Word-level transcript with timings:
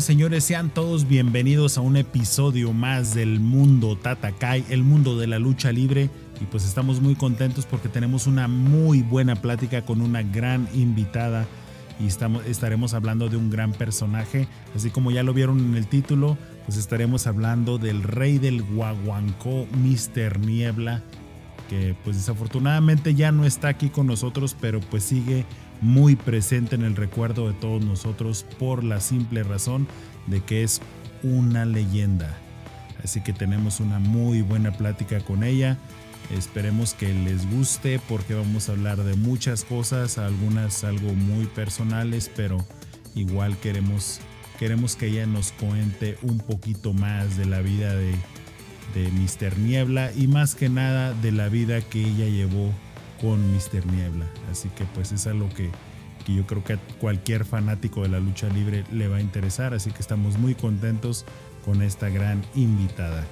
Señores, 0.00 0.44
sean 0.44 0.70
todos 0.70 1.08
bienvenidos 1.08 1.76
a 1.76 1.80
un 1.80 1.96
episodio 1.96 2.72
más 2.72 3.14
del 3.14 3.40
mundo 3.40 3.96
Tatakai, 3.96 4.64
el 4.70 4.84
mundo 4.84 5.18
de 5.18 5.26
la 5.26 5.40
lucha 5.40 5.72
libre. 5.72 6.08
Y 6.40 6.44
pues 6.44 6.64
estamos 6.64 7.00
muy 7.00 7.16
contentos 7.16 7.66
porque 7.66 7.88
tenemos 7.88 8.28
una 8.28 8.46
muy 8.46 9.02
buena 9.02 9.34
plática 9.34 9.84
con 9.84 10.00
una 10.00 10.22
gran 10.22 10.68
invitada 10.72 11.46
y 11.98 12.06
estamos, 12.06 12.46
estaremos 12.46 12.94
hablando 12.94 13.28
de 13.28 13.36
un 13.36 13.50
gran 13.50 13.72
personaje. 13.72 14.46
Así 14.76 14.90
como 14.90 15.10
ya 15.10 15.24
lo 15.24 15.34
vieron 15.34 15.58
en 15.58 15.74
el 15.74 15.88
título, 15.88 16.38
pues 16.64 16.78
estaremos 16.78 17.26
hablando 17.26 17.78
del 17.78 18.04
rey 18.04 18.38
del 18.38 18.62
guaguancó, 18.62 19.66
Mr. 19.82 20.38
Niebla, 20.38 21.02
que 21.68 21.96
pues 22.04 22.16
desafortunadamente 22.16 23.16
ya 23.16 23.32
no 23.32 23.44
está 23.44 23.68
aquí 23.68 23.88
con 23.88 24.06
nosotros, 24.06 24.56
pero 24.60 24.78
pues 24.78 25.02
sigue 25.02 25.44
muy 25.80 26.16
presente 26.16 26.74
en 26.74 26.84
el 26.84 26.96
recuerdo 26.96 27.48
de 27.48 27.54
todos 27.54 27.84
nosotros 27.84 28.44
por 28.58 28.84
la 28.84 29.00
simple 29.00 29.42
razón 29.42 29.86
de 30.26 30.40
que 30.40 30.62
es 30.62 30.80
una 31.22 31.64
leyenda. 31.64 32.36
Así 33.02 33.20
que 33.20 33.32
tenemos 33.32 33.80
una 33.80 33.98
muy 33.98 34.42
buena 34.42 34.72
plática 34.72 35.20
con 35.20 35.44
ella. 35.44 35.78
Esperemos 36.36 36.94
que 36.94 37.12
les 37.12 37.48
guste 37.50 38.00
porque 38.08 38.34
vamos 38.34 38.68
a 38.68 38.72
hablar 38.72 39.02
de 39.02 39.14
muchas 39.14 39.64
cosas, 39.64 40.18
algunas 40.18 40.84
algo 40.84 41.14
muy 41.14 41.46
personales, 41.46 42.30
pero 42.34 42.58
igual 43.14 43.56
queremos, 43.58 44.20
queremos 44.58 44.94
que 44.94 45.06
ella 45.06 45.26
nos 45.26 45.52
cuente 45.52 46.18
un 46.22 46.38
poquito 46.38 46.92
más 46.92 47.38
de 47.38 47.46
la 47.46 47.60
vida 47.60 47.94
de, 47.94 48.14
de 48.94 49.10
Mr. 49.10 49.58
Niebla 49.58 50.12
y 50.14 50.26
más 50.26 50.54
que 50.54 50.68
nada 50.68 51.14
de 51.14 51.32
la 51.32 51.48
vida 51.48 51.80
que 51.80 52.00
ella 52.00 52.26
llevó 52.26 52.72
con 53.20 53.52
Mr. 53.52 53.86
Niebla. 53.86 54.26
Así 54.50 54.68
que 54.70 54.84
pues 54.94 55.12
es 55.12 55.26
algo 55.26 55.48
que, 55.50 55.70
que 56.24 56.34
yo 56.34 56.46
creo 56.46 56.64
que 56.64 56.74
a 56.74 56.78
cualquier 57.00 57.44
fanático 57.44 58.02
de 58.02 58.08
la 58.08 58.20
lucha 58.20 58.48
libre 58.48 58.84
le 58.92 59.08
va 59.08 59.16
a 59.16 59.20
interesar. 59.20 59.74
Así 59.74 59.90
que 59.90 60.00
estamos 60.00 60.38
muy 60.38 60.54
contentos 60.54 61.24
con 61.64 61.82
esta 61.82 62.08
gran 62.08 62.42
invitada. 62.54 63.24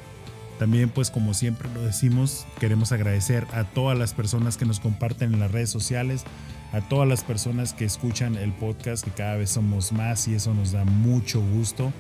También 0.59 0.89
pues 0.89 1.11
como 1.11 1.35
siempre 1.35 1.69
lo 1.75 1.83
decimos, 1.83 2.47
queremos 2.59 2.91
agradecer 2.93 3.47
a 3.53 3.65
todas 3.65 3.99
las 3.99 4.15
personas 4.15 4.57
que 4.57 4.65
nos 4.65 4.81
comparten 4.81 5.35
en 5.35 5.41
las 5.41 5.51
redes 5.51 5.69
sociales, 5.69 6.25
a 6.73 6.81
todas 6.81 7.07
las 7.07 7.25
personas 7.25 7.75
que 7.75 7.85
escuchan 7.85 8.37
el 8.37 8.53
podcast, 8.53 9.05
que 9.05 9.11
cada 9.11 9.37
vez 9.37 9.51
somos 9.51 9.93
más 9.93 10.27
y 10.29 10.35
eso 10.35 10.55
nos 10.55 10.73
da 10.73 10.85
mucho 10.85 11.43
gusto. 11.43 11.93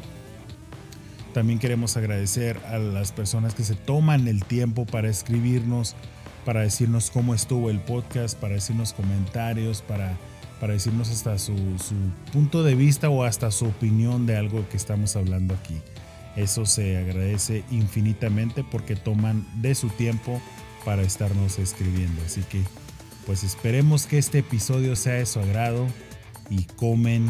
También 1.34 1.58
queremos 1.58 1.98
agradecer 1.98 2.58
a 2.66 2.78
las 2.78 3.12
personas 3.12 3.54
que 3.54 3.62
se 3.62 3.74
toman 3.74 4.26
el 4.26 4.42
tiempo 4.44 4.86
para 4.86 5.10
escribirnos, 5.10 5.94
para 6.46 6.60
decirnos 6.60 7.10
cómo 7.10 7.34
estuvo 7.34 7.68
el 7.70 7.80
podcast, 7.80 8.38
para 8.38 8.54
decirnos 8.54 8.92
comentarios, 8.92 9.82
para, 9.82 10.16
para 10.60 10.74
decirnos 10.74 11.10
hasta 11.10 11.38
su, 11.38 11.54
su 11.78 11.94
punto 12.32 12.62
de 12.62 12.76
vista 12.76 13.10
o 13.10 13.24
hasta 13.24 13.50
su 13.50 13.66
opinión 13.66 14.26
de 14.26 14.36
algo 14.36 14.66
que 14.70 14.76
estamos 14.76 15.16
hablando 15.16 15.54
aquí. 15.54 15.74
Eso 16.36 16.64
se 16.64 16.98
agradece 16.98 17.64
infinitamente 17.72 18.62
porque 18.62 18.94
toman 18.94 19.44
de 19.60 19.74
su 19.74 19.88
tiempo 19.88 20.40
para 20.84 21.02
estarnos 21.02 21.58
escribiendo. 21.58 22.22
Así 22.24 22.42
que 22.42 22.62
pues 23.26 23.42
esperemos 23.42 24.06
que 24.06 24.18
este 24.18 24.38
episodio 24.38 24.94
sea 24.94 25.14
de 25.14 25.26
su 25.26 25.40
agrado 25.40 25.84
y 26.48 26.62
comenzamos. 26.76 27.26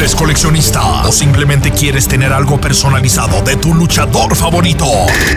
Eres 0.00 0.14
coleccionista 0.14 1.02
o 1.02 1.12
simplemente 1.12 1.70
quieres 1.70 2.08
tener 2.08 2.32
algo 2.32 2.58
personalizado 2.58 3.42
de 3.42 3.56
tu 3.56 3.74
luchador 3.74 4.34
favorito, 4.34 4.86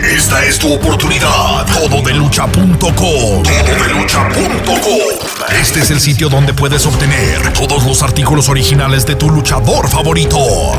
esta 0.02 0.42
es 0.42 0.58
tu 0.58 0.72
oportunidad. 0.72 1.66
Todo 1.66 2.00
de 2.00 2.14
lucha.com. 2.14 2.80
Todo 2.80 3.42
de 3.42 3.94
lucha.com. 3.94 5.23
Este 5.50 5.80
es 5.80 5.90
el 5.90 6.00
sitio 6.00 6.28
donde 6.28 6.54
puedes 6.54 6.86
obtener 6.86 7.52
todos 7.52 7.84
los 7.84 8.02
artículos 8.02 8.48
originales 8.48 9.04
de 9.06 9.14
tu 9.14 9.30
luchador 9.30 9.88
favorito: 9.88 10.38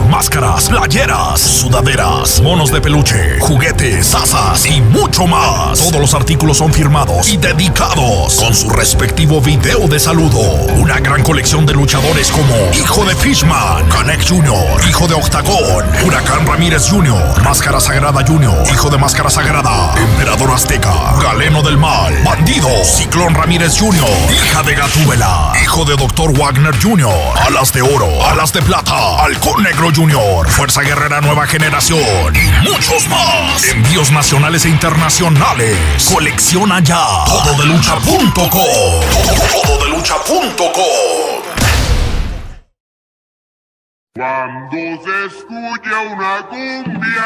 máscaras, 0.09 0.69
playeras, 0.69 1.39
sudaderas, 1.39 2.41
monos 2.41 2.71
de 2.71 2.81
peluche, 2.81 3.39
juguetes, 3.39 4.13
asas 4.15 4.65
y 4.65 4.81
mucho 4.81 5.27
más. 5.27 5.79
Todos 5.79 6.01
los 6.01 6.13
artículos 6.13 6.57
son 6.57 6.73
firmados 6.73 7.29
y 7.29 7.37
dedicados 7.37 8.35
con 8.35 8.55
su 8.55 8.69
respectivo 8.69 9.39
video 9.39 9.87
de 9.87 9.99
saludo. 9.99 10.39
Una 10.75 10.99
gran 10.99 11.23
colección 11.23 11.65
de 11.65 11.73
luchadores 11.73 12.31
como 12.31 12.55
Hijo 12.73 13.05
de 13.05 13.15
Fishman, 13.15 13.87
Canek 13.89 14.27
Jr., 14.27 14.81
Hijo 14.87 15.07
de 15.07 15.13
Octagón, 15.13 15.85
Huracán 16.03 16.45
Ramírez 16.45 16.89
Jr., 16.89 17.43
Máscara 17.43 17.79
Sagrada 17.79 18.25
Jr., 18.25 18.63
Hijo 18.73 18.89
de 18.89 18.97
Máscara 18.97 19.29
Sagrada, 19.29 19.93
Emperador 19.97 20.51
Azteca, 20.51 21.13
Galeno 21.21 21.61
del 21.61 21.77
Mal, 21.77 22.15
Bandido, 22.23 22.69
Ciclón 22.83 23.35
Ramírez 23.35 23.77
Jr., 23.79 24.05
De 24.63 24.73
Gatúbela, 24.73 25.51
Hijo 25.61 25.83
de 25.83 25.95
Dr. 25.97 26.31
Wagner 26.39 26.73
Jr., 26.81 27.13
Alas 27.45 27.73
de 27.73 27.81
Oro, 27.81 28.25
Alas 28.25 28.53
de 28.53 28.61
Plata, 28.61 29.19
Halcón 29.19 29.61
Negro 29.61 29.89
Jr., 29.93 30.47
Fuerza 30.49 30.81
Guerrera 30.81 31.19
Nueva 31.19 31.45
Generación 31.45 32.33
y 32.33 32.67
muchos 32.67 33.07
más. 33.09 33.63
Envíos 33.65 34.11
nacionales 34.11 34.63
e 34.65 34.69
internacionales. 34.69 36.09
Colecciona 36.11 36.79
ya. 36.79 37.05
Todo 37.27 37.53
de 37.61 37.65
lucha.com. 37.65 38.39
Todo 39.51 39.83
de 39.83 39.89
lucha.com. 39.89 40.45
Cuando 44.15 44.77
se 45.03 45.25
escucha 45.25 45.99
una 46.13 46.47
cumbia, 46.47 47.25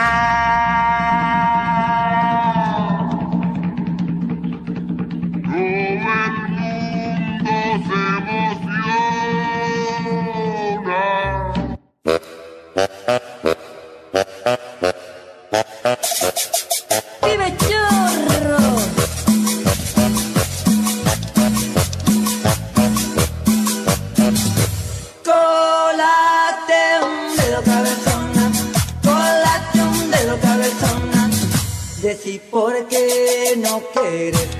no 34.09 34.58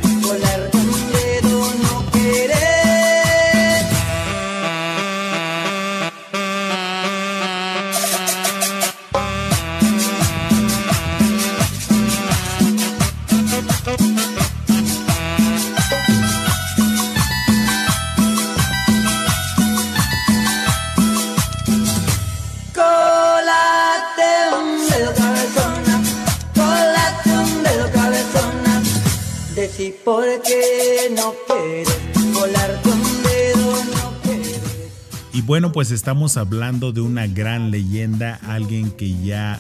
bueno, 35.50 35.72
pues 35.72 35.90
estamos 35.90 36.38
hablando 36.38 36.92
de 36.92 37.02
una 37.02 37.26
gran 37.26 37.72
leyenda, 37.72 38.40
alguien 38.44 38.92
que 38.92 39.20
ya, 39.20 39.60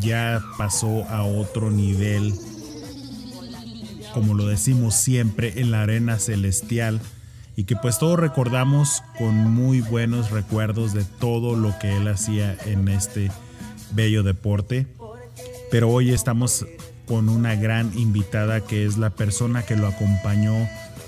ya 0.00 0.42
pasó 0.58 1.04
a 1.04 1.22
otro 1.22 1.70
nivel, 1.70 2.34
como 4.12 4.34
lo 4.34 4.48
decimos 4.48 4.96
siempre, 4.96 5.60
en 5.60 5.70
la 5.70 5.82
arena 5.82 6.18
celestial. 6.18 7.00
Y 7.54 7.62
que 7.62 7.76
pues 7.76 8.00
todos 8.00 8.18
recordamos 8.18 9.04
con 9.18 9.36
muy 9.36 9.82
buenos 9.82 10.32
recuerdos 10.32 10.94
de 10.94 11.04
todo 11.04 11.54
lo 11.54 11.78
que 11.78 11.96
él 11.96 12.08
hacía 12.08 12.56
en 12.66 12.88
este 12.88 13.30
bello 13.92 14.24
deporte. 14.24 14.88
Pero 15.70 15.90
hoy 15.90 16.10
estamos 16.10 16.66
con 17.06 17.28
una 17.28 17.54
gran 17.54 17.96
invitada 17.96 18.62
que 18.62 18.84
es 18.84 18.98
la 18.98 19.10
persona 19.10 19.62
que 19.62 19.76
lo 19.76 19.86
acompañó 19.86 20.56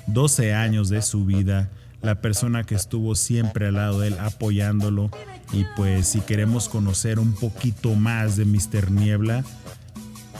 12 0.06 0.54
años 0.54 0.90
de 0.90 1.02
su 1.02 1.24
vida, 1.24 1.72
la 2.02 2.16
persona 2.16 2.64
que 2.64 2.74
estuvo 2.74 3.14
siempre 3.14 3.68
al 3.68 3.74
lado 3.74 4.00
de 4.00 4.08
él 4.08 4.18
apoyándolo. 4.18 5.10
Y 5.52 5.64
pues 5.76 6.08
si 6.08 6.20
queremos 6.20 6.68
conocer 6.68 7.18
un 7.18 7.32
poquito 7.32 7.94
más 7.94 8.36
de 8.36 8.44
Mr. 8.44 8.90
Niebla, 8.90 9.44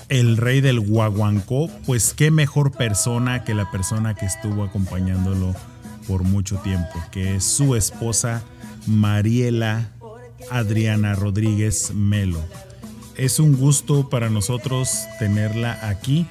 el 0.08 0.36
rey 0.36 0.60
del 0.60 0.80
guaguancó, 0.80 1.70
pues 1.86 2.14
qué 2.14 2.30
mejor 2.30 2.72
persona 2.72 3.44
que 3.44 3.54
la 3.54 3.70
persona 3.70 4.14
que 4.14 4.26
estuvo 4.26 4.64
acompañándolo 4.64 5.54
por 6.06 6.24
mucho 6.24 6.56
tiempo, 6.58 7.02
que 7.10 7.36
es 7.36 7.44
su 7.44 7.76
esposa 7.76 8.42
Mariela 8.86 9.88
Adriana 10.50 11.14
Rodríguez 11.14 11.94
Melo. 11.94 12.40
Es 13.16 13.38
un 13.38 13.56
gusto 13.56 14.08
para 14.08 14.30
nosotros 14.30 14.90
tenerla 15.18 15.78
aquí, 15.88 16.26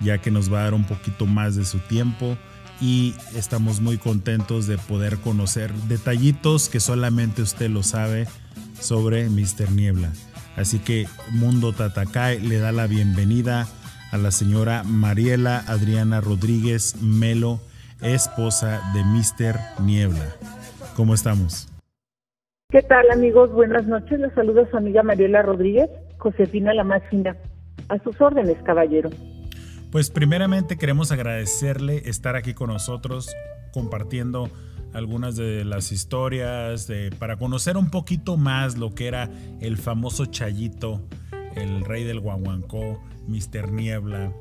ya 0.00 0.18
que 0.18 0.30
nos 0.30 0.52
va 0.52 0.60
a 0.60 0.64
dar 0.64 0.74
un 0.74 0.84
poquito 0.84 1.26
más 1.26 1.56
de 1.56 1.64
su 1.64 1.78
tiempo 1.80 2.38
y 2.80 3.14
estamos 3.36 3.80
muy 3.80 3.98
contentos 3.98 4.66
de 4.66 4.78
poder 4.78 5.18
conocer 5.18 5.72
detallitos 5.88 6.68
que 6.68 6.80
solamente 6.80 7.42
usted 7.42 7.68
lo 7.68 7.82
sabe 7.82 8.26
sobre 8.80 9.28
Mr. 9.28 9.70
Niebla. 9.70 10.10
Así 10.56 10.78
que 10.78 11.06
Mundo 11.30 11.72
Tatacay 11.72 12.40
le 12.40 12.58
da 12.58 12.72
la 12.72 12.86
bienvenida 12.86 13.66
a 14.10 14.18
la 14.18 14.30
señora 14.30 14.82
Mariela 14.84 15.62
Adriana 15.66 16.20
Rodríguez 16.20 17.00
Melo, 17.00 17.60
esposa 18.02 18.80
de 18.94 19.04
Mr. 19.04 19.58
Niebla. 19.84 20.26
¿Cómo 20.96 21.14
estamos? 21.14 21.68
¿Qué 22.70 22.82
tal 22.82 23.10
amigos? 23.10 23.52
Buenas 23.52 23.86
noches. 23.86 24.18
Les 24.18 24.32
saluda 24.34 24.68
su 24.70 24.76
amiga 24.76 25.02
Mariela 25.02 25.42
Rodríguez, 25.42 25.90
Josefina 26.18 26.72
la 26.74 26.84
Máxima. 26.84 27.36
A 27.88 27.98
sus 27.98 28.20
órdenes, 28.20 28.56
caballero. 28.64 29.10
Pues 29.90 30.10
primeramente 30.10 30.76
queremos 30.76 31.10
agradecerle 31.10 32.08
estar 32.08 32.36
aquí 32.36 32.54
con 32.54 32.68
nosotros 32.68 33.28
compartiendo 33.72 34.48
algunas 34.92 35.34
de 35.34 35.64
las 35.64 35.90
historias 35.90 36.88
para 37.18 37.36
conocer 37.36 37.76
un 37.76 37.90
poquito 37.90 38.36
más 38.36 38.78
lo 38.78 38.94
que 38.94 39.08
era 39.08 39.28
el 39.60 39.76
famoso 39.78 40.26
Chayito, 40.26 41.02
el 41.56 41.84
rey 41.84 42.04
del 42.04 42.20
guaguancó, 42.20 43.02
Mr. 43.26 43.72
Niebla, 43.72 44.32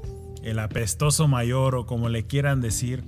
el 0.44 0.60
apestoso 0.60 1.28
mayor 1.28 1.76
o 1.76 1.86
como 1.88 2.10
le 2.10 2.28
quieran 2.28 2.62
decir. 2.62 3.04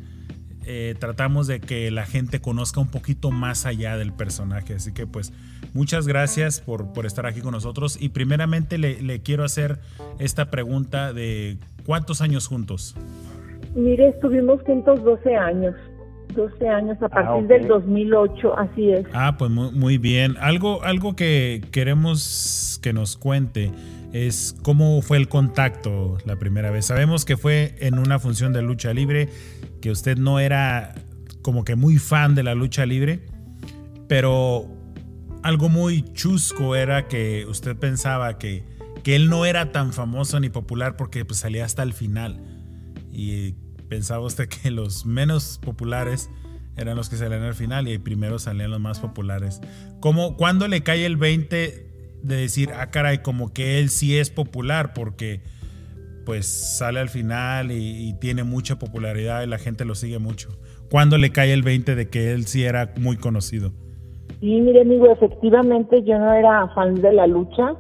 Eh, 0.64 0.96
tratamos 1.00 1.48
de 1.48 1.60
que 1.60 1.90
la 1.90 2.06
gente 2.06 2.40
conozca 2.40 2.80
un 2.80 2.90
poquito 2.90 3.32
más 3.32 3.66
allá 3.66 3.98
del 3.98 4.14
personaje. 4.14 4.76
Así 4.76 4.94
que 4.94 5.06
pues 5.06 5.32
muchas 5.74 6.08
gracias 6.08 6.62
por, 6.62 6.94
por 6.94 7.06
estar 7.06 7.26
aquí 7.26 7.42
con 7.42 7.52
nosotros. 7.52 7.98
Y 8.02 8.10
primeramente 8.10 8.78
le, 8.78 9.02
le 9.02 9.22
quiero 9.22 9.44
hacer 9.44 9.80
esta 10.20 10.50
pregunta 10.50 11.14
de 11.14 11.58
¿cuántos 11.86 12.22
años 12.22 12.48
juntos? 12.48 12.96
Mire, 13.76 14.10
estuvimos 14.10 14.62
juntos 14.64 15.04
12 15.04 15.36
años. 15.36 15.76
12 16.36 16.68
años 16.70 16.98
a 17.02 17.10
partir 17.10 17.44
ok. 17.44 17.50
del 17.50 17.68
2008, 17.68 18.58
así 18.58 18.92
es. 18.92 19.06
Ah, 19.14 19.36
pues 19.38 19.52
muy, 19.52 19.72
muy 19.72 19.98
bien. 19.98 20.36
Algo, 20.40 20.84
algo 20.84 21.16
que 21.16 21.62
queremos 21.72 22.80
que 22.82 22.94
nos 22.94 23.18
cuente 23.18 23.72
es 24.14 24.56
cómo 24.64 25.02
fue 25.02 25.18
el 25.18 25.28
contacto 25.28 26.18
la 26.26 26.38
primera 26.38 26.72
vez. 26.72 26.86
Sabemos 26.86 27.26
que 27.26 27.38
fue 27.38 27.76
en 27.80 28.00
una 28.00 28.20
función 28.20 28.54
de 28.54 28.62
lucha 28.62 28.94
libre, 28.94 29.30
que 29.82 29.92
usted 29.92 30.18
no 30.18 30.40
era 30.40 30.96
como 31.42 31.64
que 31.64 31.76
muy 31.76 31.98
fan 31.98 32.36
de 32.36 32.44
la 32.44 32.56
lucha 32.56 32.86
libre, 32.86 33.22
pero 34.08 34.68
algo 35.44 35.70
muy 35.70 36.04
chusco 36.14 36.76
era 36.76 37.08
que 37.08 37.46
usted 37.48 37.76
pensaba 37.76 38.38
que, 38.38 38.64
que 39.04 39.16
él 39.16 39.30
no 39.30 39.46
era 39.46 39.72
tan 39.72 39.94
famoso 39.94 40.40
ni 40.40 40.50
popular 40.50 40.96
porque 40.98 41.26
pues, 41.26 41.40
salía 41.40 41.66
hasta 41.66 41.84
el 41.84 41.94
final. 41.94 42.40
Y 43.12 43.54
pensaba 43.90 44.26
usted 44.26 44.48
que 44.48 44.72
los 44.72 45.06
menos 45.06 45.60
populares 45.62 46.30
eran 46.78 46.96
los 46.96 47.10
que 47.10 47.18
salían 47.18 47.44
al 47.44 47.56
final 47.56 47.88
y 47.88 47.98
primero 47.98 48.40
salían 48.40 48.72
los 48.72 48.80
más 48.80 49.00
populares. 49.00 49.62
¿Cómo, 50.00 50.38
¿Cuándo 50.38 50.68
le 50.68 50.84
cae 50.84 51.06
el 51.06 51.18
20 51.18 52.20
de 52.24 52.36
decir, 52.36 52.72
ah, 52.74 52.92
caray, 52.92 53.20
como 53.20 53.52
que 53.52 53.80
él 53.80 53.90
sí 53.90 54.18
es 54.18 54.30
popular 54.30 54.94
porque 54.94 55.44
pues 56.26 56.46
sale 56.46 57.00
al 57.00 57.10
final 57.10 57.72
y, 57.72 58.10
y 58.10 58.14
tiene 58.20 58.44
mucha 58.44 58.78
popularidad 58.78 59.44
y 59.44 59.48
la 59.48 59.58
gente 59.58 59.86
lo 59.86 59.96
sigue 59.96 60.20
mucho? 60.20 60.58
¿Cuándo 60.90 61.18
le 61.18 61.32
cae 61.32 61.52
el 61.52 61.64
20 61.64 61.96
de 61.96 62.10
que 62.10 62.32
él 62.32 62.46
sí 62.46 62.64
era 62.64 62.94
muy 62.98 63.18
conocido? 63.18 63.74
Y 64.40 64.62
mire, 64.62 64.82
amigo, 64.82 65.08
efectivamente 65.08 66.04
yo 66.04 66.18
no 66.18 66.34
era 66.34 66.68
fan 66.70 66.96
de 66.96 67.14
la 67.14 67.28
lucha. 67.28 67.76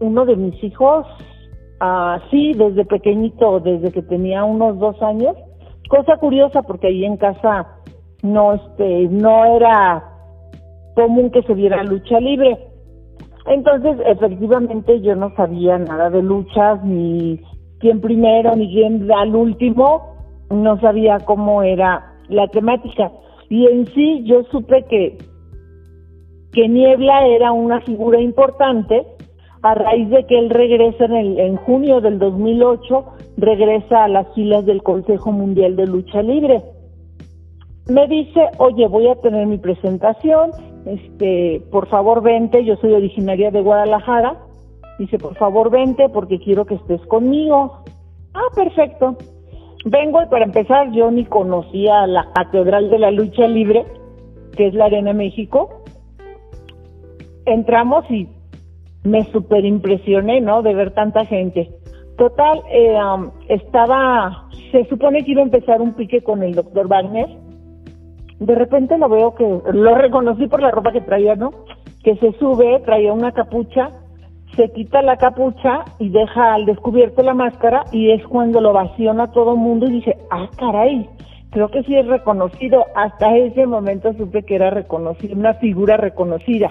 Uno 0.00 0.24
de 0.24 0.36
mis 0.36 0.62
hijos, 0.62 1.06
ah, 1.80 2.20
sí, 2.30 2.52
desde 2.54 2.84
pequeñito, 2.84 3.60
desde 3.60 3.90
que 3.90 4.02
tenía 4.02 4.44
unos 4.44 4.78
dos 4.78 5.00
años. 5.02 5.36
Cosa 5.88 6.16
curiosa 6.18 6.62
porque 6.62 6.88
ahí 6.88 7.04
en 7.04 7.16
casa 7.16 7.66
no, 8.22 8.54
este, 8.54 9.08
no 9.08 9.56
era 9.56 10.04
común 10.94 11.30
que 11.30 11.42
se 11.42 11.54
viera 11.54 11.82
lucha 11.82 12.20
libre. 12.20 12.58
Entonces, 13.46 13.96
efectivamente, 14.04 15.00
yo 15.00 15.16
no 15.16 15.34
sabía 15.34 15.78
nada 15.78 16.10
de 16.10 16.22
luchas, 16.22 16.84
ni 16.84 17.40
quién 17.80 18.00
primero, 18.00 18.54
ni 18.54 18.68
quién 18.70 19.10
al 19.10 19.34
último. 19.34 20.14
No 20.50 20.78
sabía 20.80 21.18
cómo 21.20 21.62
era 21.62 22.14
la 22.28 22.46
temática. 22.48 23.10
Y 23.48 23.66
en 23.66 23.86
sí, 23.86 24.22
yo 24.24 24.42
supe 24.50 24.84
que 24.84 25.16
que 26.52 26.68
Niebla 26.68 27.26
era 27.26 27.52
una 27.52 27.80
figura 27.82 28.20
importante 28.20 29.06
a 29.62 29.74
raíz 29.74 30.08
de 30.10 30.24
que 30.24 30.38
él 30.38 30.50
regresa 30.50 31.04
en, 31.04 31.16
el, 31.16 31.38
en 31.38 31.56
junio 31.56 32.00
del 32.00 32.18
2008, 32.18 33.04
regresa 33.36 34.04
a 34.04 34.08
las 34.08 34.32
filas 34.34 34.64
del 34.66 34.82
Consejo 34.82 35.32
Mundial 35.32 35.76
de 35.76 35.86
Lucha 35.86 36.22
Libre. 36.22 36.62
Me 37.88 38.06
dice, 38.06 38.48
oye, 38.58 38.86
voy 38.86 39.08
a 39.08 39.16
tener 39.16 39.46
mi 39.46 39.58
presentación, 39.58 40.50
este, 40.86 41.62
por 41.70 41.88
favor 41.88 42.22
vente, 42.22 42.64
yo 42.64 42.76
soy 42.76 42.92
originaria 42.92 43.50
de 43.50 43.62
Guadalajara, 43.62 44.36
dice, 44.98 45.18
por 45.18 45.36
favor 45.36 45.70
vente 45.70 46.08
porque 46.08 46.38
quiero 46.38 46.64
que 46.66 46.74
estés 46.74 47.00
conmigo. 47.06 47.82
Ah, 48.34 48.54
perfecto. 48.54 49.16
Vengo 49.84 50.22
y 50.22 50.26
para 50.26 50.44
empezar 50.44 50.92
yo 50.92 51.10
ni 51.10 51.24
conocía 51.24 52.06
la 52.06 52.30
Catedral 52.34 52.90
de 52.90 52.98
la 52.98 53.10
Lucha 53.10 53.46
Libre, 53.46 53.86
que 54.56 54.66
es 54.66 54.74
la 54.74 54.86
Arena 54.86 55.12
México, 55.12 55.77
entramos 57.52 58.10
y 58.10 58.28
me 59.04 59.24
super 59.24 59.64
impresioné, 59.64 60.40
¿no? 60.40 60.62
De 60.62 60.74
ver 60.74 60.92
tanta 60.92 61.24
gente. 61.24 61.70
Total, 62.16 62.62
eh, 62.70 62.96
um, 63.00 63.30
estaba, 63.48 64.48
se 64.72 64.84
supone 64.86 65.24
que 65.24 65.32
iba 65.32 65.40
a 65.40 65.44
empezar 65.44 65.80
un 65.80 65.94
pique 65.94 66.20
con 66.22 66.42
el 66.42 66.54
doctor 66.54 66.88
Wagner. 66.88 67.28
De 68.40 68.54
repente 68.54 68.98
lo 68.98 69.08
veo 69.08 69.34
que, 69.34 69.44
lo 69.72 69.94
reconocí 69.94 70.46
por 70.46 70.60
la 70.60 70.70
ropa 70.70 70.92
que 70.92 71.00
traía, 71.00 71.36
¿no? 71.36 71.50
Que 72.02 72.16
se 72.16 72.32
sube, 72.38 72.80
traía 72.84 73.12
una 73.12 73.32
capucha, 73.32 73.90
se 74.56 74.70
quita 74.72 75.02
la 75.02 75.16
capucha 75.16 75.84
y 75.98 76.08
deja 76.08 76.54
al 76.54 76.66
descubierto 76.66 77.22
la 77.22 77.34
máscara 77.34 77.84
y 77.92 78.10
es 78.10 78.26
cuando 78.26 78.60
lo 78.60 78.72
vaciona 78.72 79.30
todo 79.30 79.52
el 79.52 79.58
mundo 79.58 79.86
y 79.86 79.92
dice, 79.92 80.18
ah, 80.30 80.48
caray, 80.56 81.08
creo 81.50 81.68
que 81.68 81.84
sí 81.84 81.94
es 81.94 82.06
reconocido. 82.06 82.84
Hasta 82.96 83.36
ese 83.36 83.66
momento 83.66 84.12
supe 84.14 84.42
que 84.42 84.56
era 84.56 84.70
reconocido, 84.70 85.36
una 85.36 85.54
figura 85.54 85.96
reconocida. 85.96 86.70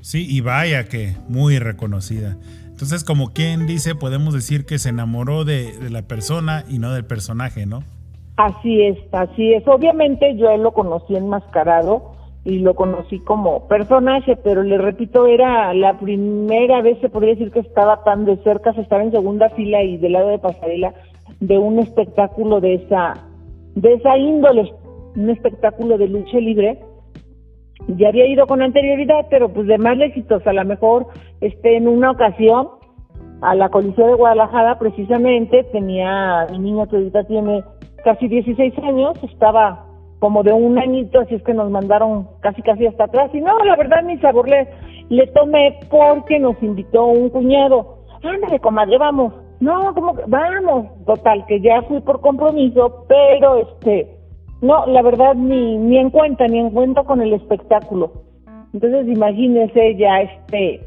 Sí, 0.00 0.26
y 0.28 0.40
vaya 0.40 0.84
que 0.84 1.14
muy 1.28 1.58
reconocida. 1.58 2.36
Entonces, 2.80 3.04
como 3.04 3.34
quien 3.34 3.66
dice, 3.66 3.94
podemos 3.94 4.32
decir 4.32 4.64
que 4.64 4.78
se 4.78 4.88
enamoró 4.88 5.44
de, 5.44 5.74
la 5.90 6.00
persona 6.00 6.64
y 6.66 6.78
no 6.78 6.92
del 6.92 7.04
personaje, 7.04 7.66
¿no? 7.66 7.82
Así 8.36 8.80
es, 8.80 8.96
así 9.12 9.52
es. 9.52 9.68
Obviamente 9.68 10.34
yo 10.36 10.56
lo 10.56 10.72
conocí 10.72 11.14
enmascarado 11.14 12.12
y 12.42 12.60
lo 12.60 12.74
conocí 12.74 13.18
como 13.18 13.68
personaje, 13.68 14.34
pero 14.36 14.62
le 14.62 14.78
repito, 14.78 15.26
era 15.26 15.74
la 15.74 15.98
primera 15.98 16.80
vez, 16.80 16.98
se 17.02 17.10
podría 17.10 17.34
decir 17.34 17.50
que 17.50 17.60
estaba 17.60 18.02
tan 18.02 18.24
de 18.24 18.38
cerca, 18.38 18.72
se 18.72 18.80
estaba 18.80 19.02
en 19.02 19.10
segunda 19.10 19.50
fila 19.50 19.82
y 19.82 19.98
del 19.98 20.12
lado 20.12 20.28
de 20.28 20.38
pasarela 20.38 20.94
de 21.40 21.58
un 21.58 21.80
espectáculo 21.80 22.60
de 22.62 22.76
esa, 22.76 23.12
de 23.74 23.92
esa 23.92 24.16
índole, 24.16 24.72
un 25.16 25.28
espectáculo 25.28 25.98
de 25.98 26.08
lucha 26.08 26.38
libre. 26.38 26.78
Ya 27.88 28.08
había 28.08 28.26
ido 28.26 28.46
con 28.46 28.62
anterioridad, 28.62 29.26
pero 29.30 29.48
pues 29.48 29.66
de 29.66 29.78
más 29.78 29.98
éxitos, 30.00 30.46
a 30.46 30.52
lo 30.52 30.64
mejor 30.64 31.06
este, 31.40 31.76
en 31.76 31.88
una 31.88 32.12
ocasión 32.12 32.68
a 33.42 33.54
la 33.54 33.68
Coliseo 33.70 34.06
de 34.06 34.14
Guadalajara 34.14 34.78
precisamente 34.78 35.64
tenía 35.64 36.46
mi 36.50 36.58
niña 36.58 36.86
que 36.86 36.96
ahorita 36.96 37.24
tiene 37.24 37.64
casi 38.04 38.28
16 38.28 38.78
años, 38.78 39.22
estaba 39.24 39.86
como 40.18 40.42
de 40.42 40.52
un 40.52 40.78
añito, 40.78 41.20
así 41.20 41.34
es 41.34 41.42
que 41.42 41.54
nos 41.54 41.70
mandaron 41.70 42.28
casi 42.40 42.62
casi 42.62 42.86
hasta 42.86 43.04
atrás. 43.04 43.30
Y 43.32 43.40
no, 43.40 43.58
la 43.64 43.74
verdad 43.76 44.02
ni 44.02 44.18
sabor 44.18 44.48
le, 44.48 44.68
le 45.08 45.26
tomé 45.28 45.78
porque 45.88 46.38
nos 46.38 46.62
invitó 46.62 47.06
un 47.06 47.30
cuñado. 47.30 48.04
Ándale, 48.22 48.60
comadre, 48.60 48.98
vamos. 48.98 49.32
No, 49.60 49.94
como 49.94 50.14
que 50.14 50.22
vamos. 50.26 50.86
Total, 51.06 51.44
que 51.46 51.60
ya 51.60 51.82
fui 51.82 52.00
por 52.00 52.20
compromiso, 52.20 53.06
pero 53.08 53.56
este, 53.56 54.19
no, 54.62 54.86
la 54.86 55.02
verdad 55.02 55.34
ni, 55.34 55.76
ni 55.78 55.98
en 55.98 56.10
cuenta, 56.10 56.46
ni 56.46 56.58
en 56.58 56.70
cuenta 56.70 57.02
con 57.04 57.20
el 57.20 57.32
espectáculo. 57.32 58.24
Entonces 58.72 59.08
imagínense 59.08 59.96
ya 59.96 60.20
este, 60.20 60.86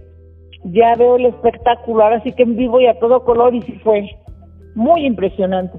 ya 0.65 0.95
veo 0.95 1.17
el 1.17 1.25
espectáculo, 1.25 2.03
ahora 2.03 2.21
sí 2.23 2.31
que 2.31 2.43
en 2.43 2.55
vivo 2.55 2.79
y 2.79 2.87
a 2.87 2.97
todo 2.99 3.23
color 3.25 3.53
y 3.55 3.61
sí 3.63 3.73
fue 3.83 4.09
muy 4.75 5.05
impresionante. 5.05 5.77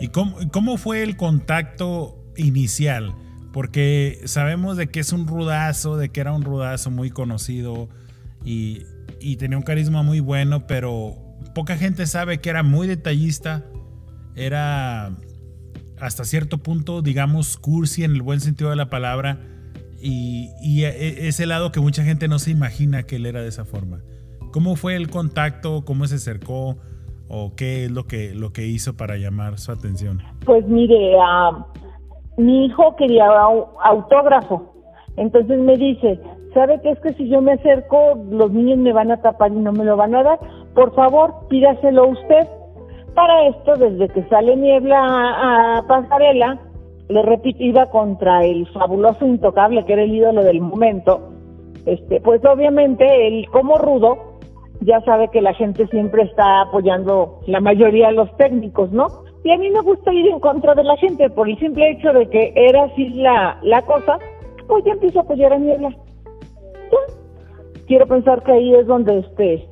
¿Y 0.00 0.08
cómo, 0.08 0.36
cómo 0.52 0.76
fue 0.76 1.02
el 1.02 1.16
contacto 1.16 2.16
inicial? 2.36 3.12
Porque 3.52 4.18
sabemos 4.24 4.76
de 4.76 4.88
que 4.88 5.00
es 5.00 5.12
un 5.12 5.26
rudazo, 5.26 5.96
de 5.96 6.08
que 6.08 6.20
era 6.20 6.32
un 6.32 6.42
rudazo 6.42 6.90
muy 6.90 7.10
conocido 7.10 7.88
y, 8.44 8.84
y 9.20 9.36
tenía 9.36 9.58
un 9.58 9.64
carisma 9.64 10.02
muy 10.02 10.20
bueno, 10.20 10.66
pero 10.66 11.16
poca 11.54 11.76
gente 11.76 12.06
sabe 12.06 12.38
que 12.38 12.48
era 12.48 12.62
muy 12.62 12.86
detallista, 12.86 13.64
era 14.36 15.12
hasta 16.00 16.24
cierto 16.24 16.58
punto, 16.58 17.02
digamos, 17.02 17.56
cursi 17.56 18.04
en 18.04 18.12
el 18.12 18.22
buen 18.22 18.40
sentido 18.40 18.70
de 18.70 18.76
la 18.76 18.90
palabra, 18.90 19.38
y, 20.02 20.50
y 20.62 20.84
e- 20.84 21.28
ese 21.28 21.46
lado 21.46 21.72
que 21.72 21.80
mucha 21.80 22.02
gente 22.04 22.26
no 22.28 22.38
se 22.38 22.50
imagina 22.50 23.02
que 23.02 23.16
él 23.16 23.26
era 23.26 23.42
de 23.42 23.48
esa 23.48 23.64
forma. 23.64 24.00
¿Cómo 24.52 24.76
fue 24.76 24.96
el 24.96 25.10
contacto? 25.10 25.84
¿Cómo 25.84 26.06
se 26.06 26.16
acercó? 26.16 26.76
¿O 27.28 27.54
qué 27.54 27.84
es 27.84 27.90
lo 27.90 28.04
que, 28.04 28.34
lo 28.34 28.52
que 28.52 28.66
hizo 28.66 28.96
para 28.96 29.16
llamar 29.16 29.58
su 29.58 29.70
atención? 29.70 30.20
Pues 30.44 30.66
mire, 30.66 31.14
ah, 31.22 31.66
mi 32.36 32.66
hijo 32.66 32.96
quería 32.96 33.26
au- 33.26 33.68
autógrafo. 33.84 34.74
Entonces 35.16 35.58
me 35.58 35.76
dice, 35.76 36.18
¿sabe 36.54 36.80
qué 36.82 36.90
es 36.92 36.98
que 37.00 37.12
si 37.14 37.28
yo 37.28 37.40
me 37.42 37.52
acerco, 37.52 37.98
los 38.30 38.50
niños 38.50 38.78
me 38.78 38.92
van 38.92 39.10
a 39.12 39.20
tapar 39.20 39.52
y 39.52 39.56
no 39.56 39.70
me 39.72 39.84
lo 39.84 39.96
van 39.96 40.14
a 40.14 40.22
dar? 40.22 40.38
Por 40.74 40.94
favor, 40.94 41.46
pídaselo 41.48 42.08
usted. 42.08 42.48
Para 43.14 43.48
esto, 43.48 43.76
desde 43.76 44.08
que 44.08 44.22
sale 44.28 44.56
niebla 44.56 44.98
a, 44.98 45.82
pasarela, 45.86 46.58
le 47.08 47.22
repito, 47.22 47.62
iba 47.62 47.86
contra 47.86 48.44
el 48.44 48.66
fabuloso 48.68 49.26
intocable, 49.26 49.84
que 49.84 49.94
era 49.94 50.02
el 50.02 50.14
ídolo 50.14 50.44
del 50.44 50.60
momento. 50.60 51.20
Este, 51.86 52.20
pues 52.20 52.44
obviamente 52.44 53.26
él 53.26 53.46
como 53.50 53.78
rudo 53.78 54.38
ya 54.82 55.00
sabe 55.02 55.28
que 55.28 55.40
la 55.40 55.54
gente 55.54 55.86
siempre 55.88 56.22
está 56.22 56.62
apoyando 56.62 57.40
la 57.46 57.60
mayoría 57.60 58.08
de 58.08 58.14
los 58.14 58.34
técnicos, 58.36 58.92
¿no? 58.92 59.08
Y 59.44 59.52
a 59.52 59.58
mí 59.58 59.70
me 59.70 59.80
gusta 59.80 60.12
ir 60.12 60.26
en 60.28 60.40
contra 60.40 60.74
de 60.74 60.84
la 60.84 60.96
gente 60.96 61.28
por 61.30 61.48
el 61.48 61.58
simple 61.58 61.90
hecho 61.90 62.12
de 62.12 62.28
que 62.28 62.52
era 62.54 62.84
así 62.84 63.08
la, 63.10 63.58
la 63.62 63.82
cosa, 63.82 64.18
pues 64.68 64.84
ya 64.84 64.92
empiezo 64.92 65.20
a 65.20 65.22
apoyar 65.22 65.52
a 65.52 65.58
Niebla. 65.58 65.94
Quiero 67.86 68.06
pensar 68.06 68.42
que 68.44 68.52
ahí 68.52 68.74
es 68.74 68.86
donde 68.86 69.18
este 69.18 69.68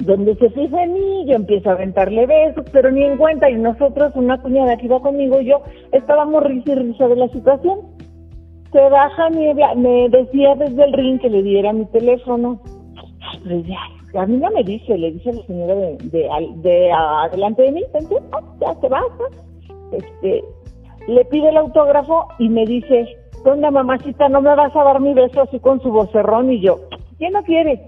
donde 0.00 0.34
se 0.36 0.50
fija 0.50 0.82
en 0.84 0.92
mí, 0.92 1.26
yo 1.26 1.34
empiezo 1.34 1.70
a 1.70 1.72
aventarle 1.72 2.26
besos, 2.26 2.64
pero 2.72 2.90
ni 2.90 3.02
en 3.02 3.16
cuenta, 3.16 3.50
y 3.50 3.56
nosotros, 3.56 4.12
una 4.14 4.40
cuñada 4.40 4.76
que 4.76 4.86
iba 4.86 5.00
conmigo 5.00 5.40
yo, 5.40 5.62
estábamos 5.92 6.44
risa 6.44 6.72
y 6.72 6.74
risa 6.76 7.08
de 7.08 7.16
la 7.16 7.28
situación. 7.28 7.80
Se 8.72 8.80
baja 8.90 9.30
Niebla, 9.30 9.74
me 9.74 10.08
decía 10.10 10.54
desde 10.54 10.84
el 10.84 10.92
ring 10.92 11.20
que 11.20 11.30
le 11.30 11.42
diera 11.42 11.72
mi 11.72 11.86
teléfono. 11.86 12.60
A 14.14 14.26
mí 14.26 14.36
no 14.36 14.50
me 14.50 14.62
dice, 14.62 14.96
le 14.96 15.12
dice 15.12 15.32
la 15.32 15.42
señora 15.42 15.74
de, 15.74 15.96
de, 16.04 16.28
de 16.56 16.92
adelante 16.92 17.62
de 17.62 17.72
mí, 17.72 17.82
ya 18.60 18.74
se 18.80 18.88
baja. 18.88 19.24
Este, 19.92 20.44
le 21.08 21.24
pide 21.26 21.48
el 21.48 21.56
autógrafo 21.56 22.28
y 22.38 22.48
me 22.48 22.66
dice, 22.66 23.06
¿dónde 23.44 23.70
mamacita 23.70 24.28
no 24.28 24.42
me 24.42 24.54
vas 24.54 24.74
a 24.76 24.84
dar 24.84 25.00
mi 25.00 25.14
beso 25.14 25.42
así 25.42 25.58
con 25.58 25.80
su 25.80 25.90
vocerrón? 25.90 26.52
Y 26.52 26.60
yo, 26.60 26.76
¿quién 27.18 27.32
no 27.32 27.42
quiere? 27.42 27.80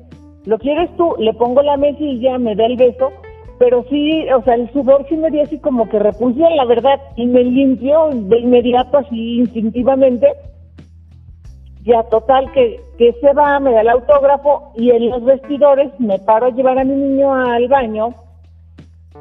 ¿Lo 0.47 0.59
quieres 0.59 0.94
tú? 0.97 1.14
Le 1.18 1.35
pongo 1.35 1.62
la 1.62 1.76
mesilla, 1.76 2.38
me 2.38 2.54
da 2.54 2.66
el 2.66 2.76
beso, 2.76 3.12
pero 3.59 3.85
sí, 3.90 4.26
o 4.30 4.42
sea, 4.42 4.54
el 4.54 4.70
sudor 4.73 5.04
sí 5.09 5.16
me 5.16 5.30
dio 5.30 5.42
así 5.42 5.59
como 5.59 5.88
que 5.88 5.99
repulsión, 5.99 6.56
la 6.56 6.64
verdad, 6.64 6.99
y 7.16 7.26
me 7.26 7.44
limpió 7.44 8.09
de 8.11 8.38
inmediato 8.38 8.99
así 8.99 9.38
instintivamente. 9.38 10.28
Ya, 11.82 12.02
total, 12.04 12.50
que, 12.52 12.80
que 12.99 13.12
se 13.20 13.32
va, 13.32 13.59
me 13.61 13.73
da 13.73 13.82
el 13.82 13.88
autógrafo 13.88 14.73
y 14.76 14.90
en 14.90 15.11
los 15.11 15.25
vestidores 15.25 15.90
me 15.99 16.18
paro 16.18 16.47
a 16.47 16.50
llevar 16.50 16.78
a 16.78 16.85
mi 16.85 16.94
niño 16.94 17.35
al 17.35 17.68
baño. 17.68 18.14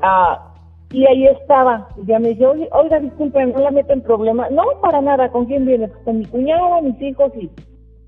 Ah, 0.02 0.54
y 0.92 1.06
ahí 1.06 1.28
estaba. 1.28 1.88
Y 2.02 2.08
Ya 2.08 2.20
me 2.20 2.30
dice, 2.30 2.46
oiga, 2.46 3.00
disculpe, 3.00 3.46
no 3.46 3.60
la 3.60 3.72
meto 3.72 3.94
en 3.94 4.02
problemas. 4.02 4.52
No, 4.52 4.64
para 4.82 5.02
nada. 5.02 5.30
¿Con 5.32 5.46
quién 5.46 5.66
viene? 5.66 5.90
Con 6.04 6.20
mi 6.20 6.26
cuñado, 6.26 6.82
mis 6.82 7.02
hijos 7.02 7.32
y, 7.36 7.50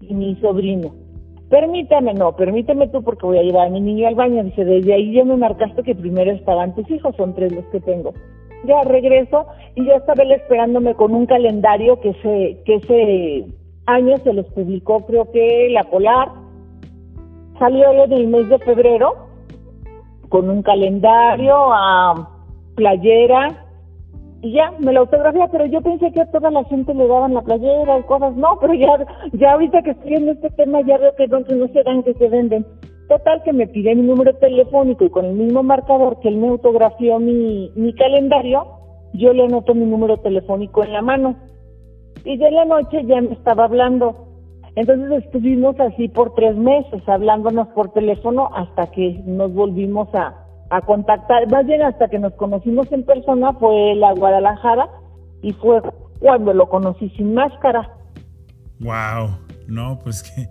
y 0.01 0.13
mi 0.13 0.35
sobrino. 0.37 0.91
Permítame, 1.51 2.13
no, 2.13 2.33
permíteme 2.33 2.87
tú 2.87 3.03
porque 3.03 3.25
voy 3.25 3.37
a 3.37 3.43
llevar 3.43 3.67
a 3.67 3.69
mi 3.69 3.81
niño 3.81 4.07
al 4.07 4.15
baño. 4.15 4.41
Dice, 4.41 4.63
desde 4.63 4.93
ahí 4.93 5.11
ya 5.11 5.25
me 5.25 5.35
marcaste 5.35 5.83
que 5.83 5.93
primero 5.93 6.31
estaban 6.31 6.73
tus 6.73 6.89
hijos, 6.89 7.13
son 7.17 7.35
tres 7.35 7.51
los 7.51 7.65
que 7.65 7.81
tengo. 7.81 8.13
Ya 8.63 8.81
regreso 8.83 9.47
y 9.75 9.85
ya 9.85 9.95
estaba 9.95 10.23
él 10.23 10.31
esperándome 10.31 10.95
con 10.95 11.13
un 11.13 11.25
calendario 11.25 11.99
que 11.99 12.11
ese, 12.11 12.61
que 12.63 12.75
ese 12.75 13.45
año 13.85 14.17
se 14.19 14.31
los 14.31 14.45
publicó, 14.51 15.05
creo 15.05 15.29
que 15.29 15.67
la 15.71 15.83
Polar. 15.83 16.29
Salió 17.59 17.91
en 18.05 18.13
el 18.13 18.27
mes 18.27 18.47
de 18.47 18.57
febrero 18.59 19.27
con 20.29 20.49
un 20.49 20.63
calendario, 20.63 21.53
a 21.73 22.29
playera, 22.75 23.65
y 24.43 24.53
ya, 24.53 24.73
me 24.79 24.91
lo 24.91 25.01
autografía, 25.01 25.47
pero 25.51 25.65
yo 25.67 25.81
pensé 25.81 26.11
que 26.11 26.21
a 26.21 26.31
toda 26.31 26.49
la 26.49 26.63
gente 26.63 26.95
le 26.95 27.07
daban 27.07 27.35
la 27.35 27.41
playera 27.41 27.99
y 27.99 28.03
cosas, 28.03 28.35
no, 28.35 28.57
pero 28.59 28.73
ya, 28.73 29.05
ya 29.33 29.53
ahorita 29.53 29.83
que 29.83 29.91
estoy 29.91 30.15
en 30.15 30.29
este 30.29 30.49
tema 30.51 30.81
ya 30.81 30.97
veo 30.97 31.15
que 31.15 31.27
que 31.27 31.55
no 31.55 31.67
se 31.67 31.83
dan, 31.83 32.01
que 32.01 32.15
se 32.15 32.27
venden. 32.27 32.65
Total 33.07 33.43
que 33.43 33.53
me 33.53 33.67
pide 33.67 33.93
mi 33.93 34.01
número 34.01 34.33
telefónico 34.37 35.03
y 35.05 35.09
con 35.11 35.25
el 35.25 35.33
mismo 35.33 35.61
marcador 35.61 36.19
que 36.21 36.29
él 36.29 36.37
me 36.37 36.47
autografió 36.47 37.19
mi, 37.19 37.71
mi 37.75 37.93
calendario, 37.93 38.65
yo 39.13 39.31
le 39.31 39.43
anoto 39.43 39.75
mi 39.75 39.85
número 39.85 40.17
telefónico 40.17 40.83
en 40.83 40.93
la 40.93 41.03
mano. 41.03 41.35
Y 42.23 42.37
de 42.37 42.49
la 42.49 42.65
noche 42.65 43.03
ya 43.05 43.21
me 43.21 43.33
estaba 43.33 43.65
hablando. 43.65 44.27
Entonces 44.75 45.25
estuvimos 45.25 45.79
así 45.79 46.07
por 46.07 46.33
tres 46.33 46.55
meses, 46.55 47.07
hablándonos 47.07 47.67
por 47.69 47.91
teléfono 47.91 48.49
hasta 48.55 48.87
que 48.87 49.21
nos 49.25 49.53
volvimos 49.53 50.07
a, 50.15 50.40
a 50.71 50.81
contactar, 50.81 51.51
más 51.51 51.65
bien 51.65 51.81
hasta 51.81 52.07
que 52.09 52.17
nos 52.17 52.33
conocimos 52.33 52.89
en 52.93 53.03
persona 53.05 53.53
fue 53.53 53.93
la 53.95 54.13
Guadalajara 54.13 54.89
y 55.41 55.51
fue 55.53 55.81
cuando 56.19 56.53
lo 56.53 56.69
conocí 56.69 57.09
sin 57.09 57.33
máscara. 57.33 57.89
Wow, 58.79 59.37
no, 59.67 59.99
pues 60.03 60.23
qué, 60.23 60.47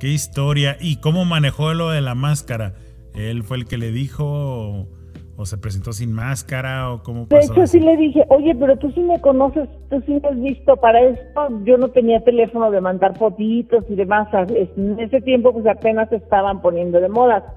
qué 0.00 0.08
historia. 0.08 0.76
¿Y 0.80 0.96
cómo 0.96 1.24
manejó 1.24 1.72
lo 1.72 1.90
de 1.90 2.00
la 2.00 2.14
máscara? 2.14 2.74
¿Él 3.14 3.42
fue 3.44 3.58
el 3.58 3.66
que 3.66 3.78
le 3.78 3.90
dijo 3.92 4.24
o, 4.26 4.86
o 5.36 5.46
se 5.46 5.56
presentó 5.56 5.92
sin 5.92 6.12
máscara 6.12 6.92
o 6.92 7.02
cómo 7.04 7.26
De 7.26 7.36
pasó? 7.36 7.52
hecho 7.52 7.62
eso? 7.62 7.72
sí 7.72 7.80
le 7.80 7.96
dije, 7.96 8.24
oye, 8.28 8.54
pero 8.56 8.76
tú 8.76 8.90
sí 8.90 9.00
me 9.00 9.20
conoces, 9.20 9.68
tú 9.88 10.02
sí 10.04 10.18
me 10.20 10.28
has 10.28 10.40
visto, 10.40 10.76
para 10.76 11.00
esto 11.00 11.48
yo 11.64 11.78
no 11.78 11.88
tenía 11.90 12.24
teléfono 12.24 12.70
de 12.72 12.80
mandar 12.80 13.16
fotitos 13.16 13.84
y 13.88 13.94
demás, 13.94 14.28
en 14.76 14.98
ese 14.98 15.20
tiempo 15.20 15.52
pues 15.52 15.66
apenas 15.66 16.10
estaban 16.12 16.60
poniendo 16.60 17.00
de 17.00 17.08
moda. 17.08 17.54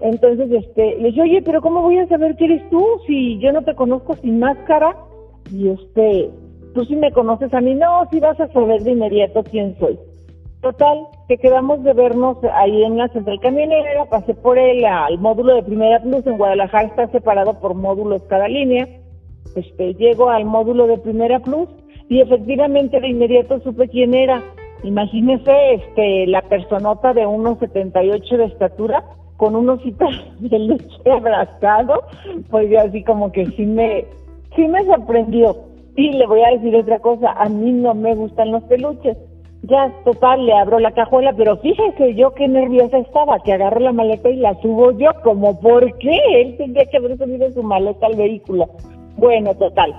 Entonces, 0.00 0.50
este, 0.50 0.96
le 0.96 1.08
dije, 1.08 1.22
oye, 1.22 1.42
pero 1.42 1.60
¿cómo 1.62 1.82
voy 1.82 1.98
a 1.98 2.08
saber 2.08 2.36
que 2.36 2.46
eres 2.46 2.68
tú 2.70 2.84
si 3.06 3.38
yo 3.38 3.52
no 3.52 3.62
te 3.62 3.74
conozco 3.74 4.14
sin 4.16 4.38
máscara? 4.38 4.96
Y 5.50 5.68
este, 5.68 6.30
tú 6.74 6.84
sí 6.84 6.96
me 6.96 7.12
conoces 7.12 7.52
a 7.54 7.60
mí, 7.60 7.74
no, 7.74 8.06
sí 8.10 8.20
vas 8.20 8.38
a 8.40 8.52
saber 8.52 8.82
de 8.82 8.92
inmediato 8.92 9.42
quién 9.44 9.76
soy. 9.78 9.98
Total, 10.60 11.06
que 11.28 11.36
quedamos 11.36 11.82
de 11.84 11.92
vernos 11.92 12.38
ahí 12.54 12.84
en 12.84 12.96
la 12.96 13.08
central 13.08 13.38
camionera, 13.40 14.06
pasé 14.06 14.34
por 14.34 14.58
él 14.58 14.84
al 14.84 15.18
módulo 15.18 15.54
de 15.54 15.62
Primera 15.62 16.00
Plus, 16.00 16.26
en 16.26 16.38
Guadalajara 16.38 16.88
está 16.88 17.06
separado 17.08 17.60
por 17.60 17.74
módulos 17.74 18.22
cada 18.28 18.48
línea. 18.48 18.88
Este, 19.54 19.94
llego 19.94 20.30
al 20.30 20.46
módulo 20.46 20.86
de 20.86 20.98
Primera 20.98 21.38
Plus 21.40 21.68
y 22.08 22.20
efectivamente 22.20 22.98
de 22.98 23.08
inmediato 23.08 23.60
supe 23.60 23.88
quién 23.88 24.14
era. 24.14 24.42
Imagínese 24.82 25.74
este, 25.74 26.26
la 26.26 26.42
personota 26.42 27.12
de 27.12 27.26
1,78 27.26 28.36
de 28.36 28.44
estatura 28.46 29.04
con 29.36 29.56
un 29.56 29.68
osito 29.68 30.06
de 30.38 30.58
leche 30.58 31.10
abrazado, 31.10 32.02
pues 32.50 32.70
yo 32.70 32.80
así 32.80 33.02
como 33.02 33.32
que 33.32 33.46
sí 33.46 33.66
me, 33.66 34.04
sí 34.54 34.66
me 34.68 34.84
sorprendió. 34.84 35.56
Y 35.96 36.12
le 36.12 36.26
voy 36.26 36.42
a 36.42 36.50
decir 36.50 36.74
otra 36.74 36.98
cosa, 36.98 37.32
a 37.32 37.48
mí 37.48 37.70
no 37.72 37.94
me 37.94 38.14
gustan 38.14 38.50
los 38.50 38.64
peluches. 38.64 39.16
Ya, 39.62 39.90
total, 40.04 40.44
le 40.44 40.52
abro 40.52 40.78
la 40.78 40.90
cajuela, 40.90 41.32
pero 41.32 41.56
fíjese 41.56 42.14
yo 42.14 42.34
qué 42.34 42.46
nerviosa 42.48 42.98
estaba, 42.98 43.38
que 43.38 43.52
agarro 43.52 43.80
la 43.80 43.92
maleta 43.92 44.28
y 44.28 44.36
la 44.36 44.60
subo 44.60 44.90
yo, 44.98 45.10
como, 45.22 45.58
¿por 45.58 45.96
qué? 45.98 46.18
Él 46.34 46.56
tendría 46.58 46.84
que 46.84 46.98
haber 46.98 47.16
subido 47.16 47.50
su 47.50 47.62
maleta 47.62 48.06
al 48.06 48.16
vehículo. 48.16 48.68
Bueno, 49.16 49.54
total. 49.54 49.94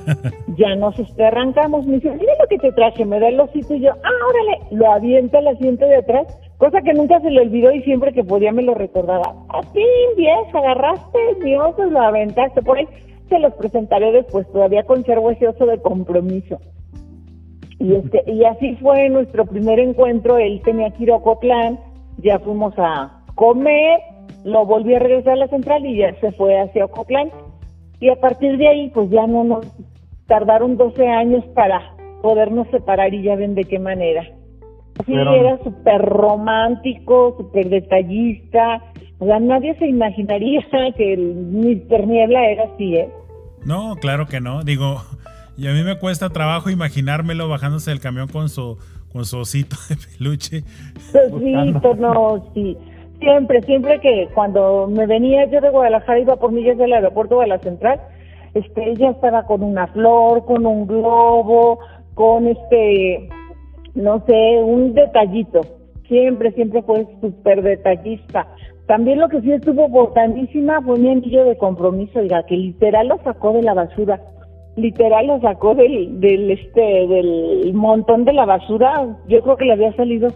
ya 0.56 0.74
nos 0.76 0.94
arrancamos, 1.18 1.86
me 1.86 1.96
dice, 1.96 2.10
mira 2.12 2.32
lo 2.40 2.46
que 2.48 2.58
te 2.58 2.72
traje, 2.72 3.04
me 3.04 3.20
da 3.20 3.28
el 3.28 3.40
osito 3.40 3.74
y 3.74 3.80
yo, 3.80 3.90
ah, 3.90 4.28
órale, 4.28 4.58
lo 4.70 4.90
avienta 4.90 5.38
al 5.38 5.48
asiento 5.48 5.84
de 5.86 5.96
atrás, 5.96 6.26
cosa 6.58 6.80
que 6.82 6.94
nunca 6.94 7.20
se 7.20 7.30
le 7.30 7.42
olvidó 7.42 7.72
y 7.72 7.82
siempre 7.82 8.12
que 8.12 8.24
podía 8.24 8.52
me 8.52 8.62
lo 8.62 8.74
recordaba. 8.74 9.34
A 9.50 9.60
ti, 9.72 9.84
vieja, 10.16 10.58
agarraste 10.58 11.18
mi 11.42 11.56
oso 11.56 11.84
lo 11.84 12.00
aventaste 12.00 12.62
por 12.62 12.78
ahí. 12.78 12.88
se 13.28 13.38
los 13.38 13.52
presentaré 13.54 14.12
después, 14.12 14.50
todavía 14.52 14.84
conservo 14.84 15.30
ese 15.30 15.48
oso 15.48 15.66
de 15.66 15.80
compromiso. 15.80 16.58
Y, 17.78 17.94
este, 17.94 18.22
y 18.26 18.44
así 18.44 18.76
fue 18.76 19.08
nuestro 19.08 19.44
primer 19.44 19.78
encuentro, 19.78 20.38
él 20.38 20.62
tenía 20.64 20.90
que 20.90 21.02
ir 21.02 21.10
a 21.10 21.16
Ocotlán, 21.16 21.78
ya 22.18 22.38
fuimos 22.38 22.72
a 22.78 23.20
comer, 23.34 24.00
lo 24.44 24.64
volví 24.64 24.94
a 24.94 25.00
regresar 25.00 25.34
a 25.34 25.36
la 25.36 25.48
central 25.48 25.84
y 25.84 25.98
ya 25.98 26.14
se 26.20 26.32
fue 26.32 26.58
hacia 26.60 26.84
Ocotlán. 26.84 27.30
Y 28.00 28.08
a 28.10 28.16
partir 28.16 28.56
de 28.58 28.68
ahí, 28.68 28.90
pues 28.94 29.10
ya 29.10 29.26
no 29.26 29.44
nos 29.44 29.66
tardaron 30.26 30.76
12 30.76 31.06
años 31.08 31.44
para 31.54 31.94
podernos 32.22 32.66
separar 32.70 33.12
y 33.14 33.22
ya 33.22 33.36
ven 33.36 33.54
de 33.54 33.64
qué 33.64 33.78
manera. 33.78 34.22
Sí, 35.06 35.12
Pero- 35.12 35.34
era 35.34 35.58
súper 35.62 36.00
romántico, 36.02 37.34
súper 37.38 37.68
detallista. 37.68 38.82
O 39.18 39.26
sea, 39.26 39.38
nadie 39.40 39.76
se 39.78 39.86
imaginaría 39.86 40.60
que 40.96 41.14
el 41.14 41.34
Mr. 41.34 42.06
Niebla 42.06 42.48
era 42.48 42.64
así, 42.72 42.96
¿eh? 42.96 43.08
No, 43.64 43.96
claro 43.96 44.26
que 44.26 44.40
no. 44.40 44.62
Digo, 44.64 45.02
y 45.56 45.68
a 45.68 45.72
mí 45.72 45.82
me 45.82 45.98
cuesta 45.98 46.30
trabajo 46.30 46.70
imaginármelo 46.70 47.48
bajándose 47.48 47.90
del 47.90 48.00
camión 48.00 48.28
con 48.28 48.48
su, 48.48 48.78
con 49.12 49.24
su 49.24 49.38
osito 49.38 49.76
de 49.88 49.96
peluche. 49.96 50.60
Sí, 51.12 51.74
pues 51.82 51.98
no, 51.98 52.50
sí. 52.54 52.76
Siempre, 53.24 53.62
siempre 53.62 54.00
que 54.00 54.28
cuando 54.34 54.86
me 54.86 55.06
venía 55.06 55.46
yo 55.46 55.62
de 55.62 55.70
Guadalajara, 55.70 56.20
iba 56.20 56.36
por 56.36 56.52
millas 56.52 56.76
del 56.76 56.92
aeropuerto 56.92 57.40
de 57.40 57.46
la 57.46 57.58
central, 57.58 57.98
este, 58.52 58.90
ella 58.90 59.12
estaba 59.12 59.44
con 59.44 59.62
una 59.62 59.86
flor, 59.86 60.44
con 60.44 60.66
un 60.66 60.86
globo, 60.86 61.78
con 62.12 62.46
este, 62.46 63.30
no 63.94 64.22
sé, 64.26 64.60
un 64.62 64.92
detallito. 64.92 65.62
Siempre, 66.06 66.52
siempre 66.52 66.82
fue 66.82 67.06
súper 67.22 67.62
detallista. 67.62 68.46
También 68.86 69.20
lo 69.20 69.30
que 69.30 69.40
sí 69.40 69.52
estuvo 69.52 69.88
botanísima 69.88 70.82
fue 70.82 70.98
mi 70.98 71.08
anillo 71.08 71.46
de 71.46 71.56
compromiso, 71.56 72.18
oiga, 72.18 72.44
que 72.44 72.58
literal 72.58 73.08
lo 73.08 73.16
sacó 73.24 73.54
de 73.54 73.62
la 73.62 73.72
basura. 73.72 74.20
Literal 74.76 75.28
lo 75.28 75.40
sacó 75.40 75.74
del, 75.74 76.20
del 76.20 76.50
este, 76.50 77.06
del 77.06 77.72
montón 77.72 78.26
de 78.26 78.34
la 78.34 78.44
basura. 78.44 79.16
Yo 79.28 79.40
creo 79.40 79.56
que 79.56 79.64
le 79.64 79.72
había 79.72 79.96
salido 79.96 80.28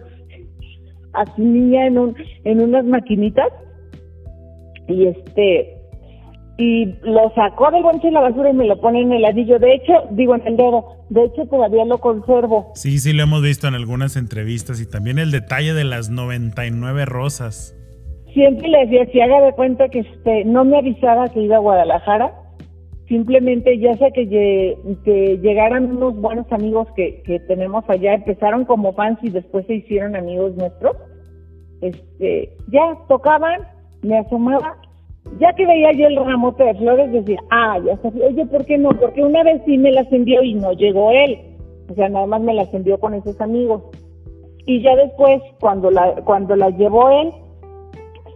a 1.15 1.25
su 1.35 1.43
niña 1.43 1.87
en 1.87 1.99
un, 1.99 2.17
en 2.45 2.61
unas 2.61 2.85
maquinitas 2.85 3.49
y 4.89 5.07
este 5.07 5.79
y 6.59 6.87
lo 7.03 7.33
sacó 7.37 7.71
del 7.71 7.85
bonche 7.85 8.09
de 8.09 8.13
la 8.13 8.21
basura 8.21 8.51
y 8.51 8.53
me 8.53 8.67
lo 8.67 8.81
pone 8.81 9.01
en 9.01 9.13
el 9.13 9.25
anillo. 9.25 9.61
De 9.61 9.75
hecho, 9.75 9.93
digo 10.11 10.35
en 10.35 10.45
el 10.45 10.57
dedo, 10.57 10.97
de 11.09 11.25
hecho 11.25 11.47
todavía 11.47 11.85
lo 11.85 11.99
conservo. 11.99 12.73
Sí, 12.75 12.99
sí, 12.99 13.13
lo 13.13 13.23
hemos 13.23 13.43
visto 13.43 13.69
en 13.69 13.75
algunas 13.75 14.17
entrevistas 14.17 14.81
y 14.81 14.91
también 14.91 15.21
el 15.21 15.31
detalle 15.31 15.73
de 15.73 15.85
las 15.85 16.11
99 16.11 17.05
rosas. 17.05 17.77
Siempre 18.35 18.69
le 18.69 18.87
decía, 18.87 19.07
si 19.13 19.21
haga 19.21 19.41
de 19.41 19.53
cuenta 19.53 19.89
que 19.89 20.01
este 20.01 20.45
no 20.45 20.65
me 20.65 20.79
avisaba 20.79 21.29
que 21.29 21.41
iba 21.41 21.57
a 21.57 21.61
Guadalajara, 21.61 22.33
simplemente 23.09 23.79
ya 23.79 23.97
sea 23.97 24.11
que, 24.11 24.29
lle- 24.29 25.03
que 25.03 25.39
llegaran 25.39 25.91
unos 25.97 26.15
buenos 26.17 26.47
amigos 26.53 26.89
que, 26.95 27.23
tenemos 27.49 27.85
allá, 27.89 28.15
empezaron 28.15 28.65
como 28.65 28.93
fans 28.93 29.19
y 29.23 29.31
después 29.31 29.67
se 29.67 29.77
hicieron 29.77 30.15
amigos 30.15 30.55
nuestros, 30.57 30.97
este, 31.81 32.53
ya 32.71 32.99
tocaban, 33.09 33.63
me 34.03 34.19
asomaba, 34.19 34.77
ya 35.41 35.53
que 35.55 35.67
veía 35.67 35.93
yo 35.93 36.07
el 36.07 36.17
ramote 36.17 36.65
de 36.65 36.75
flores, 36.75 37.13
decía, 37.13 37.41
ah, 37.51 37.79
ya 37.85 37.97
sabía, 37.99 38.27
oye, 38.27 38.47
¿por 38.47 38.65
qué 38.67 38.77
no? 38.77 38.91
Porque 38.91 39.23
una 39.23 39.43
vez 39.43 39.63
sí 39.65 39.79
me 39.79 39.93
las 39.93 40.11
envió 40.13 40.43
y 40.43 40.55
no 40.55 40.73
llegó 40.73 41.11
él, 41.11 41.39
o 41.91 41.95
sea, 41.95 42.09
nada 42.09 42.27
más 42.27 42.43
me 42.43 42.55
las 42.55 42.73
envió 42.75 42.99
con 42.99 43.15
esos 43.15 43.41
amigos. 43.41 43.83
Y 44.67 44.83
ya 44.83 44.95
después, 44.97 45.41
cuando 45.61 45.91
la, 45.91 46.15
cuando 46.27 46.55
la 46.55 46.69
llevó 46.69 47.09
él, 47.11 47.33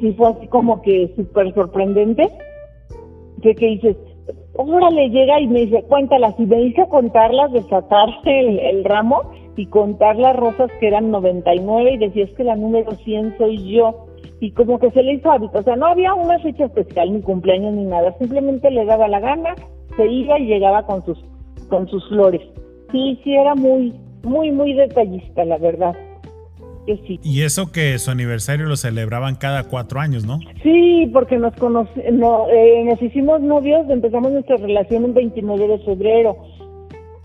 sí 0.00 0.14
fue 0.14 0.30
así 0.30 0.46
como 0.46 0.80
que 0.80 1.12
súper 1.14 1.52
sorprendente, 1.52 2.26
que, 3.42 3.54
que 3.54 3.66
dices, 3.66 3.96
órale, 4.62 5.10
llega 5.10 5.40
y 5.40 5.46
me 5.46 5.60
dice, 5.60 5.82
cuéntalas, 5.84 6.34
y 6.38 6.46
me 6.46 6.62
hizo 6.62 6.86
contarlas, 6.88 7.52
desatar 7.52 8.08
el, 8.24 8.58
el 8.58 8.84
ramo 8.84 9.22
y 9.56 9.66
contar 9.66 10.16
las 10.16 10.36
rosas 10.36 10.70
que 10.80 10.88
eran 10.88 11.10
99 11.10 11.92
y 11.92 11.98
decía, 11.98 12.24
es 12.24 12.32
que 12.32 12.44
la 12.44 12.56
número 12.56 12.92
100 12.92 13.36
soy 13.38 13.72
yo. 13.72 14.06
Y 14.40 14.50
como 14.52 14.78
que 14.80 14.90
se 14.90 15.02
le 15.02 15.14
hizo 15.14 15.30
hábito, 15.30 15.60
o 15.60 15.62
sea, 15.62 15.76
no 15.76 15.86
había 15.86 16.14
una 16.14 16.38
fecha 16.40 16.64
especial, 16.64 17.12
ni 17.12 17.20
cumpleaños, 17.22 17.74
ni 17.74 17.84
nada, 17.84 18.12
simplemente 18.18 18.70
le 18.70 18.84
daba 18.84 19.06
la 19.06 19.20
gana, 19.20 19.54
se 19.96 20.06
iba 20.06 20.36
y 20.38 20.46
llegaba 20.46 20.84
con 20.84 21.04
sus, 21.04 21.18
con 21.68 21.86
sus 21.86 22.08
flores. 22.08 22.42
Sí, 22.90 23.20
sí, 23.22 23.34
era 23.36 23.54
muy, 23.54 23.94
muy, 24.24 24.50
muy 24.50 24.72
detallista, 24.74 25.44
la 25.44 25.58
verdad. 25.58 25.94
Que 26.86 26.96
sí. 27.06 27.20
Y 27.22 27.42
eso 27.42 27.70
que 27.70 27.98
su 27.98 28.10
aniversario 28.10 28.66
lo 28.66 28.76
celebraban 28.76 29.36
cada 29.36 29.64
cuatro 29.64 30.00
años, 30.00 30.26
¿no? 30.26 30.40
Sí, 30.62 31.08
porque 31.12 31.38
nos 31.38 31.52
no, 31.60 32.48
eh, 32.50 32.84
nos 32.84 33.00
hicimos 33.00 33.40
novios, 33.40 33.88
empezamos 33.88 34.32
nuestra 34.32 34.56
relación 34.56 35.04
un 35.04 35.14
29 35.14 35.68
de 35.68 35.78
febrero. 35.80 36.36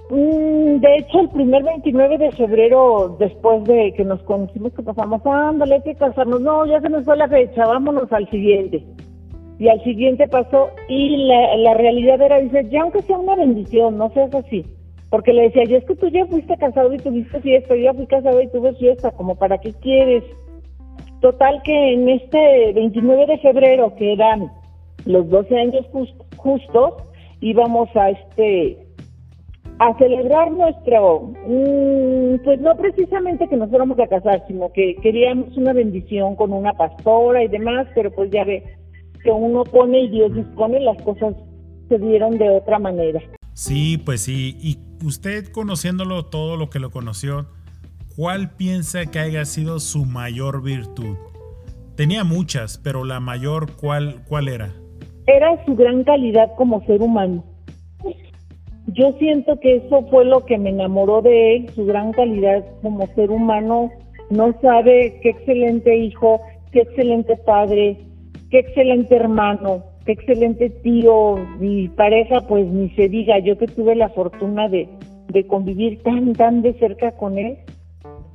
Mm, 0.10 0.80
de 0.80 0.96
hecho, 0.98 1.20
el 1.20 1.30
primer 1.30 1.64
29 1.64 2.18
de 2.18 2.32
febrero, 2.32 3.18
después 3.20 3.64
de 3.66 3.94
que 3.98 4.06
nos 4.06 4.22
conocimos, 4.24 4.74
que 4.74 4.84
pasamos, 4.84 5.26
ándale, 5.26 5.76
hay 5.76 5.82
que 5.82 5.96
casarnos. 5.96 6.40
No, 6.40 6.66
ya 6.66 6.80
se 6.80 6.90
nos 6.90 7.04
fue 7.04 7.18
la 7.18 7.28
fecha, 7.28 7.66
vámonos 7.66 8.12
al 8.12 8.30
siguiente. 8.30 8.84
Y 9.60 9.68
al 9.70 9.84
siguiente 9.84 10.28
pasó, 10.28 10.70
y 10.88 11.26
la, 11.26 11.58
la 11.58 11.74
realidad 11.74 12.22
era, 12.22 12.40
dice, 12.40 12.68
ya 12.70 12.84
aunque 12.84 13.02
sea 13.02 13.18
una 13.18 13.36
bendición, 13.36 13.98
no 13.98 14.12
seas 14.14 14.34
así. 14.36 14.64
Porque 15.10 15.32
le 15.34 15.44
decía, 15.44 15.64
yo 15.64 15.78
es 15.78 15.86
que 15.86 15.96
tú 15.96 16.08
ya 16.10 16.26
fuiste 16.26 16.58
casado 16.58 16.94
y 16.94 16.98
tuviste 16.98 17.40
fiesta, 17.42 17.76
yo 17.76 17.82
ya 17.84 17.94
fui 17.94 18.08
casado 18.08 18.42
y 18.42 18.48
tuve 18.50 18.74
fiesta, 18.76 19.12
como 19.12 19.36
para 19.36 19.58
qué 19.60 19.74
quieres. 19.82 20.24
Total 21.22 21.62
que 21.64 21.94
en 21.94 22.10
este 22.10 22.74
29 22.74 23.26
de 23.26 23.38
febrero, 23.40 23.96
que 23.96 24.14
eran 24.14 24.52
los 25.06 25.30
12 25.30 25.58
años 25.58 25.86
jus- 25.92 26.14
justos, 26.36 26.94
íbamos 27.42 27.90
a 27.96 28.10
este 28.12 28.78
a 29.80 29.96
celebrar 30.00 30.52
nuestro, 30.52 31.34
mm, 31.48 32.44
pues 32.44 32.60
no 32.60 32.76
precisamente 32.78 33.48
que 33.48 33.56
nos 33.56 33.70
fuéramos 33.70 34.00
a 34.00 34.08
casar, 34.08 34.44
sino 34.48 34.72
que 34.74 34.96
queríamos 35.04 35.56
una 35.56 35.72
bendición 35.72 36.36
con 36.36 36.52
una 36.52 36.74
pastora 36.74 37.44
y 37.44 37.48
demás, 37.48 37.88
pero 37.94 38.10
pues 38.12 38.32
ya 38.32 38.44
ve 38.44 38.64
que 39.24 39.32
uno 39.32 39.64
pone 39.66 40.00
y 40.00 40.10
Dios 40.10 40.34
dispone, 40.34 40.80
las 40.80 41.00
cosas 41.04 41.36
se 41.90 42.00
dieron 42.00 42.40
de 42.40 42.50
otra 42.50 42.80
manera. 42.80 43.22
Sí, 43.58 43.98
pues 43.98 44.22
sí. 44.22 44.56
Y 44.62 44.78
usted 45.04 45.48
conociéndolo 45.52 46.26
todo 46.26 46.58
lo 46.58 46.70
que 46.70 46.78
lo 46.78 46.92
conoció, 46.92 47.48
¿cuál 48.16 48.52
piensa 48.52 49.08
que 49.08 49.18
haya 49.18 49.46
sido 49.46 49.80
su 49.80 50.06
mayor 50.06 50.62
virtud? 50.62 51.18
Tenía 51.96 52.24
muchas, 52.24 52.78
pero 52.78 53.04
la 53.04 53.20
mayor, 53.20 53.72
¿cuál, 53.76 54.24
cuál 54.28 54.48
era? 54.48 54.76
era 55.28 55.66
su 55.66 55.76
gran 55.76 56.04
calidad 56.04 56.54
como 56.56 56.84
ser 56.86 57.02
humano. 57.02 57.44
Yo 58.88 59.12
siento 59.20 59.60
que 59.60 59.78
eso 59.78 60.06
fue 60.10 60.24
lo 60.24 60.46
que 60.46 60.58
me 60.60 60.70
enamoró 60.70 61.22
de 61.22 61.58
él, 61.58 61.70
su 61.76 61.86
gran 61.86 62.14
calidad 62.14 62.64
como 62.82 63.06
ser 63.16 63.32
humano. 63.32 63.92
No 64.30 64.56
sabe 64.62 65.20
qué 65.22 65.30
excelente 65.32 65.98
hijo, 65.98 66.40
qué 66.72 66.82
excelente 66.82 67.36
padre, 67.38 67.98
qué 68.50 68.60
excelente 68.60 69.16
hermano, 69.16 69.84
qué 70.08 70.14
excelente 70.14 70.70
tío 70.70 71.36
y 71.60 71.90
pareja, 71.90 72.42
pues 72.48 72.66
ni 72.66 72.90
se 72.92 73.10
diga. 73.10 73.40
Yo 73.40 73.58
que 73.58 73.68
tuve 73.68 73.94
la 73.94 74.10
fortuna 74.10 74.70
de, 74.70 74.88
de 75.28 75.46
convivir 75.46 76.02
tan, 76.02 76.34
tan 76.34 76.62
de 76.62 76.74
cerca 76.76 77.12
con 77.12 77.38
él, 77.38 77.58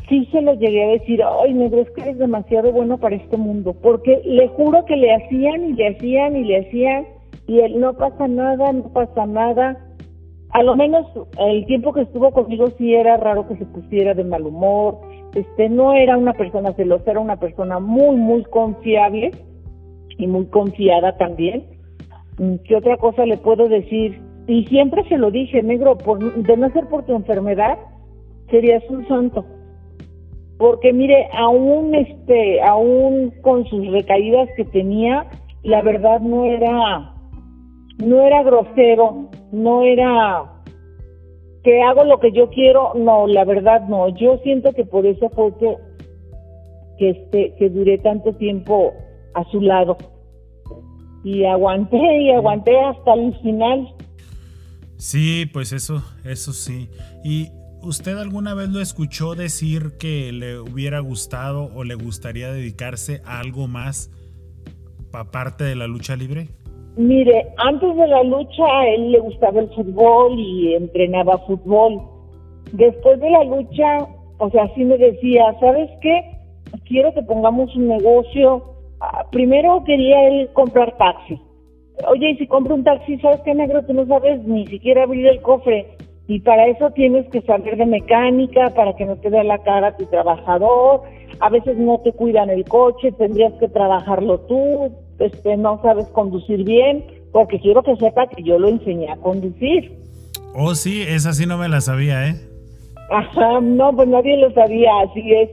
sí 0.09 0.29
se 0.31 0.43
lo 0.43 0.53
llegué 0.53 0.85
a 0.85 0.93
decir, 0.93 1.23
ay, 1.23 1.55
negro, 1.55 1.81
es 1.81 1.91
que 1.93 2.03
eres 2.03 2.19
demasiado 2.19 2.71
bueno 2.73 2.99
para 2.99 3.17
este 3.17 3.39
mundo, 3.39 3.75
porque 3.83 4.21
le 4.25 4.49
juro 4.49 4.85
que 4.85 4.97
le 4.97 5.15
hacían 5.15 5.71
y 5.71 5.73
le 5.73 5.89
hacían 5.89 6.37
y 6.37 6.45
le 6.45 6.59
hacían, 6.59 7.07
y 7.47 7.61
él 7.61 7.81
no 7.81 7.95
pasa 7.95 8.29
nada, 8.29 8.73
no 8.73 8.93
pasa 8.93 9.25
nada. 9.25 9.79
A 10.51 10.63
lo 10.63 10.77
menos 10.77 11.07
el 11.39 11.65
tiempo 11.65 11.95
que 11.95 12.03
estuvo 12.03 12.31
conmigo 12.33 12.69
sí 12.77 12.95
era 12.95 13.17
raro 13.17 13.49
que 13.49 13.57
se 13.57 13.65
pusiera 13.65 14.13
de 14.13 14.25
mal 14.25 14.43
humor, 14.43 14.99
este, 15.35 15.71
no 15.71 15.95
era 15.95 16.19
una 16.19 16.35
persona 16.35 16.75
celosa, 16.75 17.13
era 17.13 17.21
una 17.21 17.37
persona 17.37 17.81
muy, 17.81 18.17
muy 18.17 18.45
confiable 18.45 19.31
y 20.19 20.27
muy 20.27 20.47
confiada 20.47 21.17
también. 21.17 21.65
Mm, 22.39 22.57
¿Qué 22.65 22.77
otra 22.77 22.97
cosa 22.97 23.27
le 23.27 23.37
puedo 23.39 23.69
decir? 23.69 24.21
Y 24.47 24.65
siempre 24.67 25.05
se 25.09 25.19
lo 25.19 25.31
dije, 25.31 25.63
negro, 25.63 25.97
por, 25.99 26.19
de 26.21 26.57
no 26.57 26.71
ser 26.73 26.89
por 26.89 27.05
tu 27.05 27.15
enfermedad, 27.15 27.79
serías 28.51 28.83
un 28.91 29.07
santo 29.09 29.45
porque 30.63 30.93
mire, 30.93 31.29
aún 31.33 31.93
este, 31.93 32.63
aún 32.63 33.33
con 33.43 33.67
sus 33.67 33.85
recaídas 33.91 34.49
que 34.57 34.65
tenía, 34.65 35.27
la 35.65 35.83
verdad 35.83 36.21
no 36.21 36.45
era, 36.45 37.17
no 37.99 38.23
era 38.25 38.45
grosero, 38.45 39.29
no 39.51 39.83
era 39.83 40.45
que 41.65 41.83
hago 41.83 42.05
lo 42.05 42.21
que 42.21 42.31
yo 42.31 42.49
quiero, 42.51 42.93
no, 42.95 43.27
la 43.27 43.45
verdad 43.45 43.89
no. 43.89 44.09
Yo 44.11 44.39
siento 44.45 44.73
que 44.73 44.85
por 44.85 45.05
eso 45.05 45.29
fue 45.31 45.53
que, 45.59 45.77
que 46.97 47.11
este, 47.11 47.55
que 47.59 47.69
duré 47.69 47.99
tanto 47.99 48.33
tiempo 48.35 48.93
a 49.35 49.45
su 49.51 49.61
lado 49.61 49.97
y 51.25 51.45
aguanté 51.45 52.23
y 52.23 52.31
aguanté 52.31 52.79
hasta 52.81 53.15
el 53.15 53.35
final. 53.41 53.95
Sí, 54.97 55.47
pues 55.53 55.73
eso, 55.73 56.03
eso 56.25 56.53
sí. 56.53 56.89
¿Y 57.25 57.49
usted 57.83 58.17
alguna 58.19 58.55
vez 58.55 58.69
lo 58.69 58.81
escuchó 58.81 59.35
decir 59.35 59.99
que 59.99 60.33
le 60.33 60.59
hubiera 60.59 61.01
gustado 61.01 61.71
o 61.75 61.85
le 61.85 61.95
gustaría 61.95 62.53
dedicarse 62.53 63.21
a 63.25 63.41
algo 63.41 63.67
más 63.67 64.11
aparte 65.13 65.65
de 65.65 65.77
la 65.77 65.87
lucha 65.87 66.17
libre? 66.17 66.49
Mire, 66.97 67.49
antes 67.57 67.97
de 67.97 68.07
la 68.07 68.23
lucha 68.23 68.87
él 68.95 69.13
le 69.13 69.21
gustaba 69.21 69.61
el 69.61 69.69
fútbol 69.71 70.39
y 70.39 70.75
entrenaba 70.75 71.39
fútbol. 71.47 72.01
Después 72.73 73.19
de 73.21 73.31
la 73.31 73.45
lucha, 73.45 74.07
o 74.39 74.51
sea, 74.51 74.73
sí 74.75 74.85
me 74.85 74.99
decía, 74.99 75.55
¿sabes 75.61 75.91
qué? 76.01 76.39
Quiero 76.87 77.13
que 77.15 77.23
pongamos 77.23 77.75
un 77.77 77.89
negocio. 77.89 78.72
Ah, 79.03 79.27
Primero 79.33 79.83
quería 79.85 80.29
él 80.29 80.49
comprar 80.53 80.97
taxi. 80.97 81.41
Oye, 82.09 82.31
y 82.31 82.37
si 82.37 82.47
compro 82.47 82.77
un 82.77 82.85
taxi, 82.85 83.19
¿sabes 83.19 83.41
qué, 83.45 83.53
negro? 83.53 83.85
Tú 83.85 83.95
no 83.95 84.07
sabes 84.07 84.45
ni 84.45 84.65
siquiera 84.69 85.03
abrir 85.03 85.27
el 85.27 85.43
cofre. 85.43 85.97
Y 86.29 86.39
para 86.41 86.69
eso 86.69 86.91
tienes 86.93 87.29
que 87.31 87.43
saber 87.43 87.77
de 87.77 87.85
mecánica, 87.85 88.71
para 88.71 88.95
que 88.95 89.05
no 89.05 89.17
te 89.17 89.29
vea 89.29 89.43
la 89.43 89.59
cara 89.59 89.97
tu 89.97 90.07
trabajador. 90.07 91.03
A 91.41 91.51
veces 91.51 91.77
no 91.79 91.99
te 91.99 92.13
cuidan 92.13 92.49
el 92.49 92.65
coche, 92.65 93.11
tendrías 93.11 93.53
que 93.55 93.69
trabajarlo 93.69 94.39
tú. 94.43 94.93
Este, 95.19 95.57
no 95.57 95.81
sabes 95.83 96.07
conducir 96.09 96.63
bien, 96.65 97.05
porque 97.33 97.59
quiero 97.59 97.83
que 97.83 97.97
sepa 97.97 98.29
que 98.29 98.45
yo 98.45 98.57
lo 98.61 98.69
enseñé 98.69 99.11
a 99.11 99.17
conducir. 99.17 99.99
Oh, 100.55 100.77
sí, 100.77 101.03
esa 101.03 101.33
sí 101.33 101.45
no 101.45 101.59
me 101.59 101.69
la 101.69 101.81
sabía, 101.81 102.29
¿eh? 102.29 102.35
Ajá, 103.11 103.61
no, 103.61 103.95
pues 103.97 104.09
nadie 104.09 104.37
lo 104.37 104.53
sabía, 104.53 104.91
así 105.01 105.33
es. 105.33 105.51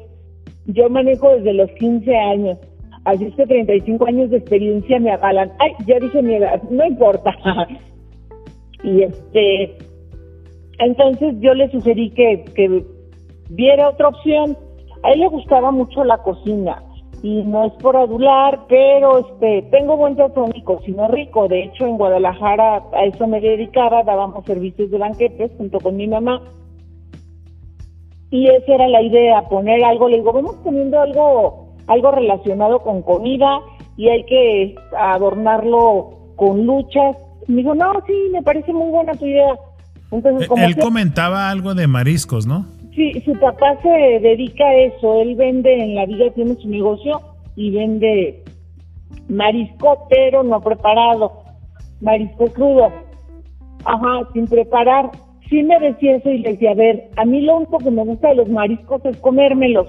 Yo 0.68 0.88
manejo 0.90 1.30
desde 1.36 1.54
los 1.54 1.72
15 1.72 2.16
años. 2.16 2.58
Así 3.10 3.26
es 3.26 3.36
que 3.36 3.48
35 3.48 4.06
años 4.06 4.30
de 4.30 4.38
experiencia 4.38 5.00
me 5.00 5.12
avalan. 5.12 5.52
Ay, 5.58 5.72
ya 5.88 6.00
dije 6.00 6.22
mi 6.22 6.36
edad, 6.36 6.62
no 6.70 6.86
importa. 6.86 7.36
y 8.84 9.02
este, 9.02 9.78
entonces 10.78 11.36
yo 11.40 11.56
le 11.56 11.72
sugerí 11.72 12.12
que, 12.12 12.46
que 12.56 12.84
viera 13.50 13.90
otra 13.90 14.10
opción. 14.10 14.56
A 15.02 15.12
él 15.12 15.22
le 15.22 15.28
gustaba 15.28 15.72
mucho 15.72 16.04
la 16.04 16.20
cocina 16.20 16.84
y 17.24 17.42
no 17.44 17.66
es 17.66 17.74
por 17.82 17.98
adular, 17.98 18.66
pero 18.68 19.20
este, 19.20 19.64
tengo 19.72 19.98
buen 19.98 20.16
sazón 20.16 20.52
y 20.54 20.62
cocino 20.62 21.08
rico. 21.08 21.48
De 21.48 21.64
hecho, 21.64 21.88
en 21.88 21.98
Guadalajara 21.98 22.84
a 22.94 23.06
eso 23.06 23.28
me 23.28 23.42
dedicaba, 23.42 24.04
dábamos 24.04 24.46
servicios 24.46 24.92
de 24.92 25.00
banquetes 25.00 25.52
junto 25.58 25.80
con 25.80 25.98
mi 25.98 26.08
mamá. 26.08 26.42
Y 28.30 28.48
esa 28.48 28.76
era 28.76 28.88
la 28.88 29.02
idea, 29.02 29.42
poner 29.50 29.84
algo, 29.84 30.08
le 30.08 30.18
digo, 30.18 30.32
vamos 30.32 30.58
poniendo 30.64 31.00
algo, 31.00 31.69
algo 31.90 32.12
relacionado 32.12 32.80
con 32.80 33.02
comida 33.02 33.60
y 33.98 34.08
hay 34.10 34.24
que 34.26 34.76
adornarlo 34.98 36.12
con 36.38 36.66
luchas. 36.66 37.18
Me 37.48 37.58
dijo, 37.58 37.76
no, 37.76 37.92
sí, 38.08 38.14
me 38.32 38.42
parece 38.42 38.72
muy 38.72 38.90
buena 38.90 39.14
tu 39.16 39.26
idea. 39.26 39.56
Entonces, 40.12 40.48
como 40.48 40.64
Eh, 40.64 40.68
Él 40.68 40.76
que- 40.76 40.82
comentaba 40.82 41.50
algo 41.50 41.74
de 41.76 41.88
mariscos, 41.88 42.48
¿no? 42.48 42.66
Sí, 42.96 43.20
su 43.26 43.34
papá 43.40 43.78
se 43.82 43.90
dedica 43.90 44.66
a 44.66 44.76
eso. 44.76 45.22
Él 45.22 45.36
vende 45.36 45.74
en 45.84 45.96
la 45.96 46.06
vida, 46.06 46.30
tiene 46.32 46.56
su 46.56 46.68
negocio 46.70 47.20
y 47.56 47.72
vende 47.72 48.44
marisco, 49.28 50.08
pero 50.10 50.44
no 50.44 50.60
preparado. 50.62 51.32
Marisco 52.02 52.46
crudo. 52.48 52.92
Ajá, 53.86 54.28
sin 54.34 54.48
preparar. 54.48 55.12
Sí 55.50 55.64
me 55.64 55.80
decía 55.80 56.18
eso 56.18 56.30
y 56.30 56.40
le 56.40 56.52
decía, 56.54 56.72
a 56.72 56.76
ver, 56.76 57.10
a 57.18 57.26
mí 57.26 57.42
lo 57.42 57.58
único 57.58 57.78
que 57.80 57.90
me 57.92 58.04
gusta 58.04 58.30
de 58.30 58.36
los 58.36 58.50
mariscos 58.50 59.04
es 59.06 59.18
comérmelos. 59.18 59.88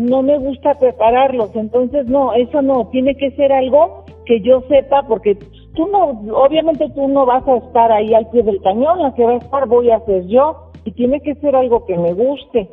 No 0.00 0.22
me 0.22 0.38
gusta 0.38 0.74
prepararlos. 0.76 1.54
Entonces, 1.54 2.06
no, 2.06 2.32
eso 2.32 2.62
no. 2.62 2.88
Tiene 2.88 3.14
que 3.16 3.32
ser 3.32 3.52
algo 3.52 4.04
que 4.24 4.40
yo 4.40 4.62
sepa 4.62 5.02
porque 5.06 5.34
tú 5.74 5.86
no, 5.88 6.22
obviamente 6.34 6.88
tú 6.94 7.06
no 7.06 7.26
vas 7.26 7.46
a 7.46 7.56
estar 7.58 7.92
ahí 7.92 8.14
al 8.14 8.26
pie 8.30 8.42
del 8.42 8.62
cañón. 8.62 9.02
La 9.02 9.14
que 9.14 9.24
va 9.24 9.32
a 9.32 9.36
estar 9.36 9.68
voy 9.68 9.90
a 9.90 10.00
ser 10.06 10.26
yo 10.26 10.70
y 10.86 10.92
tiene 10.92 11.20
que 11.20 11.34
ser 11.34 11.54
algo 11.54 11.84
que 11.84 11.98
me 11.98 12.14
guste. 12.14 12.70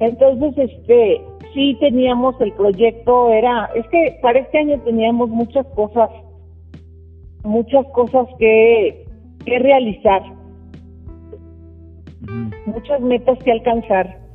Entonces, 0.00 0.58
este, 0.58 1.22
sí 1.54 1.76
teníamos 1.78 2.34
el 2.40 2.52
proyecto, 2.52 3.30
era, 3.30 3.70
es 3.76 3.86
que 3.88 4.18
para 4.20 4.40
este 4.40 4.58
año 4.58 4.80
teníamos 4.80 5.30
muchas 5.30 5.64
cosas, 5.68 6.10
muchas 7.44 7.86
cosas 7.92 8.26
que, 8.38 9.06
que 9.44 9.58
realizar, 9.60 10.22
muchas 12.66 13.00
metas 13.00 13.38
que 13.38 13.52
alcanzar. 13.52 14.25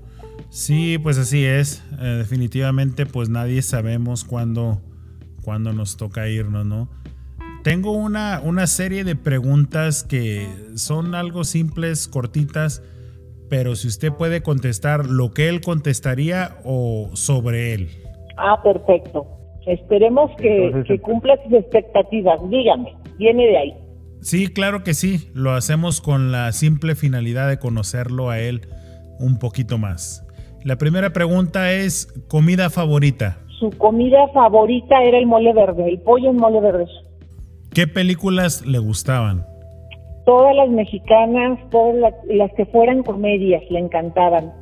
Sí, 0.52 0.98
pues 0.98 1.18
así 1.18 1.46
es. 1.46 1.82
Eh, 2.02 2.06
definitivamente, 2.18 3.06
pues 3.06 3.30
nadie 3.30 3.62
sabemos 3.62 4.26
cuándo, 4.26 4.82
cuándo 5.44 5.72
nos 5.72 5.96
toca 5.96 6.28
irnos, 6.28 6.66
¿no? 6.66 6.90
Tengo 7.64 7.94
una, 7.94 8.42
una 8.44 8.68
serie 8.68 9.06
de 9.06 9.16
preguntas 9.16 10.04
que 10.04 10.50
son 10.76 11.16
algo 11.16 11.46
simples, 11.46 12.10
cortitas, 12.10 12.84
pero 13.50 13.78
si 13.78 13.88
usted 13.88 14.12
puede 14.12 14.44
contestar 14.44 15.06
lo 15.06 15.32
que 15.32 15.48
él 15.48 15.62
contestaría 15.62 16.58
o 16.66 17.12
sobre 17.14 17.74
él. 17.74 17.90
Ah, 18.36 18.62
perfecto. 18.62 19.26
Esperemos 19.66 20.32
que, 20.38 20.66
Entonces, 20.66 20.98
que 20.98 21.02
cumpla 21.02 21.38
sus 21.46 21.54
expectativas. 21.54 22.42
Dígame, 22.50 22.94
viene 23.18 23.46
de 23.46 23.58
ahí. 23.58 23.74
Sí, 24.20 24.50
claro 24.50 24.84
que 24.84 24.94
sí. 24.94 25.32
Lo 25.34 25.54
hacemos 25.54 26.02
con 26.02 26.34
la 26.34 26.52
simple 26.52 26.96
finalidad 26.96 27.48
de 27.48 27.58
conocerlo 27.58 28.30
a 28.30 28.40
él 28.40 28.68
un 29.18 29.40
poquito 29.40 29.78
más. 29.78 30.28
La 30.64 30.76
primera 30.76 31.12
pregunta 31.12 31.72
es, 31.72 32.08
¿comida 32.28 32.70
favorita? 32.70 33.40
Su 33.60 33.72
comida 33.72 34.28
favorita 34.34 35.02
era 35.04 35.18
el 35.18 35.26
mole 35.26 35.54
verde, 35.54 35.90
el 35.90 36.00
pollo 36.02 36.30
en 36.30 36.38
mole 36.38 36.62
verde. 36.62 36.86
¿Qué 37.74 37.88
películas 37.88 38.66
le 38.66 38.78
gustaban? 38.78 39.46
Todas 40.26 40.56
las 40.56 40.70
mexicanas, 40.70 41.60
todas 41.72 41.96
las, 41.96 42.14
las 42.28 42.52
que 42.54 42.66
fueran 42.68 43.02
comedias, 43.02 43.64
le 43.72 43.80
encantaban. 43.80 44.54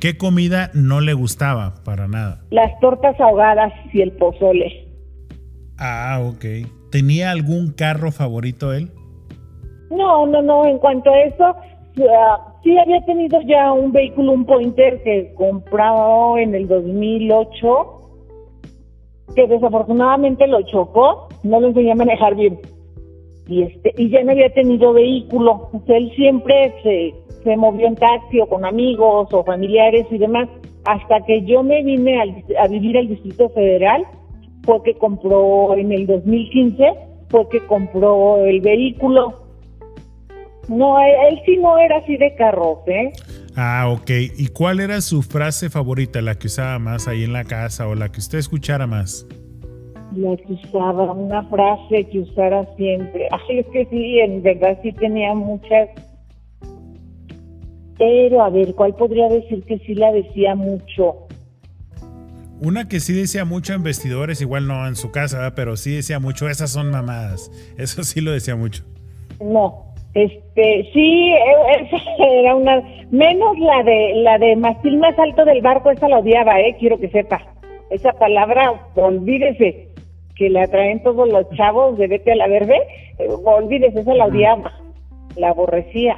¿Qué 0.00 0.16
comida 0.16 0.70
no 0.74 1.00
le 1.00 1.14
gustaba 1.14 1.74
para 1.84 2.06
nada? 2.06 2.44
Las 2.50 2.78
tortas 2.80 3.18
ahogadas 3.18 3.72
y 3.92 4.02
el 4.02 4.12
pozole. 4.12 4.86
Ah, 5.78 6.20
ok. 6.22 6.44
¿Tenía 6.90 7.30
algún 7.30 7.72
carro 7.72 8.12
favorito 8.12 8.72
él? 8.72 8.90
No, 9.90 10.26
no, 10.26 10.42
no, 10.42 10.66
en 10.66 10.78
cuanto 10.78 11.10
a 11.10 11.20
eso, 11.22 11.56
ah, 12.10 12.54
sí 12.62 12.76
había 12.78 13.04
tenido 13.04 13.40
ya 13.42 13.72
un 13.72 13.92
vehículo, 13.92 14.32
un 14.32 14.44
Pointer 14.44 15.02
que 15.02 15.32
compró 15.34 16.38
en 16.38 16.54
el 16.54 16.68
2008, 16.68 17.86
que 19.34 19.46
desafortunadamente 19.46 20.46
lo 20.46 20.62
chocó, 20.62 21.28
no 21.42 21.60
lo 21.60 21.68
enseñé 21.68 21.92
a 21.92 21.96
manejar 21.96 22.34
bien. 22.34 22.58
Y 23.48 23.62
este 23.62 23.94
y 23.96 24.10
ya 24.10 24.24
no 24.24 24.32
había 24.32 24.52
tenido 24.52 24.92
vehículo, 24.92 25.68
él 25.86 26.10
siempre 26.16 26.74
se, 26.82 27.14
se 27.44 27.56
movió 27.56 27.86
en 27.86 27.94
taxi 27.94 28.40
o 28.40 28.46
con 28.46 28.64
amigos 28.64 29.28
o 29.32 29.44
familiares 29.44 30.06
y 30.10 30.18
demás, 30.18 30.48
hasta 30.84 31.20
que 31.26 31.42
yo 31.42 31.62
me 31.62 31.82
vine 31.82 32.20
al- 32.20 32.44
a 32.58 32.66
vivir 32.68 32.96
al 32.98 33.08
Distrito 33.08 33.48
Federal, 33.50 34.04
fue 34.64 34.82
que 34.82 34.94
compró 34.94 35.74
en 35.76 35.92
el 35.92 36.06
2015, 36.08 36.92
fue 37.28 37.48
que 37.48 37.60
compró 37.66 38.44
el 38.44 38.60
vehículo. 38.60 39.45
No, 40.68 40.98
él, 41.00 41.12
él 41.30 41.40
sí 41.44 41.56
no 41.58 41.78
era 41.78 41.98
así 41.98 42.16
de 42.16 42.34
carros, 42.34 42.78
¿eh? 42.86 43.12
Ah, 43.56 43.88
ok. 43.88 44.10
¿Y 44.36 44.48
cuál 44.48 44.80
era 44.80 45.00
su 45.00 45.22
frase 45.22 45.70
favorita, 45.70 46.20
la 46.20 46.34
que 46.34 46.48
usaba 46.48 46.78
más 46.78 47.08
ahí 47.08 47.24
en 47.24 47.32
la 47.32 47.44
casa 47.44 47.88
o 47.88 47.94
la 47.94 48.10
que 48.10 48.20
usted 48.20 48.38
escuchara 48.38 48.86
más? 48.86 49.26
La 50.14 50.36
que 50.36 50.52
usaba, 50.52 51.12
una 51.12 51.42
frase 51.44 52.04
que 52.10 52.20
usara 52.20 52.66
siempre. 52.76 53.28
Ay, 53.30 53.60
es 53.60 53.66
que 53.72 53.86
sí, 53.86 54.18
en 54.20 54.42
verdad 54.42 54.78
sí 54.82 54.92
tenía 54.92 55.34
muchas. 55.34 55.88
Pero, 57.98 58.42
a 58.42 58.50
ver, 58.50 58.74
¿cuál 58.74 58.94
podría 58.94 59.28
decir 59.28 59.62
que 59.64 59.78
sí 59.78 59.94
la 59.94 60.12
decía 60.12 60.54
mucho? 60.54 61.26
Una 62.60 62.88
que 62.88 63.00
sí 63.00 63.12
decía 63.12 63.44
mucho 63.44 63.72
en 63.72 63.82
vestidores, 63.82 64.40
igual 64.40 64.66
no 64.66 64.86
en 64.86 64.96
su 64.96 65.10
casa, 65.10 65.38
¿verdad? 65.38 65.54
pero 65.56 65.76
sí 65.76 65.94
decía 65.94 66.18
mucho, 66.18 66.48
esas 66.48 66.70
son 66.70 66.90
mamadas. 66.90 67.50
Eso 67.78 68.02
sí 68.04 68.20
lo 68.20 68.32
decía 68.32 68.56
mucho. 68.56 68.84
No, 69.40 69.85
este, 70.16 70.88
sí, 70.92 71.32
e- 71.32 71.82
esa 71.82 72.24
era 72.26 72.54
una, 72.54 72.82
menos 73.10 73.58
la 73.58 73.82
de, 73.82 74.14
la 74.16 74.38
de 74.38 74.56
mastil 74.56 74.96
más 74.98 75.18
alto 75.18 75.44
del 75.44 75.60
barco, 75.60 75.90
esa 75.90 76.08
la 76.08 76.18
odiaba, 76.20 76.58
eh, 76.60 76.74
quiero 76.78 76.98
que 76.98 77.08
sepa. 77.10 77.42
Esa 77.90 78.12
palabra, 78.12 78.72
olvídese, 78.96 79.88
que 80.36 80.50
la 80.50 80.66
traen 80.68 81.02
todos 81.02 81.28
los 81.28 81.48
chavos 81.50 81.96
de 81.98 82.08
vete 82.08 82.32
a 82.32 82.36
la 82.36 82.48
verde, 82.48 82.76
eh, 83.18 83.28
olvídese, 83.44 84.00
esa 84.00 84.14
la 84.14 84.26
odiaba, 84.26 84.72
la 85.36 85.50
aborrecía. 85.50 86.16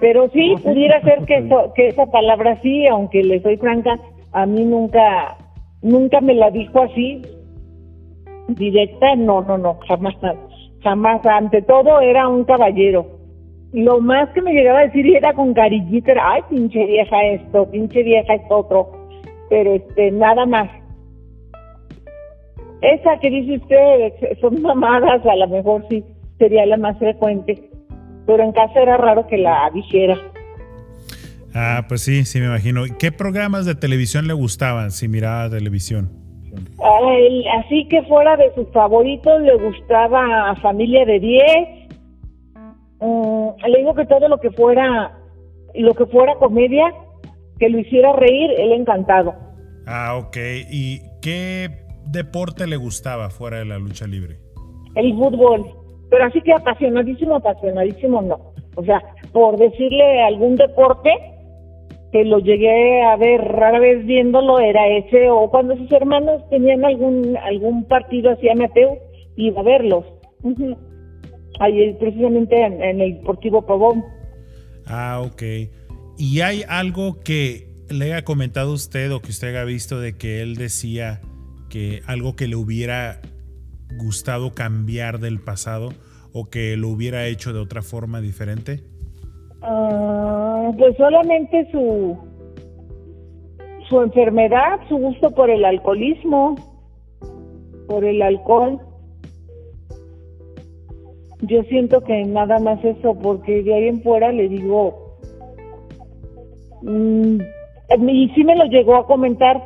Pero 0.00 0.28
sí, 0.30 0.54
pudiera 0.62 1.00
ser 1.02 1.24
que, 1.24 1.36
eso- 1.38 1.72
que 1.74 1.88
esa 1.88 2.06
palabra 2.06 2.58
sí, 2.62 2.86
aunque 2.86 3.22
le 3.22 3.40
soy 3.40 3.56
franca, 3.56 3.98
a 4.32 4.44
mí 4.44 4.64
nunca, 4.64 5.36
nunca 5.82 6.20
me 6.20 6.34
la 6.34 6.50
dijo 6.50 6.82
así, 6.82 7.22
directa, 8.48 9.14
no, 9.16 9.40
no, 9.42 9.56
no, 9.58 9.78
jamás, 9.88 10.14
jamás. 10.86 11.26
Ante 11.26 11.62
todo 11.62 12.00
era 12.00 12.28
un 12.28 12.44
caballero. 12.44 13.06
Lo 13.72 14.00
más 14.00 14.30
que 14.30 14.40
me 14.40 14.52
llegaba 14.52 14.78
a 14.78 14.86
decir 14.86 15.04
era 15.14 15.32
con 15.34 15.52
cariñito, 15.52 16.12
era, 16.12 16.32
ay, 16.32 16.42
pinche 16.48 16.86
vieja 16.86 17.24
esto, 17.24 17.68
pinche 17.70 18.02
vieja 18.04 18.34
esto 18.34 18.58
otro. 18.58 19.08
Pero 19.50 19.74
este, 19.74 20.12
nada 20.12 20.46
más. 20.46 20.70
Esa 22.80 23.18
que 23.20 23.30
dice 23.30 23.56
usted, 23.56 24.38
son 24.40 24.62
mamadas, 24.62 25.26
a 25.26 25.36
lo 25.36 25.48
mejor 25.48 25.84
sí, 25.90 26.04
sería 26.38 26.64
la 26.66 26.76
más 26.76 26.96
frecuente. 26.98 27.68
Pero 28.26 28.42
en 28.44 28.52
casa 28.52 28.80
era 28.80 28.96
raro 28.96 29.26
que 29.26 29.38
la 29.38 29.68
dijera. 29.74 30.16
Ah, 31.52 31.86
pues 31.88 32.02
sí, 32.02 32.24
sí 32.24 32.38
me 32.38 32.46
imagino. 32.46 32.86
¿Y 32.86 32.90
¿Qué 32.92 33.10
programas 33.10 33.66
de 33.66 33.74
televisión 33.74 34.28
le 34.28 34.34
gustaban 34.34 34.90
si 34.92 35.08
miraba 35.08 35.50
televisión? 35.50 36.25
A 36.82 37.58
así 37.60 37.86
que 37.88 38.02
fuera 38.02 38.36
de 38.36 38.52
sus 38.54 38.68
favoritos, 38.72 39.40
le 39.40 39.56
gustaba 39.56 40.54
Familia 40.56 41.04
de 41.04 41.20
10. 41.20 41.46
Mm, 43.00 43.48
le 43.66 43.78
digo 43.78 43.94
que 43.94 44.06
todo 44.06 44.28
lo 44.28 44.38
que 44.38 44.50
fuera, 44.50 45.18
lo 45.74 45.94
que 45.94 46.06
fuera 46.06 46.34
comedia, 46.36 46.92
que 47.58 47.68
lo 47.68 47.78
hiciera 47.78 48.12
reír, 48.12 48.50
él 48.58 48.72
encantado. 48.72 49.34
Ah, 49.86 50.16
ok. 50.16 50.36
¿Y 50.70 51.00
qué 51.22 51.70
deporte 52.06 52.66
le 52.66 52.76
gustaba 52.76 53.30
fuera 53.30 53.58
de 53.58 53.64
la 53.64 53.78
lucha 53.78 54.06
libre? 54.06 54.38
El 54.94 55.14
fútbol. 55.14 55.64
Pero 56.10 56.24
así 56.24 56.40
que 56.42 56.52
apasionadísimo, 56.52 57.36
apasionadísimo 57.36 58.22
no. 58.22 58.52
O 58.76 58.84
sea, 58.84 59.02
por 59.32 59.56
decirle 59.56 60.22
algún 60.22 60.56
deporte, 60.56 61.10
que 62.16 62.24
lo 62.24 62.38
llegué 62.38 63.02
a 63.02 63.16
ver 63.16 63.40
rara 63.42 63.78
vez 63.78 64.06
viéndolo 64.06 64.58
era 64.58 64.88
ese 64.88 65.28
o 65.28 65.50
cuando 65.50 65.76
sus 65.76 65.90
hermanos 65.92 66.42
tenían 66.48 66.82
algún 66.84 67.36
algún 67.36 67.84
partido 67.84 68.30
así 68.30 68.48
amateur 68.48 68.98
iba 69.36 69.60
a 69.60 69.64
verlos 69.64 70.04
Ujú. 70.42 70.76
ahí 71.60 71.92
precisamente 72.00 72.58
en, 72.58 72.82
en 72.82 73.00
el 73.00 73.14
Deportivo 73.18 73.66
Pavón 73.66 74.02
Ah, 74.86 75.20
ok. 75.24 75.42
¿Y 76.16 76.40
hay 76.40 76.62
algo 76.68 77.18
que 77.20 77.66
le 77.90 78.06
haya 78.06 78.24
comentado 78.24 78.72
usted 78.72 79.12
o 79.12 79.20
que 79.20 79.30
usted 79.30 79.48
haya 79.48 79.64
visto 79.64 80.00
de 80.00 80.16
que 80.16 80.42
él 80.42 80.54
decía 80.54 81.20
que 81.68 82.02
algo 82.06 82.36
que 82.36 82.46
le 82.46 82.54
hubiera 82.56 83.20
gustado 83.96 84.54
cambiar 84.54 85.18
del 85.18 85.40
pasado 85.40 85.92
o 86.32 86.48
que 86.48 86.76
lo 86.76 86.88
hubiera 86.88 87.26
hecho 87.26 87.52
de 87.52 87.58
otra 87.58 87.82
forma 87.82 88.20
diferente? 88.20 88.84
Ah, 89.60 90.15
pues 90.74 90.96
solamente 90.96 91.70
su 91.70 92.16
su 93.88 94.02
enfermedad 94.02 94.80
su 94.88 94.96
gusto 94.96 95.30
por 95.30 95.50
el 95.50 95.64
alcoholismo 95.64 96.56
por 97.86 98.04
el 98.04 98.20
alcohol. 98.20 98.80
Yo 101.42 101.62
siento 101.64 102.00
que 102.00 102.24
nada 102.24 102.58
más 102.58 102.84
eso 102.84 103.14
porque 103.14 103.62
de 103.62 103.74
ahí 103.74 103.88
en 103.88 104.02
fuera 104.02 104.32
le 104.32 104.48
digo 104.48 105.18
mm, 106.82 107.38
y 108.08 108.28
sí 108.30 108.42
me 108.42 108.56
lo 108.56 108.64
llegó 108.64 108.96
a 108.96 109.06
comentar 109.06 109.62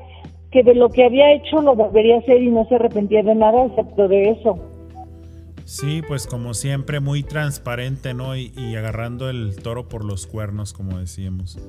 que 0.50 0.62
de 0.62 0.74
lo 0.74 0.90
que 0.90 1.04
había 1.04 1.32
hecho 1.32 1.62
lo 1.62 1.76
volvería 1.76 2.16
a 2.16 2.18
hacer 2.18 2.42
y 2.42 2.50
no 2.50 2.66
se 2.66 2.74
arrepentía 2.74 3.22
de 3.22 3.34
nada 3.34 3.66
excepto 3.66 4.08
de 4.08 4.30
eso 4.30 4.69
Sí, 5.70 6.02
pues 6.02 6.26
como 6.26 6.52
siempre, 6.52 6.98
muy 6.98 7.22
transparente, 7.22 8.12
¿no? 8.12 8.34
Y, 8.34 8.50
agarrando 8.76 9.30
el 9.30 9.54
toro 9.62 9.88
por 9.88 10.04
los 10.04 10.26
cuernos, 10.26 10.72
como 10.72 10.98
decíamos. 10.98 11.60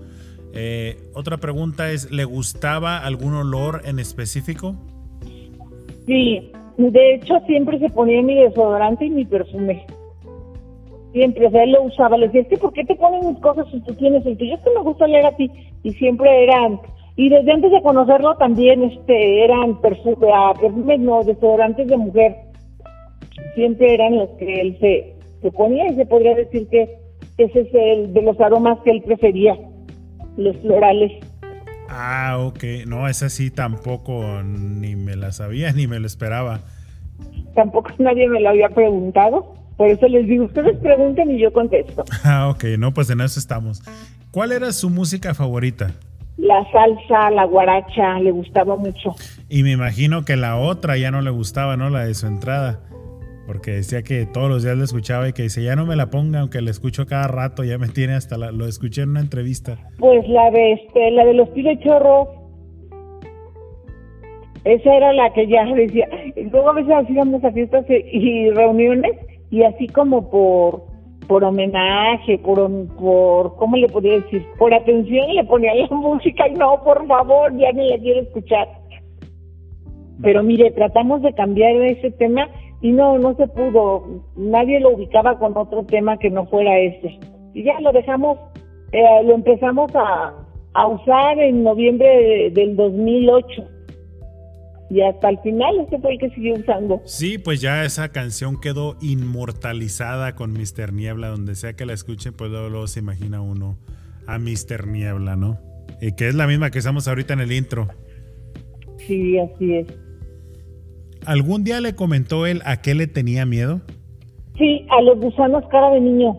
Eh, 0.53 0.97
otra 1.13 1.37
pregunta 1.37 1.91
es, 1.91 2.11
¿le 2.11 2.25
gustaba 2.25 2.97
algún 2.97 3.35
olor 3.35 3.83
en 3.85 3.99
específico? 3.99 4.73
Sí, 6.07 6.51
de 6.77 7.13
hecho 7.13 7.41
siempre 7.45 7.77
se 7.77 7.89
ponía 7.89 8.23
mi 8.23 8.33
desodorante 8.33 9.05
y 9.05 9.11
mi 9.11 9.23
perfume. 9.23 9.85
Siempre, 11.13 11.45
o 11.45 11.51
sea, 11.51 11.63
él 11.63 11.73
lo 11.73 11.83
usaba. 11.83 12.17
Le 12.17 12.25
decía, 12.29 12.41
es 12.49 12.59
¿por 12.59 12.73
qué 12.73 12.83
te 12.83 12.95
ponen 12.95 13.27
mis 13.27 13.37
cosas 13.37 13.67
si 13.71 13.81
tú 13.81 13.93
tienes 13.93 14.25
el 14.25 14.35
tuyo? 14.35 14.55
Es 14.55 14.61
que 14.61 14.71
me 14.71 14.81
gusta 14.81 15.05
leer 15.05 15.27
a 15.27 15.35
ti. 15.35 15.51
Y 15.83 15.93
siempre 15.93 16.45
eran, 16.45 16.79
y 17.17 17.29
desde 17.29 17.51
antes 17.51 17.71
de 17.71 17.83
conocerlo 17.83 18.35
también 18.37 18.83
este 18.83 19.43
eran 19.43 19.79
perfume, 19.79 20.27
ah, 20.33 20.53
perfumes, 20.59 20.99
no, 20.99 21.23
desodorantes 21.23 21.87
de 21.87 21.97
mujer. 21.97 22.50
Siempre 23.55 23.93
eran 23.93 24.17
los 24.17 24.29
que 24.39 24.61
él 24.61 24.77
se, 24.79 25.15
se 25.41 25.51
ponía 25.51 25.87
y 25.89 25.95
se 25.95 26.05
podría 26.05 26.35
decir 26.35 26.67
que 26.69 27.01
ese 27.37 27.61
es 27.61 27.67
el 27.73 28.13
de 28.13 28.21
los 28.21 28.39
aromas 28.39 28.79
que 28.83 28.91
él 28.91 29.01
prefería, 29.03 29.57
los 30.37 30.55
florales. 30.57 31.11
Ah, 31.89 32.37
ok. 32.39 32.63
No, 32.87 33.07
esa 33.07 33.29
sí 33.29 33.51
tampoco 33.51 34.43
ni 34.43 34.95
me 34.95 35.15
la 35.15 35.31
sabía 35.31 35.73
ni 35.73 35.87
me 35.87 35.99
lo 35.99 36.07
esperaba. 36.07 36.61
Tampoco 37.55 37.89
nadie 37.99 38.27
me 38.29 38.39
lo 38.39 38.49
había 38.49 38.69
preguntado. 38.69 39.55
Por 39.77 39.89
eso 39.89 40.07
les 40.07 40.27
digo, 40.27 40.45
ustedes 40.45 40.77
pregunten 40.77 41.31
y 41.31 41.39
yo 41.39 41.51
contesto. 41.51 42.03
Ah, 42.23 42.49
ok. 42.49 42.63
No, 42.77 42.93
pues 42.93 43.09
en 43.09 43.21
eso 43.21 43.39
estamos. 43.39 43.81
¿Cuál 44.31 44.51
era 44.51 44.71
su 44.71 44.89
música 44.89 45.33
favorita? 45.33 45.91
La 46.37 46.63
salsa, 46.71 47.29
la 47.31 47.45
guaracha, 47.45 48.19
le 48.19 48.31
gustaba 48.31 48.75
mucho. 48.77 49.15
Y 49.49 49.63
me 49.63 49.71
imagino 49.71 50.23
que 50.23 50.37
la 50.37 50.57
otra 50.57 50.97
ya 50.97 51.11
no 51.11 51.21
le 51.21 51.29
gustaba, 51.29 51.77
¿no? 51.77 51.89
La 51.89 52.05
de 52.05 52.13
su 52.13 52.27
entrada. 52.27 52.79
Porque 53.51 53.71
decía 53.71 54.01
que 54.01 54.25
todos 54.25 54.47
los 54.49 54.63
días 54.63 54.77
la 54.77 54.85
escuchaba 54.85 55.27
y 55.27 55.33
que 55.33 55.43
dice, 55.43 55.61
ya 55.61 55.75
no 55.75 55.85
me 55.85 55.97
la 55.97 56.09
ponga, 56.09 56.39
aunque 56.39 56.61
la 56.61 56.71
escucho 56.71 57.05
cada 57.05 57.27
rato, 57.27 57.65
ya 57.65 57.77
me 57.77 57.89
tiene 57.89 58.13
hasta 58.13 58.37
la... 58.37 58.49
Lo 58.53 58.65
escuché 58.65 59.01
en 59.01 59.09
una 59.09 59.19
entrevista. 59.19 59.77
Pues 59.99 60.25
la 60.29 60.49
de 60.51 60.71
este, 60.71 61.11
la 61.11 61.25
de 61.25 61.33
los 61.33 61.53
tiros 61.53 61.77
chorros. 61.83 62.29
Esa 64.63 64.95
era 64.95 65.11
la 65.11 65.33
que 65.33 65.47
ya 65.47 65.65
decía. 65.75 66.07
Luego 66.49 66.69
a 66.69 66.73
veces 66.75 66.93
hacíamos 66.95 67.43
a 67.43 67.51
fiestas 67.51 67.85
y- 67.89 68.17
y 68.17 68.49
reuniones 68.51 69.11
y 69.49 69.63
así 69.63 69.87
como 69.87 70.29
por 70.31 70.89
por 71.27 71.43
homenaje, 71.43 72.37
por, 72.39 72.69
por 72.95 73.55
¿cómo 73.57 73.75
le 73.75 73.87
podría 73.89 74.13
decir? 74.21 74.45
Por 74.57 74.73
atención 74.73 75.33
le 75.35 75.43
ponía 75.43 75.75
la 75.75 75.87
música 75.95 76.47
y 76.47 76.53
no, 76.53 76.81
por 76.85 77.05
favor, 77.05 77.51
ya 77.57 77.73
ni 77.73 77.89
la 77.89 77.97
quiero 77.97 78.21
escuchar. 78.21 78.67
Pero 80.21 80.41
mire, 80.41 80.71
tratamos 80.71 81.21
de 81.21 81.33
cambiar 81.33 81.73
ese 81.75 82.11
tema 82.11 82.47
y 82.81 82.91
no, 82.91 83.17
no 83.19 83.35
se 83.35 83.47
pudo. 83.47 84.23
Nadie 84.35 84.79
lo 84.79 84.95
ubicaba 84.95 85.37
con 85.37 85.55
otro 85.57 85.83
tema 85.85 86.17
que 86.17 86.29
no 86.29 86.45
fuera 86.47 86.77
ese. 86.79 87.19
Y 87.53 87.63
ya 87.63 87.79
lo 87.81 87.91
dejamos, 87.91 88.37
eh, 88.91 89.23
lo 89.25 89.35
empezamos 89.35 89.91
a, 89.95 90.33
a 90.73 90.87
usar 90.87 91.37
en 91.39 91.63
noviembre 91.63 92.07
de- 92.07 92.51
del 92.51 92.75
2008. 92.75 93.63
Y 94.89 94.99
hasta 95.01 95.29
el 95.29 95.37
final 95.39 95.79
ese 95.87 95.99
fue 95.99 96.13
el 96.13 96.19
que 96.19 96.29
siguió 96.31 96.53
usando. 96.55 97.01
Sí, 97.05 97.37
pues 97.37 97.61
ya 97.61 97.85
esa 97.85 98.09
canción 98.11 98.59
quedó 98.59 98.97
inmortalizada 99.01 100.35
con 100.35 100.51
Mr. 100.51 100.91
Niebla. 100.91 101.29
Donde 101.29 101.55
sea 101.55 101.73
que 101.73 101.85
la 101.85 101.93
escuchen, 101.93 102.33
pues 102.33 102.51
luego, 102.51 102.67
luego 102.69 102.87
se 102.87 102.99
imagina 102.99 103.41
uno 103.41 103.77
a 104.27 104.37
Mr. 104.37 104.87
Niebla, 104.87 105.35
¿no? 105.37 105.57
Y 106.01 106.13
que 106.13 106.27
es 106.27 106.35
la 106.35 106.45
misma 106.45 106.71
que 106.71 106.79
usamos 106.79 107.07
ahorita 107.07 107.33
en 107.33 107.39
el 107.39 107.51
intro. 107.53 107.87
Sí, 108.97 109.37
así 109.39 109.75
es. 109.75 109.87
¿Algún 111.25 111.63
día 111.63 111.79
le 111.81 111.95
comentó 111.95 112.45
él 112.45 112.61
a 112.65 112.81
qué 112.81 112.95
le 112.95 113.07
tenía 113.07 113.45
miedo? 113.45 113.81
Sí, 114.57 114.85
a 114.89 115.01
los 115.01 115.19
gusanos 115.19 115.63
cara 115.69 115.91
de 115.91 116.01
niño. 116.01 116.37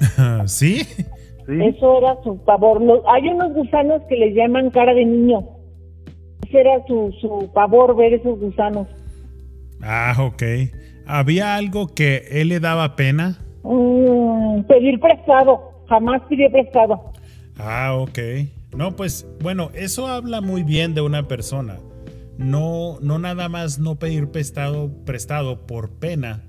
¿Sí? 0.46 0.82
Eso 1.48 1.98
era 1.98 2.16
su 2.24 2.38
pavor. 2.44 2.80
Los- 2.82 3.02
hay 3.08 3.28
unos 3.28 3.52
gusanos 3.54 4.02
que 4.08 4.16
les 4.16 4.34
llaman 4.34 4.70
cara 4.70 4.94
de 4.94 5.04
niño. 5.04 5.40
Ese 6.46 6.60
era 6.60 6.84
su, 6.86 7.12
su 7.20 7.50
pavor 7.54 7.96
ver 7.96 8.14
esos 8.14 8.38
gusanos. 8.38 8.86
Ah, 9.82 10.14
ok. 10.18 10.42
¿Había 11.06 11.54
algo 11.56 11.88
que 11.88 12.24
él 12.30 12.48
le 12.48 12.60
daba 12.60 12.96
pena? 12.96 13.38
Mm, 13.62 14.62
pedir 14.62 14.98
prestado. 15.00 15.84
Jamás 15.88 16.22
pidió 16.28 16.50
prestado. 16.50 17.12
Ah, 17.58 17.94
ok. 17.96 18.18
No, 18.76 18.94
pues 18.96 19.26
bueno, 19.40 19.70
eso 19.74 20.06
habla 20.08 20.40
muy 20.40 20.62
bien 20.62 20.94
de 20.94 21.00
una 21.00 21.26
persona. 21.28 21.78
No, 22.38 22.98
no 23.00 23.18
nada 23.18 23.48
más 23.48 23.78
no 23.78 23.98
pedir 23.98 24.30
prestado, 24.30 24.90
prestado 25.04 25.66
por 25.66 25.90
pena, 25.90 26.42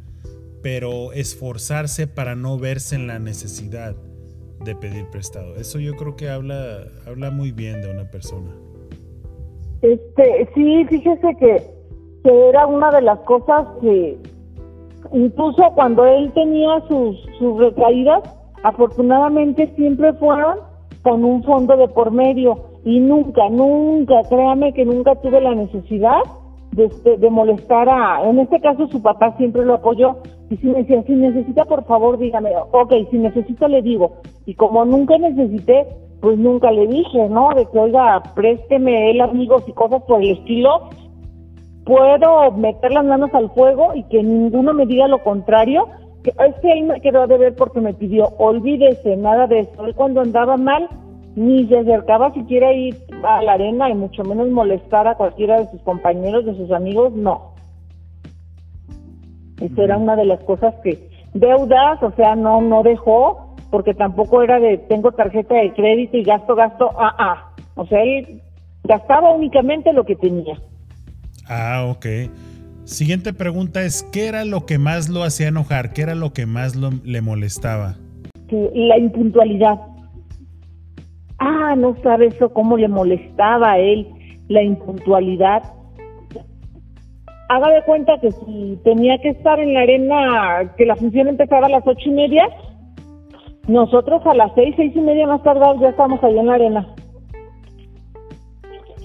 pero 0.61 1.13
esforzarse 1.13 2.07
para 2.07 2.35
no 2.35 2.57
verse 2.57 2.95
en 2.95 3.07
la 3.07 3.19
necesidad 3.19 3.95
de 4.63 4.75
pedir 4.75 5.09
prestado. 5.09 5.55
Eso 5.55 5.79
yo 5.79 5.93
creo 5.95 6.15
que 6.15 6.29
habla, 6.29 6.79
habla 7.07 7.31
muy 7.31 7.51
bien 7.51 7.81
de 7.81 7.89
una 7.89 8.09
persona. 8.09 8.51
Este, 9.81 10.49
sí, 10.55 10.85
fíjese 10.85 11.35
que, 11.39 11.77
era 12.23 12.67
una 12.67 12.91
de 12.91 13.01
las 13.01 13.19
cosas 13.19 13.65
que, 13.79 14.17
incluso 15.13 15.63
cuando 15.75 16.05
él 16.05 16.29
tenía 16.33 16.81
sus, 16.89 17.15
sus 17.39 17.57
recaídas, 17.57 18.21
afortunadamente 18.63 19.71
siempre 19.77 20.11
fueron 20.13 20.57
con 21.03 21.23
un 21.23 21.41
fondo 21.43 21.77
de 21.77 21.87
por 21.87 22.11
medio 22.11 22.76
y 22.83 22.99
nunca, 22.99 23.49
nunca, 23.49 24.21
créame 24.29 24.73
que 24.73 24.85
nunca 24.85 25.15
tuve 25.15 25.41
la 25.41 25.55
necesidad 25.55 26.21
de, 26.71 26.85
este, 26.85 27.17
de 27.17 27.29
molestar 27.29 27.89
a, 27.89 28.29
en 28.29 28.39
este 28.39 28.59
caso 28.59 28.87
su 28.87 29.01
papá 29.01 29.35
siempre 29.37 29.65
lo 29.65 29.75
apoyó. 29.75 30.17
Y 30.49 30.57
si 30.57 30.67
me 30.67 30.83
decía, 30.83 31.03
si 31.03 31.13
necesita 31.13 31.65
por 31.65 31.83
favor 31.85 32.17
dígame, 32.17 32.51
ok, 32.71 32.93
si 33.11 33.17
necesito 33.17 33.67
le 33.67 33.81
digo. 33.81 34.13
Y 34.45 34.53
como 34.55 34.85
nunca 34.85 35.17
necesité, 35.17 35.85
pues 36.21 36.37
nunca 36.37 36.71
le 36.71 36.87
dije, 36.87 37.27
¿no? 37.29 37.49
De 37.53 37.65
que 37.65 37.79
oiga, 37.79 38.21
présteme 38.35 39.11
él 39.11 39.21
amigos 39.21 39.63
y 39.67 39.73
cosas 39.73 40.01
por 40.03 40.21
el 40.21 40.31
estilo, 40.31 40.89
puedo 41.85 42.51
meter 42.51 42.91
las 42.91 43.05
manos 43.05 43.33
al 43.33 43.49
fuego 43.51 43.93
y 43.95 44.03
que 44.03 44.21
ninguno 44.21 44.73
me 44.73 44.85
diga 44.85 45.07
lo 45.07 45.23
contrario, 45.23 45.87
que 46.23 46.31
es 46.31 46.55
que 46.61 46.71
él 46.73 46.83
me 46.83 47.01
quedó 47.01 47.27
de 47.27 47.37
ver 47.37 47.55
porque 47.55 47.79
me 47.79 47.93
pidió, 47.93 48.29
olvídese, 48.37 49.15
nada 49.15 49.47
de 49.47 49.61
eso. 49.61 49.85
Él 49.85 49.95
cuando 49.95 50.21
andaba 50.21 50.57
mal, 50.57 50.87
ni 51.37 51.67
se 51.67 51.77
acercaba 51.77 52.33
siquiera 52.33 52.69
a 52.69 52.73
ir 52.73 52.97
a 53.23 53.43
la 53.43 53.53
arena 53.53 53.89
y 53.91 53.93
mucho 53.93 54.23
menos 54.23 54.49
molestar 54.49 55.07
a 55.07 55.13
cualquiera 55.15 55.59
de 55.59 55.69
sus 55.69 55.79
compañeros, 55.83 56.45
de 56.45 56.55
sus 56.57 56.71
amigos, 56.71 57.13
no. 57.13 57.53
Eso 59.61 59.83
era 59.83 59.97
una 59.97 60.15
de 60.15 60.25
las 60.25 60.39
cosas 60.45 60.73
que, 60.83 61.09
deudas, 61.35 62.01
o 62.01 62.11
sea, 62.15 62.35
no, 62.35 62.61
no 62.61 62.81
dejó, 62.81 63.55
porque 63.69 63.93
tampoco 63.93 64.41
era 64.41 64.59
de 64.59 64.77
tengo 64.79 65.11
tarjeta 65.11 65.55
de 65.55 65.73
crédito 65.73 66.17
y 66.17 66.23
gasto, 66.23 66.55
gasto, 66.55 66.89
ah, 66.99 67.15
ah. 67.19 67.53
O 67.75 67.85
sea, 67.85 68.01
él 68.03 68.41
gastaba 68.83 69.31
únicamente 69.31 69.93
lo 69.93 70.05
que 70.05 70.15
tenía. 70.15 70.59
Ah, 71.47 71.85
ok. 71.89 72.05
Siguiente 72.85 73.33
pregunta 73.33 73.83
es, 73.83 74.01
¿qué 74.11 74.27
era 74.27 74.43
lo 74.45 74.65
que 74.65 74.77
más 74.79 75.09
lo 75.09 75.23
hacía 75.23 75.49
enojar? 75.49 75.93
¿Qué 75.93 76.01
era 76.01 76.15
lo 76.15 76.33
que 76.33 76.45
más 76.47 76.75
lo- 76.75 76.91
le 77.03 77.21
molestaba? 77.21 77.95
la 78.49 78.97
impuntualidad. 78.97 79.77
Ah, 81.39 81.75
no 81.77 81.95
sabe 82.01 82.27
eso 82.27 82.49
cómo 82.49 82.77
le 82.77 82.87
molestaba 82.87 83.73
a 83.73 83.79
él 83.79 84.07
la 84.47 84.63
impuntualidad. 84.63 85.63
Haga 87.49 87.69
de 87.69 87.83
cuenta 87.83 88.19
que 88.19 88.31
si 88.31 88.79
tenía 88.83 89.19
que 89.19 89.29
estar 89.29 89.59
en 89.59 89.73
la 89.73 89.81
arena, 89.81 90.73
que 90.77 90.85
la 90.85 90.95
función 90.95 91.27
empezaba 91.27 91.67
a 91.67 91.69
las 91.69 91.87
ocho 91.87 92.09
y 92.09 92.11
media, 92.11 92.49
nosotros 93.67 94.21
a 94.25 94.33
las 94.33 94.51
seis, 94.55 94.73
seis 94.77 94.93
y 94.95 94.99
media 94.99 95.27
más 95.27 95.43
tarde 95.43 95.61
ya 95.79 95.89
estábamos 95.89 96.23
ahí 96.23 96.37
en 96.37 96.47
la 96.47 96.53
arena. 96.55 96.95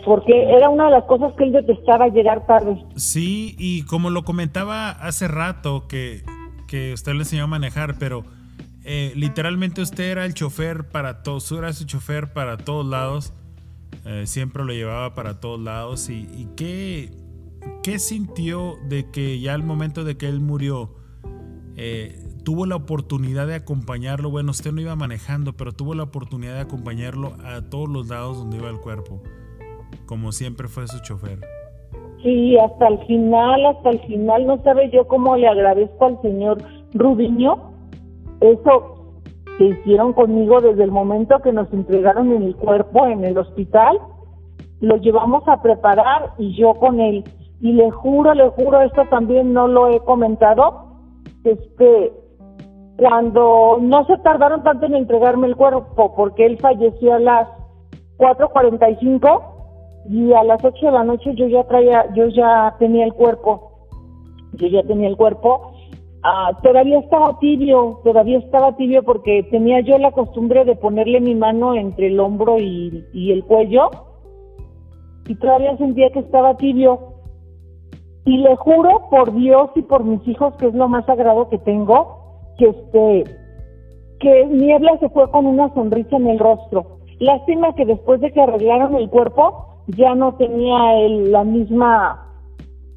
Porque 0.05 0.51
era 0.51 0.68
una 0.68 0.87
de 0.87 0.90
las 0.92 1.05
cosas 1.05 1.33
que 1.35 1.45
él 1.45 1.53
detestaba 1.53 2.09
llegar 2.09 2.45
tarde. 2.47 2.77
Sí, 2.97 3.55
y 3.59 3.85
como 3.85 4.11
lo 4.11 4.25
comentaba 4.25 4.90
hace 4.90 5.29
rato, 5.29 5.87
que, 5.87 6.23
que 6.66 6.92
usted 6.92 7.12
le 7.12 7.21
enseñó 7.21 7.45
a 7.45 7.49
manejar, 7.49 7.97
pero 8.01 8.25
eh, 8.85 9.12
literalmente 9.14 9.81
usted 9.81 10.11
era 10.11 10.25
el 10.25 10.35
chofer 10.35 10.88
para 10.88 11.23
todos, 11.23 11.51
era 11.53 11.73
su 11.73 11.85
chofer 11.85 12.33
para 12.33 12.57
todos 12.57 12.85
lados, 12.85 13.33
eh, 14.05 14.25
siempre 14.27 14.64
lo 14.64 14.73
llevaba 14.73 15.14
para 15.14 15.40
todos 15.40 15.61
lados. 15.61 16.09
¿Y, 16.09 16.29
y 16.35 16.49
qué, 16.57 17.11
qué 17.83 17.99
sintió 17.99 18.77
de 18.88 19.11
que 19.11 19.38
ya 19.40 19.55
al 19.55 19.62
momento 19.62 20.05
de 20.05 20.16
que 20.16 20.29
él 20.29 20.40
murió, 20.40 20.90
eh, 21.77 22.18
tuvo 22.45 22.66
la 22.66 22.75
oportunidad 22.75 23.47
de 23.47 23.55
acompañarlo? 23.55 24.31
Bueno, 24.31 24.51
usted 24.51 24.73
no 24.73 24.81
iba 24.81 24.97
manejando, 24.97 25.53
pero 25.53 25.73
tuvo 25.73 25.95
la 25.95 26.03
oportunidad 26.03 26.55
de 26.55 26.61
acompañarlo 26.61 27.37
a 27.45 27.62
todos 27.62 27.88
los 27.88 28.09
lados 28.09 28.38
donde 28.38 28.57
iba 28.57 28.68
el 28.68 28.79
cuerpo, 28.79 29.23
como 30.07 30.33
siempre 30.33 30.66
fue 30.66 30.88
su 30.88 31.01
chofer. 31.03 31.38
Sí, 32.25 32.57
hasta 32.57 32.88
el 32.88 32.99
final, 33.07 33.66
hasta 33.66 33.90
el 33.90 34.01
final, 34.03 34.47
no 34.47 34.62
sabe 34.62 34.90
yo 34.92 35.07
cómo 35.09 35.37
le 35.37 35.49
agradezco 35.49 36.07
al 36.07 36.23
señor 36.23 36.59
Rubiño 36.95 37.72
eso 38.43 39.15
que 39.59 39.65
hicieron 39.67 40.13
conmigo 40.13 40.61
desde 40.61 40.85
el 40.85 40.91
momento 40.91 41.39
que 41.41 41.53
nos 41.53 41.73
entregaron 41.73 42.33
el 42.33 42.57
cuerpo 42.57 43.07
en 43.07 43.25
el 43.25 43.39
hospital, 43.39 43.99
lo 44.81 44.97
llevamos 44.97 45.45
a 45.47 45.63
preparar 45.63 46.33
y 46.39 46.55
yo 46.57 46.75
con 46.75 47.01
él. 47.01 47.25
Y 47.61 47.73
le 47.73 47.91
juro, 47.91 48.35
le 48.35 48.49
juro, 48.51 48.81
esto 48.83 49.05
también 49.11 49.53
no 49.53 49.69
lo 49.69 49.89
he 49.89 50.01
comentado, 50.01 50.99
este, 51.45 52.13
cuando 52.97 53.79
no 53.81 54.05
se 54.07 54.19
tardaron 54.19 54.63
tanto 54.65 54.87
en 54.87 54.97
entregarme 54.97 55.47
el 55.47 55.57
cuerpo, 55.57 56.15
porque 56.17 56.47
él 56.47 56.59
falleció 56.59 57.15
a 57.15 57.21
las 57.21 57.49
4.45 58.19 59.43
y 60.11 60.33
a 60.33 60.43
las 60.43 60.65
8 60.65 60.87
de 60.87 60.93
la 60.93 61.05
noche 61.05 61.35
yo 61.35 61.47
ya 61.47 61.65
traía, 61.65 62.13
yo 62.15 62.27
ya 62.29 62.75
tenía 62.79 63.05
el 63.05 63.15
cuerpo, 63.15 63.89
yo 64.55 64.67
ya 64.67 64.83
tenía 64.83 65.09
el 65.09 65.17
cuerpo 65.17 65.72
Ah, 66.25 66.57
todavía 66.63 67.01
estaba 67.01 67.39
tibio, 67.41 68.01
todavía 68.05 68.39
estaba 68.39 68.77
tibio 68.77 69.03
porque 69.03 69.43
tenía 69.51 69.81
yo 69.81 69.99
la 69.99 70.13
costumbre 70.13 70.65
de 70.65 70.77
ponerle 70.77 71.21
mi 71.21 71.35
mano 71.35 71.75
entre 71.75 72.07
el 72.07 72.21
hombro 72.21 72.59
y, 72.59 73.05
y 73.13 73.33
el 73.33 73.45
cuello 73.45 73.91
y 75.27 75.35
todavía 75.37 75.77
sentía 75.77 76.11
que 76.11 76.21
estaba 76.21 76.57
tibio. 76.57 76.99
Y 78.25 78.39
le 78.39 78.55
juro 78.57 79.09
por 79.11 79.35
Dios 79.35 79.71
y 79.75 79.83
por 79.83 80.05
mis 80.05 80.27
hijos, 80.29 80.55
que 80.57 80.67
es 80.67 80.75
lo 80.75 80.89
más 80.89 81.05
sagrado 81.07 81.49
que 81.49 81.59
tengo, 81.59 82.19
que 82.57 82.69
este, 82.69 83.25
que 84.21 84.47
Niebla 84.47 84.99
se 85.01 85.09
fue 85.09 85.29
con 85.31 85.47
una 85.47 85.73
sonrisa 85.75 86.17
en 86.17 86.29
el 86.29 86.39
rostro. 86.39 86.99
Lástima 87.19 87.75
que 87.75 87.85
después 87.85 88.21
de 88.21 88.33
que 88.33 88.41
arreglaron 88.41 88.95
el 88.95 89.11
cuerpo, 89.11 89.67
ya 89.89 90.15
no 90.15 90.35
tenía 90.35 91.01
él 91.01 91.33
la 91.33 91.43
misma 91.43 92.32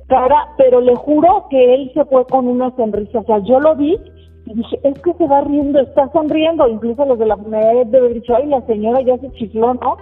cara, 0.07 0.49
pero 0.57 0.81
le 0.81 0.95
juro 0.95 1.47
que 1.49 1.73
él 1.75 1.91
se 1.93 2.05
fue 2.05 2.25
con 2.25 2.47
una 2.47 2.75
sonrisa. 2.75 3.19
O 3.19 3.23
sea, 3.23 3.39
yo 3.39 3.59
lo 3.59 3.75
vi 3.75 3.97
y 4.45 4.53
dije, 4.53 4.79
es 4.83 4.99
que 4.99 5.13
se 5.13 5.27
va 5.27 5.41
riendo, 5.41 5.79
está 5.79 6.09
sonriendo. 6.11 6.67
Incluso 6.67 7.05
los 7.05 7.17
de 7.19 7.25
la 7.25 7.37
funeraria 7.37 7.81
haber 7.81 8.13
dicho, 8.13 8.35
ay, 8.35 8.47
la 8.47 8.61
señora 8.61 9.01
ya 9.01 9.17
se 9.17 9.31
chifló, 9.33 9.73
¿no? 9.75 9.97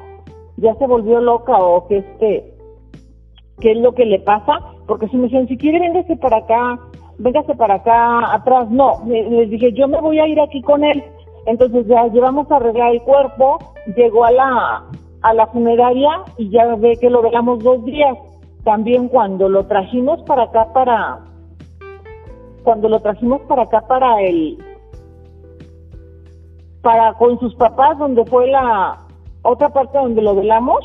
Ya 0.57 0.75
se 0.75 0.85
volvió 0.87 1.19
loca 1.21 1.57
o 1.57 1.87
que 1.87 1.97
este, 1.97 2.53
qué 3.59 3.71
es 3.71 3.77
lo 3.77 3.93
que 3.93 4.05
le 4.05 4.19
pasa. 4.19 4.59
Porque 4.87 5.07
si 5.07 5.15
me 5.17 5.23
decían, 5.23 5.47
si 5.47 5.57
quiere, 5.57 5.79
véngase 5.79 6.15
para 6.17 6.37
acá, 6.37 6.79
véngase 7.17 7.55
para 7.55 7.75
acá, 7.75 8.33
atrás. 8.33 8.69
No, 8.69 9.01
le- 9.07 9.29
les 9.29 9.49
dije, 9.49 9.71
yo 9.73 9.87
me 9.87 10.01
voy 10.01 10.19
a 10.19 10.27
ir 10.27 10.39
aquí 10.39 10.61
con 10.61 10.83
él. 10.83 11.03
Entonces 11.45 11.87
ya 11.87 12.07
llevamos 12.07 12.49
a 12.51 12.57
arreglar 12.57 12.91
el 12.93 13.01
cuerpo, 13.01 13.57
llegó 13.95 14.23
a 14.25 14.31
la, 14.31 14.83
a 15.21 15.33
la 15.33 15.47
funeraria 15.47 16.09
y 16.37 16.49
ya 16.49 16.75
ve 16.75 16.97
que 16.99 17.09
lo 17.09 17.21
velamos 17.21 17.63
dos 17.63 17.83
días 17.85 18.17
también 18.63 19.07
cuando 19.09 19.49
lo 19.49 19.65
trajimos 19.65 20.21
para 20.23 20.43
acá 20.43 20.71
para 20.73 21.19
cuando 22.63 22.89
lo 22.89 22.99
trajimos 22.99 23.41
para 23.41 23.63
acá 23.63 23.81
para 23.87 24.21
el 24.21 24.57
para 26.81 27.13
con 27.13 27.39
sus 27.39 27.53
papás 27.55 27.97
donde 27.97 28.25
fue 28.25 28.47
la 28.47 28.99
otra 29.41 29.69
parte 29.69 29.97
donde 29.97 30.21
lo 30.21 30.35
velamos 30.35 30.79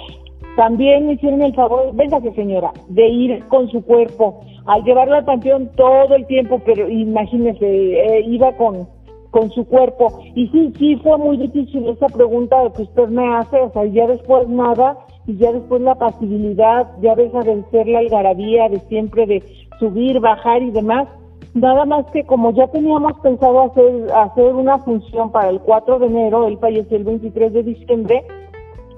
también 0.58 1.08
hicieron 1.08 1.42
el 1.42 1.54
favor 1.54 1.94
véngase 1.94 2.32
señora 2.34 2.72
de 2.88 3.06
ir 3.06 3.44
con 3.46 3.68
su 3.70 3.80
cuerpo. 3.84 4.40
Al 4.66 4.82
llevarlo 4.82 5.14
al 5.14 5.24
panteón 5.24 5.70
todo 5.76 6.16
el 6.16 6.26
tiempo 6.26 6.60
pero 6.66 6.88
imagínese 6.88 7.64
eh, 7.64 8.24
iba 8.26 8.50
con 8.56 8.88
con 9.30 9.50
su 9.50 9.64
cuerpo. 9.66 10.20
Y 10.34 10.48
sí 10.48 10.72
sí 10.76 10.96
fue 10.96 11.16
muy 11.16 11.36
difícil 11.36 11.86
esa 11.88 12.06
pregunta 12.06 12.56
que 12.74 12.82
usted 12.82 13.08
me 13.08 13.36
hace 13.36 13.56
o 13.60 13.70
sea 13.70 13.84
ya 13.84 14.08
después 14.08 14.48
nada 14.48 14.98
y 15.28 15.36
ya 15.36 15.52
después 15.52 15.82
la 15.82 15.94
pasibilidad, 15.94 16.88
ya 17.02 17.14
deja 17.14 17.42
de 17.42 17.62
ser 17.70 17.86
la 17.86 17.98
algarabía 17.98 18.70
de 18.70 18.80
siempre 18.88 19.26
de 19.26 19.42
subir, 19.78 20.18
bajar 20.20 20.62
y 20.62 20.70
demás. 20.70 21.06
Nada 21.52 21.84
más 21.84 22.06
que 22.12 22.24
como 22.24 22.54
ya 22.54 22.66
teníamos 22.68 23.12
pensado 23.20 23.60
hacer, 23.60 24.10
hacer 24.10 24.54
una 24.54 24.78
función 24.78 25.30
para 25.30 25.50
el 25.50 25.60
4 25.60 25.98
de 25.98 26.06
enero, 26.06 26.48
él 26.48 26.56
falleció 26.58 26.96
el 26.96 27.04
23 27.04 27.52
de 27.52 27.62
diciembre, 27.62 28.24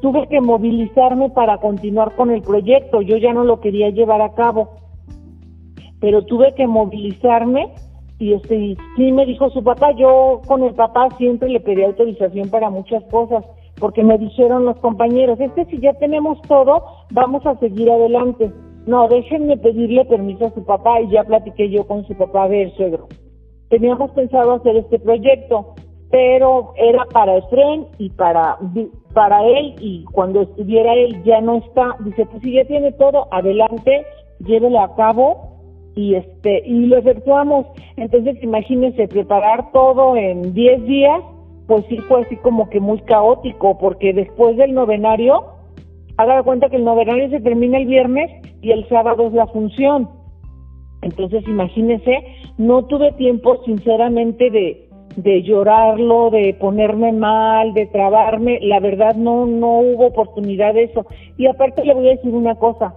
tuve 0.03 0.29
que 0.29 0.41
movilizarme 0.41 1.31
para 1.31 1.59
continuar 1.59 2.15
con 2.15 2.31
el 2.31 2.43
proyecto. 2.43 3.03
Yo 3.03 3.17
ya 3.17 3.33
no 3.33 3.43
lo 3.43 3.59
quería 3.59 3.91
llevar 3.91 4.23
a 4.23 4.33
cabo, 4.35 4.71
pero 5.99 6.25
tuve 6.27 6.55
que 6.55 6.69
movilizarme 6.69 7.73
y 8.21 8.35
este 8.35 8.77
sí 8.97 9.13
me 9.13 9.27
dijo 9.27 9.51
su 9.51 9.65
papá, 9.65 9.91
yo 9.97 10.43
con 10.47 10.63
el 10.63 10.75
papá 10.75 11.09
siempre 11.19 11.49
le 11.49 11.59
pedí 11.59 11.83
autorización 11.83 12.51
para 12.51 12.71
muchas 12.71 13.03
cosas 13.11 13.45
porque 13.81 14.05
me 14.05 14.19
dijeron 14.19 14.67
los 14.67 14.77
compañeros, 14.79 15.41
este 15.41 15.65
si 15.65 15.81
ya 15.81 15.95
tenemos 15.95 16.41
todo, 16.43 16.85
vamos 17.11 17.45
a 17.47 17.57
seguir 17.57 17.91
adelante. 17.91 18.53
No, 18.87 19.09
déjenme 19.09 19.57
pedirle 19.57 20.05
permiso 20.05 20.47
a 20.47 20.51
su 20.51 20.65
papá 20.65 21.01
y 21.01 21.11
ya 21.11 21.25
platiqué 21.25 21.71
yo 21.71 21.87
con 21.87 22.07
su 22.07 22.15
papá, 22.15 22.45
a 22.45 22.49
ver, 22.49 22.71
suegro. 22.77 23.09
Teníamos 23.69 24.11
pensado 24.13 24.53
hacer 24.53 24.77
este 24.77 24.99
proyecto, 24.99 25.75
pero 26.11 26.73
era 26.77 27.05
para 27.07 27.37
el 27.37 27.49
tren 27.49 27.87
y 27.99 28.11
para, 28.11 28.59
para 29.15 29.47
él 29.47 29.75
y 29.81 30.05
cuando 30.13 30.43
estuviera 30.43 30.95
él 30.95 31.23
ya 31.25 31.41
no 31.41 31.59
está. 31.59 31.97
Dice, 32.01 32.27
pues 32.27 32.43
si 32.43 32.53
ya 32.53 32.65
tiene 32.65 32.93
todo, 32.93 33.29
adelante, 33.31 34.05
llévelo 34.41 34.81
a 34.81 34.95
cabo 34.97 35.51
y 35.95 36.15
este 36.15 36.63
y 36.67 36.87
lo 36.87 36.99
efectuamos. 36.99 37.67
Entonces, 37.97 38.43
imagínense 38.43 39.09
preparar 39.09 39.71
todo 39.73 40.17
en 40.17 40.53
10 40.53 40.85
días 40.85 41.23
pues 41.71 41.85
sí 41.89 41.99
fue 42.09 42.23
así 42.23 42.35
como 42.39 42.69
que 42.69 42.81
muy 42.81 42.99
caótico, 43.03 43.79
porque 43.79 44.13
después 44.13 44.57
del 44.57 44.75
novenario, 44.75 45.45
haga 46.17 46.39
de 46.39 46.43
cuenta 46.43 46.69
que 46.69 46.75
el 46.75 46.85
novenario 46.85 47.31
se 47.31 47.39
termina 47.39 47.79
el 47.79 47.87
viernes 47.87 48.29
y 48.61 48.73
el 48.73 48.89
sábado 48.89 49.29
es 49.29 49.35
la 49.35 49.47
función. 49.47 50.11
Entonces, 51.03 51.47
imagínese, 51.47 52.25
no 52.59 52.87
tuve 52.87 53.13
tiempo, 53.13 53.63
sinceramente, 53.65 54.51
de, 54.51 54.89
de 55.15 55.43
llorarlo, 55.45 56.31
de 56.31 56.55
ponerme 56.55 57.13
mal, 57.13 57.73
de 57.73 57.87
trabarme. 57.87 58.59
La 58.63 58.81
verdad, 58.81 59.15
no, 59.15 59.47
no 59.47 59.79
hubo 59.79 60.07
oportunidad 60.07 60.75
de 60.75 60.83
eso. 60.83 61.07
Y 61.39 61.47
aparte 61.47 61.85
le 61.85 61.95
voy 61.95 62.09
a 62.09 62.17
decir 62.17 62.35
una 62.35 62.57
cosa. 62.57 62.97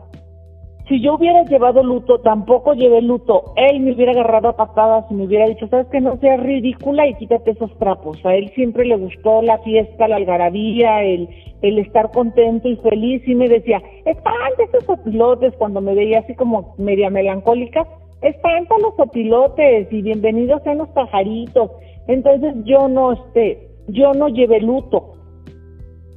Si 0.87 0.99
yo 0.99 1.15
hubiera 1.15 1.43
llevado 1.43 1.81
luto, 1.81 2.19
tampoco 2.19 2.73
llevé 2.73 3.01
luto. 3.01 3.53
Él 3.55 3.79
me 3.79 3.93
hubiera 3.93 4.11
agarrado 4.11 4.49
a 4.49 4.57
patadas 4.57 5.05
y 5.09 5.13
me 5.13 5.25
hubiera 5.25 5.47
dicho, 5.47 5.67
sabes 5.69 5.87
que 5.87 6.01
no 6.01 6.17
seas 6.17 6.41
ridícula 6.41 7.07
y 7.07 7.13
quítate 7.15 7.51
esos 7.51 7.73
trapos. 7.79 8.17
A 8.25 8.35
él 8.35 8.51
siempre 8.53 8.85
le 8.85 8.97
gustó 8.97 9.41
la 9.41 9.59
fiesta, 9.59 10.09
la 10.09 10.17
algarabía, 10.17 11.03
el, 11.03 11.29
el 11.61 11.79
estar 11.79 12.11
contento 12.11 12.67
y 12.67 12.75
feliz. 12.77 13.25
Y 13.25 13.33
me 13.33 13.47
decía, 13.47 13.81
espanta 14.03 14.63
esos 14.73 14.89
opilotes 14.89 15.53
cuando 15.57 15.79
me 15.79 15.95
veía 15.95 16.19
así 16.19 16.35
como 16.35 16.75
media 16.77 17.09
melancólica. 17.09 17.87
Espanta 18.21 18.75
los 18.79 18.99
opilotes 18.99 19.87
y 19.91 20.01
bienvenidos 20.01 20.63
sean 20.63 20.79
los 20.79 20.89
pajaritos. 20.89 21.71
Entonces 22.07 22.55
yo 22.65 22.89
no, 22.89 23.13
este, 23.13 23.69
yo 23.87 24.11
no 24.11 24.27
llevé 24.27 24.59
luto. 24.59 25.13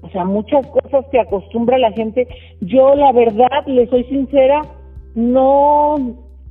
O 0.02 0.08
sea, 0.10 0.24
muchas 0.24 0.66
cosas 0.68 1.04
que 1.10 1.20
acostumbra 1.20 1.78
la 1.78 1.92
gente. 1.92 2.28
Yo, 2.60 2.94
la 2.94 3.12
verdad, 3.12 3.66
le 3.66 3.86
soy 3.88 4.04
sincera, 4.04 4.62
no, 5.14 5.96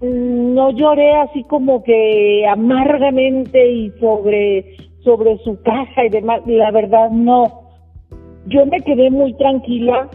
no 0.01 0.71
lloré 0.71 1.13
así 1.13 1.43
como 1.43 1.83
que 1.83 2.45
amargamente 2.47 3.71
y 3.71 3.91
sobre, 3.99 4.75
sobre 5.03 5.37
su 5.39 5.61
casa 5.61 6.05
y 6.05 6.09
demás. 6.09 6.41
La 6.45 6.71
verdad, 6.71 7.09
no. 7.11 7.61
Yo 8.47 8.65
me 8.65 8.79
quedé 8.81 9.09
muy 9.09 9.33
tranquila 9.33 10.09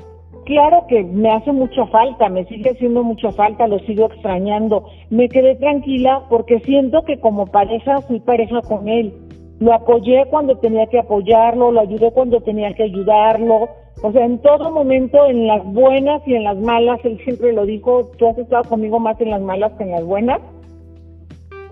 claro 0.51 0.85
que 0.89 1.05
me 1.05 1.31
hace 1.31 1.53
mucha 1.53 1.87
falta, 1.87 2.29
me 2.29 2.45
sigue 2.47 2.71
haciendo 2.71 3.05
mucha 3.05 3.31
falta, 3.31 3.69
lo 3.69 3.79
sigo 3.81 4.07
extrañando. 4.07 4.85
Me 5.09 5.29
quedé 5.29 5.55
tranquila 5.55 6.25
porque 6.29 6.59
siento 6.61 7.03
que 7.05 7.21
como 7.21 7.47
pareja 7.47 8.01
fui 8.01 8.19
pareja 8.19 8.61
con 8.63 8.89
él. 8.89 9.15
Lo 9.61 9.75
apoyé 9.75 10.25
cuando 10.31 10.57
tenía 10.57 10.87
que 10.87 10.99
apoyarlo, 10.99 11.71
lo 11.71 11.81
ayudé 11.81 12.11
cuando 12.13 12.41
tenía 12.41 12.73
que 12.73 12.85
ayudarlo. 12.85 13.69
O 14.03 14.11
sea, 14.11 14.25
en 14.25 14.39
todo 14.39 14.71
momento, 14.71 15.27
en 15.27 15.47
las 15.47 15.63
buenas 15.65 16.23
y 16.27 16.35
en 16.35 16.45
las 16.45 16.57
malas, 16.57 16.99
él 17.05 17.21
siempre 17.25 17.53
lo 17.53 17.67
dijo, 17.67 18.11
tú 18.17 18.27
has 18.27 18.39
estado 18.39 18.65
conmigo 18.65 18.99
más 18.99 19.21
en 19.21 19.29
las 19.29 19.43
malas 19.43 19.73
que 19.73 19.85
en 19.85 19.91
las 19.91 20.05
buenas. 20.05 20.41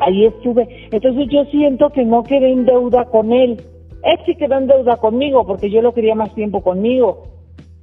Ahí 0.00 0.26
estuve. 0.26 0.68
Entonces 0.92 1.28
yo 1.30 1.46
siento 1.46 1.88
que 1.88 2.04
no 2.04 2.22
quedé 2.24 2.52
en 2.52 2.66
deuda 2.66 3.06
con 3.06 3.32
él. 3.32 3.62
Él 4.02 4.18
sí 4.26 4.34
quedó 4.36 4.58
en 4.58 4.66
deuda 4.66 4.98
conmigo 4.98 5.46
porque 5.46 5.70
yo 5.70 5.80
lo 5.80 5.94
quería 5.94 6.14
más 6.14 6.34
tiempo 6.34 6.62
conmigo. 6.62 7.22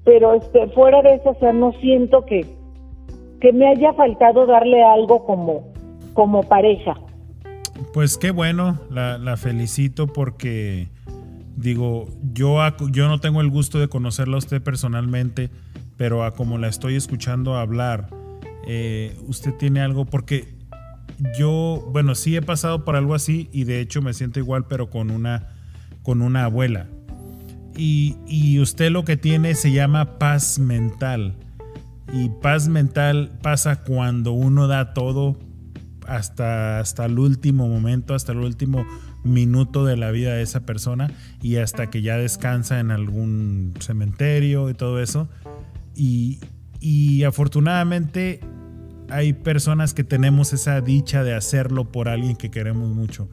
Pero 0.03 0.35
este, 0.35 0.67
fuera 0.67 1.01
de 1.01 1.15
eso, 1.15 1.31
o 1.31 1.35
sea, 1.39 1.51
no 1.51 1.71
siento 1.81 2.25
que, 2.25 2.45
que 3.41 3.51
me 3.51 3.67
haya 3.67 3.91
faltado 3.93 4.45
darle 4.45 4.83
algo 4.83 5.25
como, 5.25 5.63
como 6.13 6.43
pareja. 6.43 6.95
Pues 7.93 8.17
qué 8.17 8.32
bueno, 8.32 8.80
la, 8.89 9.38
felicito 9.38 10.07
porque 10.07 10.89
digo, 11.57 12.09
yo, 12.34 12.59
yo 12.91 13.07
no 13.07 13.19
tengo 13.19 13.41
el 13.41 13.49
gusto 13.49 13.80
de 13.80 13.88
conocerla 13.88 14.36
a 14.36 14.39
usted 14.39 14.61
personalmente, 14.61 15.49
pero 15.97 16.23
a 16.23 16.36
como 16.36 16.57
la 16.57 16.67
estoy 16.67 16.95
escuchando 16.95 17.55
hablar, 17.55 18.09
eh, 18.67 19.17
usted 19.28 19.53
tiene 19.53 19.82
algo, 19.82 20.05
porque 20.05 20.55
yo, 21.38 21.88
bueno, 21.91 22.15
sí 22.15 22.36
he 22.36 22.41
pasado 22.41 22.84
por 22.86 22.95
algo 22.95 23.13
así 23.13 23.49
y 23.51 23.63
de 23.65 23.80
hecho 23.80 24.01
me 24.01 24.13
siento 24.13 24.39
igual, 24.39 24.65
pero 24.67 24.89
con 24.89 25.11
una, 25.11 25.49
con 26.03 26.21
una 26.21 26.45
abuela. 26.45 26.88
Y, 27.78 28.15
y 28.28 28.59
usted 28.59 28.89
lo 28.89 29.03
que 29.03 29.17
tiene 29.17 29.53
se 29.55 29.71
llama 29.71 30.17
paz 30.17 30.59
mental. 30.59 31.36
Y 32.13 32.30
paz 32.41 32.69
mental 32.69 33.38
pasa 33.41 33.84
cuando 33.84 34.32
uno 34.32 34.67
da 34.67 34.93
todo 34.93 35.38
hasta, 36.07 36.79
hasta 36.79 37.05
el 37.05 37.19
último 37.19 37.67
momento, 37.67 38.13
hasta 38.13 38.31
el 38.31 38.39
último 38.39 38.85
minuto 39.23 39.85
de 39.85 39.97
la 39.97 40.11
vida 40.11 40.33
de 40.33 40.43
esa 40.43 40.65
persona 40.65 41.11
y 41.41 41.57
hasta 41.57 41.89
que 41.89 42.01
ya 42.01 42.17
descansa 42.17 42.79
en 42.79 42.91
algún 42.91 43.73
cementerio 43.79 44.69
y 44.69 44.73
todo 44.73 45.01
eso. 45.01 45.29
Y, 45.95 46.39
y 46.79 47.23
afortunadamente 47.23 48.39
hay 49.09 49.33
personas 49.33 49.93
que 49.93 50.03
tenemos 50.03 50.53
esa 50.53 50.81
dicha 50.81 51.23
de 51.23 51.33
hacerlo 51.33 51.91
por 51.91 52.09
alguien 52.09 52.35
que 52.35 52.51
queremos 52.51 52.93
mucho. 52.93 53.29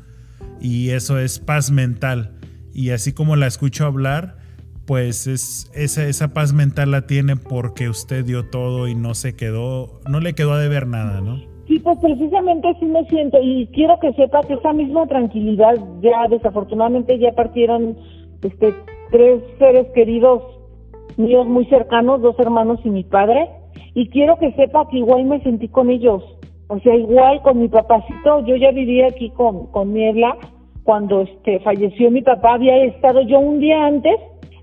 Y 0.60 0.90
eso 0.90 1.18
es 1.18 1.38
paz 1.38 1.70
mental. 1.70 2.38
Y 2.72 2.90
así 2.90 3.12
como 3.12 3.36
la 3.36 3.46
escucho 3.46 3.84
hablar, 3.84 4.38
pues 4.86 5.26
es, 5.26 5.70
esa, 5.74 6.06
esa 6.06 6.32
paz 6.32 6.52
mental 6.52 6.90
la 6.90 7.06
tiene 7.06 7.36
porque 7.36 7.88
usted 7.88 8.24
dio 8.24 8.46
todo 8.46 8.88
y 8.88 8.94
no 8.94 9.14
se 9.14 9.34
quedó, 9.34 10.00
no 10.08 10.20
le 10.20 10.34
quedó 10.34 10.52
a 10.52 10.58
deber 10.58 10.86
nada, 10.86 11.20
¿no? 11.20 11.51
Sí, 11.66 11.78
pues 11.78 11.98
precisamente 11.98 12.68
así 12.68 12.84
me 12.84 13.04
siento 13.04 13.38
y 13.40 13.68
quiero 13.68 13.98
que 14.00 14.12
sepa 14.14 14.42
que 14.42 14.54
esa 14.54 14.72
misma 14.72 15.06
tranquilidad. 15.06 15.74
Ya 16.00 16.26
desafortunadamente 16.28 17.18
ya 17.18 17.32
partieron 17.32 17.96
este 18.42 18.74
tres 19.10 19.42
seres 19.58 19.86
queridos 19.94 20.42
míos 21.16 21.46
muy 21.46 21.66
cercanos, 21.66 22.20
dos 22.20 22.38
hermanos 22.38 22.80
y 22.84 22.90
mi 22.90 23.04
padre. 23.04 23.48
Y 23.94 24.08
quiero 24.08 24.38
que 24.38 24.52
sepa 24.52 24.88
que 24.88 24.98
igual 24.98 25.24
me 25.24 25.40
sentí 25.42 25.68
con 25.68 25.90
ellos, 25.90 26.24
o 26.68 26.78
sea, 26.80 26.96
igual 26.96 27.42
con 27.42 27.60
mi 27.60 27.68
papacito, 27.68 28.44
yo 28.46 28.56
ya 28.56 28.70
vivía 28.70 29.08
aquí 29.08 29.30
con, 29.30 29.66
con 29.66 29.92
Niebla. 29.92 30.36
Cuando 30.84 31.20
este 31.20 31.60
falleció 31.60 32.10
mi 32.10 32.22
papá, 32.22 32.54
había 32.54 32.76
estado 32.84 33.20
yo 33.20 33.38
un 33.38 33.60
día 33.60 33.84
antes 33.84 34.16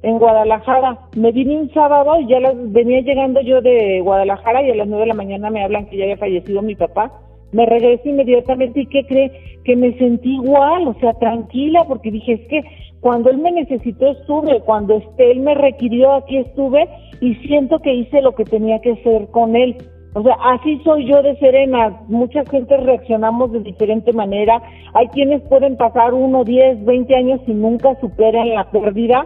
en 0.03 0.17
Guadalajara. 0.17 0.99
Me 1.15 1.31
vine 1.31 1.57
un 1.57 1.73
sábado 1.73 2.19
y 2.19 2.27
ya 2.27 2.39
las, 2.39 2.55
venía 2.71 3.01
llegando 3.01 3.41
yo 3.41 3.61
de 3.61 4.01
Guadalajara 4.01 4.61
y 4.63 4.71
a 4.71 4.75
las 4.75 4.87
nueve 4.87 5.03
de 5.03 5.09
la 5.09 5.13
mañana 5.13 5.49
me 5.49 5.63
hablan 5.63 5.87
que 5.87 5.97
ya 5.97 6.03
había 6.03 6.17
fallecido 6.17 6.61
mi 6.61 6.75
papá. 6.75 7.11
Me 7.51 7.65
regresé 7.65 8.09
inmediatamente 8.09 8.81
y 8.81 8.85
¿qué 8.85 9.05
cree? 9.05 9.31
Que 9.63 9.75
me 9.75 9.97
sentí 9.97 10.35
igual, 10.35 10.87
o 10.87 10.93
sea, 10.99 11.13
tranquila, 11.13 11.83
porque 11.87 12.11
dije, 12.11 12.33
es 12.33 12.47
que 12.47 12.61
cuando 13.01 13.29
él 13.29 13.39
me 13.39 13.51
necesitó 13.51 14.11
estuve, 14.11 14.59
cuando 14.61 14.97
este, 14.97 15.31
él 15.31 15.39
me 15.39 15.55
requirió 15.55 16.13
aquí 16.13 16.37
estuve 16.37 16.87
y 17.21 17.35
siento 17.35 17.79
que 17.79 17.93
hice 17.93 18.21
lo 18.21 18.35
que 18.35 18.45
tenía 18.45 18.79
que 18.81 18.91
hacer 18.91 19.27
con 19.31 19.55
él. 19.55 19.77
O 20.13 20.23
sea, 20.23 20.37
así 20.43 20.79
soy 20.83 21.05
yo 21.05 21.21
de 21.21 21.37
serena. 21.37 22.01
Mucha 22.07 22.43
gente 22.45 22.75
reaccionamos 22.77 23.51
de 23.51 23.59
diferente 23.59 24.11
manera. 24.11 24.61
Hay 24.93 25.07
quienes 25.09 25.41
pueden 25.43 25.77
pasar 25.77 26.13
uno, 26.13 26.43
diez, 26.43 26.83
veinte 26.83 27.15
años 27.15 27.39
y 27.45 27.53
nunca 27.53 27.95
superan 28.01 28.49
la 28.49 28.69
pérdida. 28.71 29.25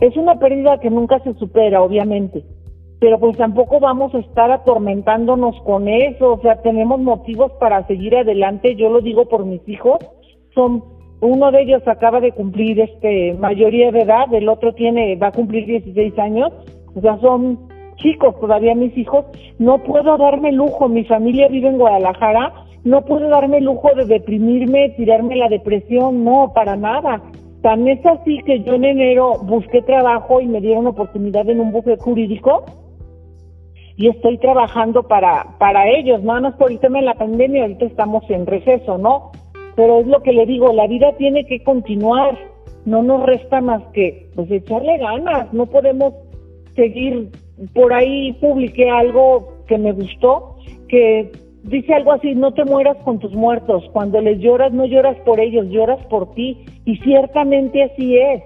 Es 0.00 0.16
una 0.16 0.38
pérdida 0.38 0.80
que 0.80 0.90
nunca 0.90 1.18
se 1.20 1.34
supera, 1.34 1.82
obviamente. 1.82 2.44
Pero 3.00 3.18
pues 3.18 3.36
tampoco 3.36 3.80
vamos 3.80 4.14
a 4.14 4.18
estar 4.18 4.50
atormentándonos 4.50 5.60
con 5.62 5.88
eso. 5.88 6.34
O 6.34 6.40
sea, 6.40 6.62
tenemos 6.62 7.00
motivos 7.00 7.52
para 7.60 7.86
seguir 7.86 8.16
adelante. 8.16 8.76
Yo 8.76 8.90
lo 8.90 9.00
digo 9.00 9.26
por 9.28 9.44
mis 9.44 9.66
hijos. 9.68 9.98
Son 10.54 10.82
uno 11.20 11.50
de 11.50 11.62
ellos 11.62 11.82
acaba 11.86 12.20
de 12.20 12.32
cumplir 12.32 12.80
este 12.80 13.34
mayoría 13.34 13.90
de 13.92 14.00
edad, 14.00 14.32
el 14.32 14.48
otro 14.48 14.72
tiene 14.74 15.16
va 15.16 15.28
a 15.28 15.32
cumplir 15.32 15.66
16 15.66 16.18
años, 16.18 16.50
o 16.94 17.00
sea, 17.00 17.18
son 17.20 17.58
chicos 17.96 18.38
todavía 18.40 18.74
mis 18.74 18.96
hijos, 18.96 19.26
no 19.58 19.78
puedo 19.78 20.16
darme 20.16 20.52
lujo, 20.52 20.88
mi 20.88 21.04
familia 21.04 21.48
vive 21.48 21.68
en 21.68 21.78
Guadalajara, 21.78 22.54
no 22.84 23.04
puedo 23.04 23.28
darme 23.28 23.60
lujo 23.60 23.90
de 23.94 24.06
deprimirme, 24.06 24.94
tirarme 24.96 25.36
la 25.36 25.48
depresión, 25.48 26.24
no, 26.24 26.52
para 26.54 26.76
nada. 26.76 27.22
Tan 27.62 27.86
es 27.88 28.04
así 28.06 28.38
que 28.46 28.62
yo 28.62 28.74
en 28.74 28.84
enero 28.84 29.34
busqué 29.42 29.82
trabajo 29.82 30.40
y 30.40 30.46
me 30.46 30.60
dieron 30.60 30.86
oportunidad 30.86 31.48
en 31.48 31.60
un 31.60 31.72
buque 31.72 31.96
jurídico 31.98 32.64
y 33.96 34.08
estoy 34.08 34.38
trabajando 34.38 35.02
para 35.02 35.58
para 35.58 35.88
ellos, 35.90 36.22
no 36.22 36.48
es 36.48 36.54
por 36.54 36.70
el 36.70 36.78
tema 36.78 37.00
de 37.00 37.04
la 37.04 37.14
pandemia, 37.14 37.62
ahorita 37.62 37.84
estamos 37.84 38.24
en 38.30 38.46
receso, 38.46 38.96
¿no? 38.96 39.30
pero 39.80 40.00
es 40.00 40.06
lo 40.06 40.22
que 40.22 40.32
le 40.32 40.44
digo, 40.44 40.74
la 40.74 40.86
vida 40.86 41.16
tiene 41.16 41.46
que 41.46 41.62
continuar, 41.62 42.36
no 42.84 43.02
nos 43.02 43.24
resta 43.24 43.62
más 43.62 43.82
que 43.94 44.28
pues 44.34 44.50
echarle 44.50 44.98
ganas, 44.98 45.52
no 45.54 45.64
podemos 45.64 46.12
seguir 46.76 47.30
por 47.74 47.92
ahí 47.92 48.34
publiqué 48.34 48.90
algo 48.90 49.64
que 49.66 49.78
me 49.78 49.92
gustó, 49.92 50.56
que 50.88 51.32
dice 51.64 51.94
algo 51.94 52.12
así, 52.12 52.34
no 52.34 52.52
te 52.52 52.64
mueras 52.64 52.96
con 53.04 53.18
tus 53.18 53.32
muertos, 53.32 53.84
cuando 53.92 54.20
les 54.20 54.38
lloras 54.38 54.72
no 54.72 54.84
lloras 54.86 55.16
por 55.24 55.40
ellos, 55.40 55.66
lloras 55.68 56.04
por 56.06 56.32
ti, 56.34 56.64
y 56.84 56.96
ciertamente 56.98 57.82
así 57.82 58.16
es. 58.16 58.42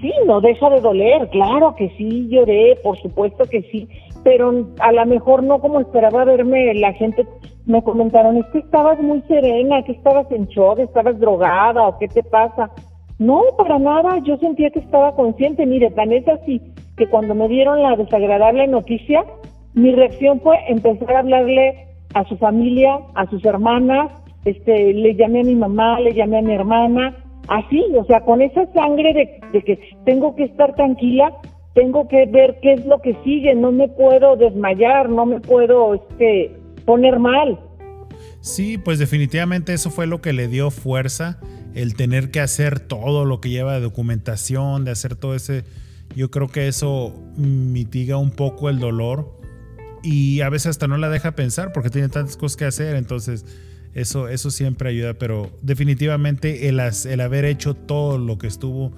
Sí, 0.00 0.12
no 0.26 0.40
deja 0.40 0.70
de 0.70 0.80
doler, 0.80 1.28
claro 1.28 1.74
que 1.76 1.90
sí, 1.98 2.28
lloré, 2.30 2.76
por 2.82 2.98
supuesto 2.98 3.44
que 3.44 3.62
sí, 3.70 3.88
pero 4.24 4.66
a 4.78 4.92
lo 4.92 5.06
mejor 5.06 5.42
no 5.42 5.60
como 5.60 5.80
esperaba 5.80 6.24
verme 6.24 6.74
la 6.74 6.92
gente 6.94 7.26
me 7.66 7.82
comentaron, 7.82 8.36
es 8.38 8.46
que 8.46 8.58
estabas 8.58 8.98
muy 9.00 9.22
serena, 9.28 9.82
que 9.84 9.92
estabas 9.92 10.30
en 10.32 10.46
shock, 10.46 10.78
estabas 10.78 11.18
drogada 11.20 11.86
o 11.86 11.98
qué 11.98 12.08
te 12.08 12.22
pasa. 12.22 12.70
No, 13.18 13.42
para 13.56 13.78
nada, 13.78 14.18
yo 14.24 14.38
sentía 14.38 14.70
que 14.70 14.80
estaba 14.80 15.14
consciente. 15.14 15.66
Mire, 15.66 15.90
tan 15.90 16.10
es 16.12 16.26
así 16.26 16.60
que 16.96 17.06
cuando 17.08 17.34
me 17.34 17.48
dieron 17.48 17.82
la 17.82 17.96
desagradable 17.96 18.66
noticia, 18.66 19.24
mi 19.74 19.92
reacción 19.94 20.40
fue 20.40 20.56
empezar 20.68 21.12
a 21.12 21.18
hablarle 21.20 21.86
a 22.14 22.24
su 22.28 22.36
familia, 22.38 22.98
a 23.14 23.28
sus 23.30 23.44
hermanas, 23.44 24.10
este, 24.44 24.92
le 24.92 25.14
llamé 25.14 25.40
a 25.40 25.44
mi 25.44 25.54
mamá, 25.54 26.00
le 26.00 26.12
llamé 26.12 26.38
a 26.38 26.42
mi 26.42 26.52
hermana, 26.52 27.16
así, 27.48 27.84
o 27.96 28.04
sea, 28.04 28.20
con 28.22 28.42
esa 28.42 28.66
sangre 28.72 29.12
de, 29.12 29.40
de 29.52 29.62
que 29.62 29.78
tengo 30.04 30.34
que 30.34 30.44
estar 30.44 30.74
tranquila, 30.74 31.32
tengo 31.74 32.08
que 32.08 32.26
ver 32.26 32.58
qué 32.62 32.72
es 32.72 32.86
lo 32.86 33.00
que 33.00 33.16
sigue, 33.22 33.54
no 33.54 33.70
me 33.70 33.88
puedo 33.88 34.36
desmayar, 34.36 35.08
no 35.08 35.26
me 35.26 35.40
puedo, 35.40 35.94
este, 35.94 36.52
poner 36.84 37.18
mal. 37.18 37.60
Sí, 38.40 38.78
pues 38.78 38.98
definitivamente 38.98 39.72
eso 39.72 39.90
fue 39.90 40.06
lo 40.06 40.20
que 40.20 40.32
le 40.32 40.48
dio 40.48 40.70
fuerza, 40.70 41.38
el 41.74 41.94
tener 41.94 42.30
que 42.30 42.40
hacer 42.40 42.80
todo 42.80 43.24
lo 43.24 43.40
que 43.40 43.50
lleva 43.50 43.74
de 43.74 43.80
documentación, 43.80 44.84
de 44.84 44.90
hacer 44.90 45.14
todo 45.14 45.34
ese... 45.34 45.64
Yo 46.16 46.30
creo 46.32 46.48
que 46.48 46.66
eso 46.66 47.14
mitiga 47.36 48.16
un 48.16 48.32
poco 48.32 48.68
el 48.68 48.80
dolor 48.80 49.39
y 50.02 50.40
a 50.40 50.48
veces 50.48 50.68
hasta 50.68 50.88
no 50.88 50.96
la 50.96 51.08
deja 51.08 51.32
pensar 51.32 51.72
porque 51.72 51.90
tiene 51.90 52.08
tantas 52.08 52.36
cosas 52.36 52.56
que 52.56 52.64
hacer, 52.64 52.96
entonces 52.96 53.44
eso, 53.94 54.28
eso 54.28 54.50
siempre 54.50 54.90
ayuda, 54.90 55.14
pero 55.14 55.50
definitivamente 55.62 56.68
el, 56.68 56.80
el 56.80 57.20
haber 57.20 57.44
hecho 57.44 57.74
todo 57.74 58.18
lo 58.18 58.38
que 58.38 58.46
estuvo 58.46 58.92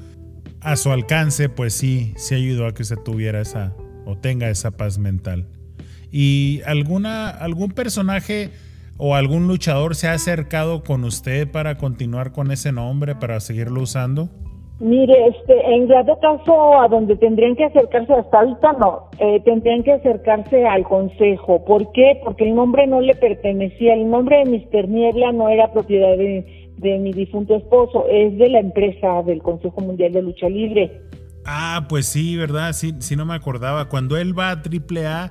a 0.60 0.76
su 0.76 0.92
alcance, 0.92 1.48
pues 1.48 1.74
sí, 1.74 2.14
sí 2.16 2.34
ayudó 2.34 2.66
a 2.66 2.74
que 2.74 2.84
se 2.84 2.96
tuviera 2.96 3.40
esa 3.40 3.74
o 4.04 4.16
tenga 4.16 4.50
esa 4.50 4.70
paz 4.70 4.98
mental. 4.98 5.46
¿Y 6.10 6.60
alguna, 6.66 7.30
algún 7.30 7.70
personaje 7.70 8.50
o 8.98 9.16
algún 9.16 9.48
luchador 9.48 9.96
se 9.96 10.08
ha 10.08 10.12
acercado 10.12 10.84
con 10.84 11.04
usted 11.04 11.50
para 11.50 11.78
continuar 11.78 12.32
con 12.32 12.50
ese 12.52 12.70
nombre, 12.70 13.14
para 13.16 13.40
seguirlo 13.40 13.82
usando? 13.82 14.30
Mire, 14.82 15.28
este, 15.28 15.74
en 15.76 15.86
dado 15.86 16.18
caso 16.18 16.80
a 16.80 16.88
donde 16.88 17.14
tendrían 17.14 17.54
que 17.54 17.66
acercarse 17.66 18.14
hasta 18.14 18.40
ahorita 18.40 18.72
no, 18.80 19.10
eh, 19.20 19.40
tendrían 19.44 19.84
que 19.84 19.92
acercarse 19.92 20.66
al 20.66 20.82
consejo. 20.82 21.64
¿Por 21.64 21.92
qué? 21.92 22.20
Porque 22.24 22.48
el 22.48 22.56
nombre 22.56 22.88
no 22.88 23.00
le 23.00 23.14
pertenecía, 23.14 23.94
el 23.94 24.10
nombre 24.10 24.38
de 24.38 24.46
Mister 24.46 24.88
Niebla 24.88 25.30
no 25.30 25.48
era 25.48 25.72
propiedad 25.72 26.16
de, 26.16 26.72
de 26.78 26.98
mi 26.98 27.12
difunto 27.12 27.54
esposo, 27.54 28.06
es 28.10 28.36
de 28.36 28.48
la 28.48 28.58
empresa 28.58 29.22
del 29.22 29.40
Consejo 29.40 29.80
Mundial 29.82 30.10
de 30.10 30.22
Lucha 30.22 30.48
Libre. 30.48 31.00
Ah, 31.46 31.86
pues 31.88 32.06
sí, 32.06 32.36
¿verdad? 32.36 32.72
Sí, 32.72 32.92
sí 32.98 33.14
no 33.14 33.24
me 33.24 33.34
acordaba. 33.34 33.88
Cuando 33.88 34.16
él 34.16 34.36
va 34.36 34.50
a 34.50 34.62
AAA, 34.62 35.30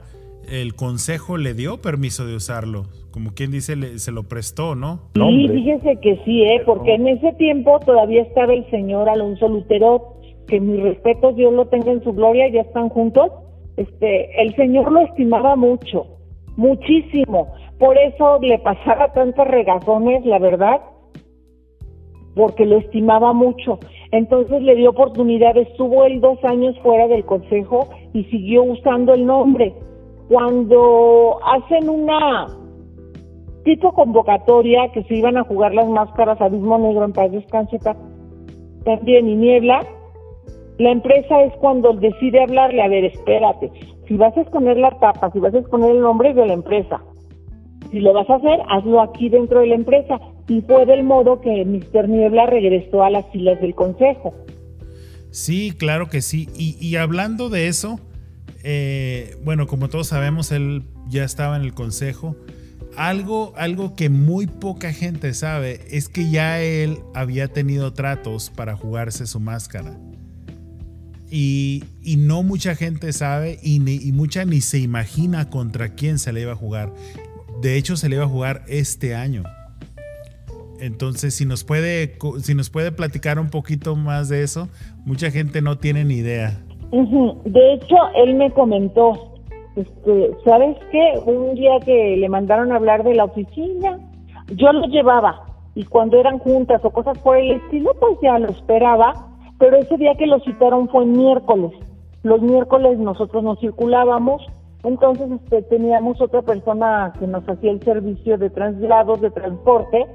el 0.50 0.76
consejo 0.76 1.38
le 1.38 1.54
dio 1.54 1.82
permiso 1.82 2.26
de 2.26 2.36
usarlo. 2.36 2.84
Como 3.12 3.34
quien 3.34 3.52
dice, 3.52 3.76
le- 3.76 4.00
se 4.00 4.12
lo 4.12 4.24
prestó, 4.24 4.76
¿no? 4.76 5.10
Sí, 5.16 5.48
fíjese 5.50 5.98
que 6.02 6.20
sí, 6.26 6.44
¿eh? 6.44 6.62
porque 6.66 6.94
en 6.96 7.08
ese 7.08 7.34
tiempo 7.34 7.80
todavía 7.86 8.22
estaba 8.22 8.54
el 8.54 8.70
señor 8.70 9.10
Alonso 9.10 9.48
Lutero, 9.48 10.16
que 10.48 10.60
mis 10.60 10.82
respetos, 10.82 11.36
Dios 11.36 11.54
lo 11.54 11.68
tenga 11.68 11.92
en 11.92 12.04
su 12.04 12.14
gloria, 12.14 12.50
ya 12.50 12.62
están 12.62 12.90
juntos. 12.90 13.32
Este, 13.78 14.42
el 14.42 14.56
señor 14.56 14.92
lo 14.92 15.02
estimaba 15.02 15.56
mucho, 15.56 16.06
muchísimo. 16.58 17.54
Por 17.80 17.98
eso 17.98 18.40
le 18.42 18.60
pasaba 18.60 19.12
tantos 19.14 19.48
regazones, 19.48 20.26
la 20.26 20.40
verdad, 20.40 20.82
porque 22.36 22.66
lo 22.66 22.78
estimaba 22.78 23.34
mucho. 23.34 23.80
Entonces 24.12 24.62
le 24.62 24.76
dio 24.76 24.90
oportunidad, 24.92 25.58
estuvo 25.58 26.06
él 26.06 26.22
dos 26.22 26.38
años 26.44 26.78
fuera 26.84 27.08
del 27.08 27.26
consejo 27.26 27.90
y 28.14 28.24
siguió 28.26 28.64
usando 28.64 29.14
el 29.14 29.26
nombre. 29.26 29.74
Cuando 30.32 31.40
hacen 31.44 31.90
una 31.90 32.48
tipo 33.66 33.92
convocatoria 33.92 34.90
que 34.94 35.04
se 35.04 35.16
iban 35.16 35.36
a 35.36 35.44
jugar 35.44 35.74
las 35.74 35.90
máscaras 35.90 36.40
Abismo 36.40 36.78
Negro 36.78 37.04
en 37.04 37.12
Paz 37.12 37.34
Descanse 37.34 37.78
ta- 37.80 37.98
también 38.86 39.28
y 39.28 39.36
Niebla, 39.36 39.86
la 40.78 40.92
empresa 40.92 41.44
es 41.44 41.52
cuando 41.60 41.92
decide 41.92 42.42
hablarle, 42.44 42.82
a 42.82 42.88
ver, 42.88 43.04
espérate, 43.04 43.70
si 44.08 44.16
vas 44.16 44.36
a 44.38 44.42
exponer 44.42 44.78
la 44.78 44.92
tapa, 45.00 45.30
si 45.32 45.40
vas 45.40 45.54
a 45.54 45.58
exponer 45.60 45.92
el 45.92 46.00
nombre 46.00 46.34
de 46.34 46.48
la 46.48 46.54
empresa, 46.54 47.04
si 47.92 48.00
lo 48.00 48.14
vas 48.14 48.30
a 48.30 48.36
hacer, 48.36 48.62
hazlo 48.70 49.02
aquí 49.02 49.28
dentro 49.28 49.60
de 49.60 49.68
la 49.68 49.76
empresa. 49.76 50.18
Y 50.48 50.62
fue 50.62 50.86
del 50.86 51.04
modo 51.04 51.42
que 51.42 51.66
Mr. 51.66 52.08
Niebla 52.08 52.46
regresó 52.46 53.04
a 53.04 53.10
las 53.10 53.26
filas 53.34 53.60
del 53.60 53.76
consejo. 53.76 54.34
Sí, 55.30 55.74
claro 55.78 56.08
que 56.08 56.22
sí. 56.22 56.48
Y, 56.58 56.78
y 56.80 56.96
hablando 56.96 57.50
de 57.50 57.68
eso, 57.68 58.00
eh, 58.64 59.38
bueno, 59.44 59.68
como 59.68 59.90
todos 59.90 60.08
sabemos, 60.08 60.52
él 60.52 60.84
ya 61.08 61.24
estaba 61.24 61.56
en 61.56 61.64
el 61.64 61.74
consejo. 61.74 62.36
Algo, 62.98 63.54
algo 63.56 63.96
que 63.96 64.10
muy 64.10 64.48
poca 64.48 64.92
gente 64.92 65.34
sabe 65.34 65.82
es 65.90 66.10
que 66.10 66.30
ya 66.30 66.62
él 66.62 67.00
había 67.14 67.48
tenido 67.48 67.94
tratos 67.94 68.50
para 68.50 68.76
jugarse 68.76 69.28
su 69.28 69.40
máscara. 69.40 69.98
Y, 71.30 71.84
no 72.18 72.44
mucha 72.44 72.76
gente 72.76 73.14
sabe 73.14 73.58
y, 73.64 73.78
y 73.90 74.12
mucha 74.12 74.44
ni 74.44 74.60
se 74.60 74.80
imagina 74.80 75.50
contra 75.50 75.96
quién 75.96 76.20
se 76.20 76.34
le 76.34 76.42
iba 76.42 76.52
a 76.52 76.58
jugar. 76.58 76.94
De 77.62 77.78
hecho, 77.78 77.96
se 77.96 78.10
le 78.10 78.18
iba 78.18 78.26
a 78.26 78.30
jugar 78.30 78.66
este 78.68 79.16
año. 79.16 79.44
Entonces, 80.82 81.36
si 81.36 81.46
nos 81.46 81.64
puede, 81.64 82.18
si 82.42 82.56
nos 82.56 82.72
puede 82.72 82.92
platicar 82.92 83.38
un 83.38 83.50
poquito 83.50 83.96
más 83.96 84.30
de 84.30 84.42
eso, 84.42 84.68
mucha 85.06 85.30
gente 85.30 85.62
no 85.62 85.78
tiene 85.78 86.04
ni 86.04 86.16
idea. 86.16 86.60
De 86.92 87.74
hecho, 87.74 87.96
él 88.16 88.36
me 88.36 88.52
comentó, 88.52 89.14
este, 89.76 90.32
¿sabes 90.44 90.78
qué? 90.92 91.22
Un 91.26 91.56
día 91.56 91.80
que 91.86 92.18
le 92.18 92.28
mandaron 92.28 92.72
a 92.72 92.76
hablar 92.76 93.04
de 93.04 93.16
la 93.16 93.26
oficina, 93.26 93.98
yo 94.56 94.74
lo 94.74 94.86
llevaba 94.88 95.46
y 95.74 95.86
cuando 95.86 96.20
eran 96.20 96.40
juntas 96.40 96.84
o 96.84 96.90
cosas 96.90 97.18
por 97.20 97.38
el 97.38 97.52
estilo, 97.52 97.92
pues 98.00 98.18
ya 98.22 98.38
lo 98.40 98.50
esperaba, 98.50 99.14
pero 99.58 99.78
ese 99.78 99.96
día 99.98 100.16
que 100.16 100.28
lo 100.28 100.40
citaron 100.40 100.90
fue 100.90 101.06
miércoles. 101.06 101.72
Los 102.24 102.42
miércoles 102.42 103.00
nosotros 103.00 103.42
nos 103.42 103.60
circulábamos, 103.60 104.46
entonces 104.84 105.32
este, 105.32 105.62
teníamos 105.64 106.20
otra 106.20 106.42
persona 106.42 107.14
que 107.20 107.28
nos 107.28 107.48
hacía 107.48 107.72
el 107.72 107.82
servicio 107.82 108.38
de 108.38 108.50
traslados, 108.50 109.22
de 109.22 109.32
transporte, 109.32 110.08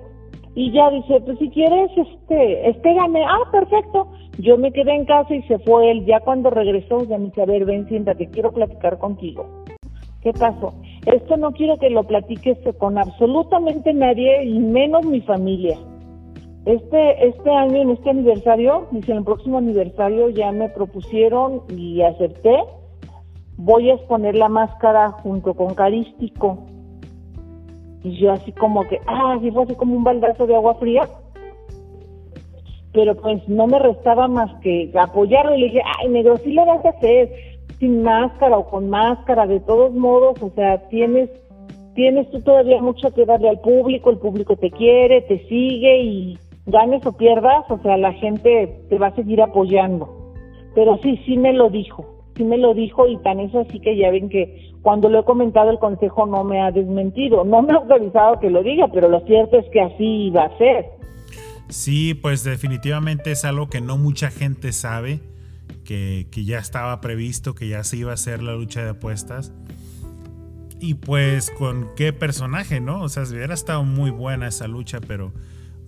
y 0.57 0.73
ya 0.73 0.91
dice, 0.91 1.21
pues 1.21 1.39
si 1.39 1.51
quieres, 1.51 1.91
este, 1.95 2.71
espérame, 2.71 3.23
ah, 3.29 3.51
perfecto. 3.53 4.09
Yo 4.39 4.57
me 4.57 4.73
quedé 4.73 4.95
en 4.95 5.05
casa 5.05 5.35
y 5.35 5.43
se 5.43 5.59
fue 5.59 5.91
él. 5.91 6.07
Ya 6.07 6.21
cuando 6.21 6.49
regresó, 6.49 7.05
ya 7.05 7.19
me 7.19 7.27
dice, 7.27 7.43
a 7.43 7.45
ver, 7.45 7.67
ven, 7.67 7.87
siéntate, 7.89 8.31
quiero 8.31 8.53
platicar 8.53 8.99
contigo. 8.99 9.47
¿Qué 10.23 10.33
pasó? 10.33 10.73
Esto 11.05 11.37
no 11.37 11.53
quiero 11.53 11.77
que 11.77 11.91
lo 11.91 12.05
platiques 12.05 12.57
con 12.79 12.97
absolutamente 12.97 13.93
nadie 13.93 14.45
y 14.45 14.59
menos 14.59 15.05
mi 15.05 15.21
familia. 15.21 15.77
Este, 16.65 17.29
este 17.29 17.51
año, 17.51 17.77
en 17.77 17.91
este 17.91 18.09
aniversario, 18.09 18.87
dice, 18.93 19.13
en 19.13 19.19
el 19.19 19.25
próximo 19.25 19.59
aniversario 19.59 20.31
ya 20.31 20.53
me 20.53 20.71
propusieron 20.71 21.65
y 21.77 22.01
acepté. 22.01 22.57
Voy 23.59 23.91
a 23.91 23.95
exponer 23.97 24.35
la 24.35 24.49
máscara 24.49 25.11
junto 25.23 25.53
con 25.53 25.75
Carístico. 25.75 26.65
Y 28.07 28.19
yo 28.19 28.31
así 28.31 28.53
como 28.53 28.87
que, 28.87 29.01
ah, 29.09 29.37
sí 29.43 29.51
fue 29.51 29.65
así 29.65 29.75
como 29.75 29.97
un 29.97 30.05
baldazo 30.05 30.47
de 30.47 30.55
agua 30.55 30.77
fría. 30.77 31.09
Pero 32.93 33.17
pues 33.17 33.47
no 33.49 33.67
me 33.67 33.81
restaba 33.81 34.29
más 34.29 34.49
que 34.61 34.93
apoyarlo 34.97 35.57
y 35.57 35.63
le 35.63 35.67
dije, 35.67 35.83
ay, 35.99 36.09
negro, 36.09 36.37
sí 36.37 36.53
lo 36.53 36.65
vas 36.65 36.85
a 36.85 36.91
hacer, 36.91 37.29
sin 37.81 38.05
máscara 38.05 38.57
o 38.57 38.71
con 38.71 38.89
máscara, 38.89 39.45
de 39.49 39.59
todos 39.59 39.93
modos, 39.93 40.41
o 40.41 40.51
sea, 40.51 40.79
tienes, 40.89 41.29
tienes 41.97 42.31
tú 42.31 42.41
todavía 42.43 42.81
mucho 42.81 43.13
que 43.13 43.27
darle 43.27 43.49
al 43.49 43.61
público, 43.61 44.11
el 44.11 44.19
público 44.19 44.55
te 44.55 44.71
quiere, 44.71 45.23
te 45.23 45.41
sigue 45.49 46.01
y 46.01 46.39
ganes 46.67 47.05
o 47.07 47.13
pierdas, 47.13 47.69
o 47.69 47.79
sea, 47.79 47.97
la 47.97 48.13
gente 48.13 48.85
te 48.89 48.99
va 48.99 49.09
a 49.09 49.17
seguir 49.17 49.43
apoyando. 49.43 50.33
Pero 50.77 50.97
sí, 51.03 51.21
sí 51.27 51.37
me 51.37 51.53
lo 51.53 51.71
dijo, 51.71 52.07
sí 52.37 52.45
me 52.45 52.57
lo 52.57 52.73
dijo 52.73 53.09
y 53.09 53.17
tan 53.19 53.41
es 53.41 53.53
así 53.53 53.81
que 53.81 53.97
ya 53.97 54.13
ven 54.13 54.29
que 54.29 54.66
cuando 54.87 55.09
lo 55.09 55.19
he 55.19 55.25
comentado 55.25 55.71
el 55.71 55.81
consejo 55.81 56.27
no 56.27 56.45
me 56.45 56.63
ha 56.63 56.71
desmentido, 56.71 57.43
no 57.43 57.61
me 57.61 57.73
ha 57.73 57.77
autorizado 57.79 58.39
que 58.39 58.49
lo 58.49 58.63
diga, 58.63 58.87
pero 58.95 59.09
lo 59.09 59.19
cierto 59.27 59.59
es 59.59 59.65
que 59.73 59.81
así 59.81 60.29
iba 60.29 60.45
a 60.45 60.59
ser. 60.59 60.87
Sí, 61.69 62.15
pues 62.15 62.45
definitivamente 62.45 63.33
es 63.33 63.45
algo 63.45 63.69
que 63.69 63.81
no 63.81 63.99
mucha 63.99 64.31
gente 64.31 64.71
sabe, 64.71 65.19
que, 65.85 66.29
que 66.31 66.45
ya 66.45 66.61
estaba 66.61 67.01
previsto, 67.01 67.57
que 67.57 67.67
ya 67.67 67.83
se 67.83 67.97
iba 67.97 68.13
a 68.13 68.15
hacer 68.15 68.45
la 68.45 68.53
lucha 68.53 68.85
de 68.85 68.91
apuestas. 68.91 69.53
Y 70.79 70.95
pues 70.95 71.51
con 71.51 71.89
qué 71.97 72.13
personaje, 72.13 72.79
¿no? 72.79 73.03
O 73.03 73.09
sea, 73.09 73.25
hubiera 73.25 73.55
estado 73.55 73.83
muy 73.83 74.13
buena 74.13 74.47
esa 74.47 74.69
lucha, 74.69 75.01
pero 75.05 75.33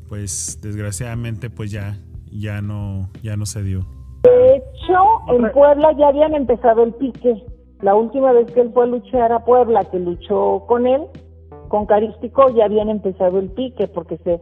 pues 0.08 0.58
desgraciadamente 0.60 1.50
pues 1.50 1.70
ya, 1.70 2.00
ya 2.32 2.62
no, 2.62 3.10
ya 3.22 3.36
no 3.36 3.46
se 3.46 3.62
dio. 3.62 3.86
De 4.24 4.56
hecho, 4.56 5.36
en 5.36 5.52
Puebla 5.52 5.92
ya 5.96 6.08
habían 6.08 6.34
empezado 6.34 6.82
el 6.82 6.92
pique. 6.94 7.44
La 7.82 7.94
última 7.94 8.32
vez 8.32 8.50
que 8.52 8.60
él 8.60 8.70
fue 8.74 8.84
a 8.84 8.86
luchar 8.88 9.32
a 9.32 9.44
Puebla, 9.44 9.84
que 9.84 10.00
luchó 10.00 10.64
con 10.66 10.86
él, 10.86 11.02
con 11.68 11.86
Carístico, 11.86 12.48
ya 12.54 12.64
habían 12.64 12.88
empezado 12.88 13.38
el 13.38 13.50
pique, 13.50 13.86
porque 13.86 14.18
se, 14.24 14.40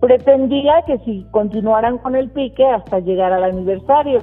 pretendía 0.00 0.84
que 0.86 0.98
si 1.04 1.26
continuaran 1.32 1.98
con 1.98 2.14
el 2.14 2.30
pique 2.30 2.64
hasta 2.64 3.00
llegar 3.00 3.32
al 3.32 3.42
aniversario. 3.42 4.20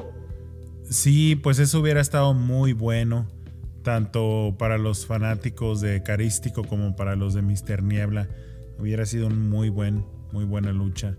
Sí, 0.83 1.35
pues 1.35 1.59
eso 1.59 1.81
hubiera 1.81 1.99
estado 1.99 2.33
muy 2.33 2.71
bueno, 2.71 3.25
tanto 3.83 4.55
para 4.57 4.77
los 4.77 5.05
fanáticos 5.05 5.81
de 5.81 6.01
Carístico 6.03 6.63
como 6.63 6.95
para 6.95 7.17
los 7.17 7.33
de 7.33 7.41
Mister 7.41 7.83
Niebla. 7.83 8.29
Hubiera 8.79 9.05
sido 9.05 9.27
un 9.27 9.49
muy 9.49 9.69
buen, 9.69 10.05
muy 10.31 10.45
buena 10.45 10.71
lucha. 10.71 11.17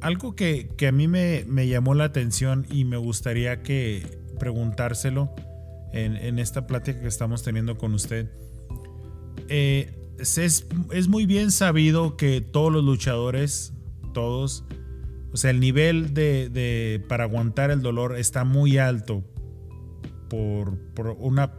Algo 0.00 0.36
que, 0.36 0.68
a 0.86 0.92
mí 0.92 1.08
me 1.08 1.66
llamó 1.66 1.94
la 1.94 2.04
atención 2.04 2.66
y 2.70 2.84
me 2.84 2.98
gustaría 2.98 3.62
que 3.62 4.23
preguntárselo 4.34 5.34
en, 5.92 6.38
esta 6.38 6.66
plática 6.66 7.00
que 7.00 7.06
estamos 7.06 7.42
teniendo 7.42 7.78
con 7.78 7.94
usted. 7.94 8.30
Eh, 9.48 9.94
es, 10.18 10.66
es 10.92 11.08
muy 11.08 11.26
bien 11.26 11.50
sabido 11.50 12.16
que 12.16 12.40
todos 12.40 12.72
los 12.72 12.84
luchadores, 12.84 13.72
todos, 14.12 14.64
o 15.32 15.36
sea, 15.36 15.50
el 15.50 15.60
nivel 15.60 16.14
de, 16.14 17.04
para 17.08 17.24
aguantar 17.24 17.70
el 17.70 17.82
dolor 17.82 18.16
está 18.16 18.44
muy 18.44 18.78
alto 18.78 19.24
por, 20.28 20.78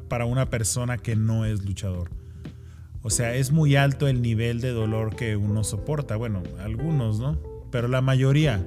para 0.07 0.25
una 0.25 0.49
persona 0.49 0.97
que 0.97 1.15
no 1.15 1.45
es 1.45 1.63
luchador. 1.65 2.09
O 3.05 3.11
sea, 3.11 3.35
es 3.35 3.51
muy 3.51 3.75
alto 3.75 4.07
el 4.07 4.23
nivel 4.23 4.61
de 4.61 4.71
dolor 4.71 5.15
que 5.15 5.37
uno 5.37 5.63
soporta. 5.63 6.15
Bueno, 6.15 6.41
algunos, 6.57 7.19
¿no? 7.19 7.39
Pero 7.71 7.87
la 7.87 8.01
mayoría. 8.01 8.65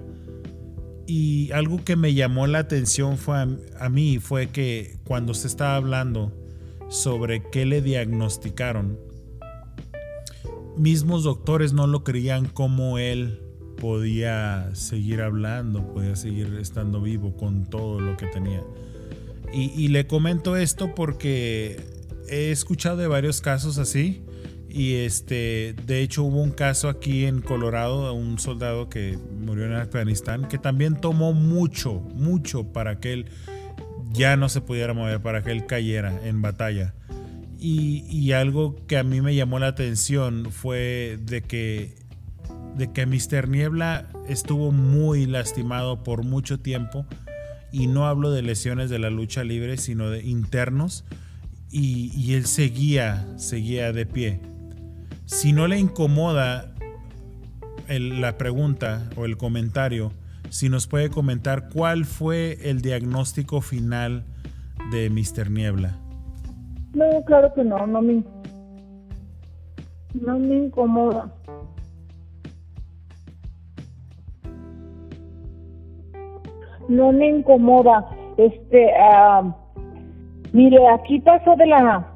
Y 1.10 1.50
algo 1.52 1.82
que 1.82 1.96
me 1.96 2.12
llamó 2.12 2.46
la 2.46 2.58
atención 2.58 3.16
fue 3.16 3.38
a, 3.80 3.88
mí 3.88 4.18
fue 4.18 4.48
que 4.48 4.98
cuando 5.04 5.32
se 5.32 5.46
estaba 5.46 5.76
hablando 5.76 6.34
sobre 6.90 7.42
qué 7.48 7.64
le 7.64 7.80
diagnosticaron, 7.80 8.98
mismos 10.76 11.24
doctores 11.24 11.72
no 11.72 11.86
lo 11.86 12.04
creían 12.04 12.44
como 12.44 12.98
él 12.98 13.40
podía 13.80 14.68
seguir 14.74 15.22
hablando, 15.22 15.94
podía 15.94 16.14
seguir 16.14 16.58
estando 16.60 17.00
vivo 17.00 17.34
con 17.38 17.64
todo 17.64 18.00
lo 18.00 18.18
que 18.18 18.26
tenía. 18.26 18.62
Y, 19.50 19.70
y 19.82 19.88
le 19.88 20.06
comento 20.06 20.58
esto 20.58 20.94
porque 20.94 21.80
he 22.28 22.50
escuchado 22.50 22.98
de 22.98 23.06
varios 23.06 23.40
casos 23.40 23.78
así. 23.78 24.20
Y 24.68 24.96
este, 24.96 25.74
de 25.86 26.02
hecho 26.02 26.24
hubo 26.24 26.42
un 26.42 26.50
caso 26.50 26.88
aquí 26.88 27.24
en 27.24 27.40
Colorado, 27.40 28.12
un 28.12 28.38
soldado 28.38 28.88
que 28.90 29.18
murió 29.40 29.64
en 29.64 29.72
Afganistán, 29.72 30.46
que 30.46 30.58
también 30.58 31.00
tomó 31.00 31.32
mucho, 31.32 31.94
mucho 32.14 32.64
para 32.64 33.00
que 33.00 33.14
él 33.14 33.26
ya 34.12 34.36
no 34.36 34.48
se 34.48 34.60
pudiera 34.60 34.92
mover, 34.92 35.20
para 35.20 35.42
que 35.42 35.52
él 35.52 35.66
cayera 35.66 36.20
en 36.24 36.42
batalla. 36.42 36.94
Y, 37.58 38.04
y 38.10 38.32
algo 38.32 38.76
que 38.86 38.98
a 38.98 39.02
mí 39.02 39.20
me 39.20 39.34
llamó 39.34 39.58
la 39.58 39.68
atención 39.68 40.52
fue 40.52 41.18
de 41.22 41.40
que, 41.42 41.94
de 42.76 42.92
que 42.92 43.06
Mr. 43.06 43.48
Niebla 43.48 44.08
estuvo 44.28 44.70
muy 44.70 45.26
lastimado 45.26 46.04
por 46.04 46.24
mucho 46.24 46.60
tiempo 46.60 47.06
y 47.72 47.86
no 47.86 48.06
hablo 48.06 48.30
de 48.30 48.42
lesiones 48.42 48.90
de 48.90 48.98
la 48.98 49.10
lucha 49.10 49.44
libre, 49.44 49.76
sino 49.76 50.10
de 50.10 50.24
internos, 50.24 51.04
y, 51.70 52.12
y 52.16 52.34
él 52.34 52.46
seguía, 52.46 53.26
seguía 53.36 53.92
de 53.92 54.06
pie. 54.06 54.40
Si 55.28 55.52
no 55.52 55.66
le 55.68 55.78
incomoda 55.78 56.72
el- 57.86 58.22
la 58.22 58.38
pregunta 58.38 59.10
o 59.14 59.26
el 59.26 59.36
comentario, 59.36 60.10
si 60.48 60.70
nos 60.70 60.86
puede 60.86 61.10
comentar 61.10 61.68
cuál 61.68 62.06
fue 62.06 62.56
el 62.70 62.80
diagnóstico 62.80 63.60
final 63.60 64.24
de 64.90 65.10
Mr. 65.10 65.50
Niebla. 65.50 65.98
No, 66.94 67.04
claro 67.26 67.52
que 67.54 67.62
no, 67.62 67.86
no 67.86 68.00
me, 68.00 68.24
no 70.14 70.38
me 70.38 70.56
incomoda. 70.64 71.30
No 76.88 77.12
me 77.12 77.28
incomoda. 77.28 78.08
Este, 78.38 78.90
ah, 78.98 79.42
mire, 80.52 80.78
aquí 80.88 81.20
pasó 81.20 81.54
de 81.56 81.66
la 81.66 82.08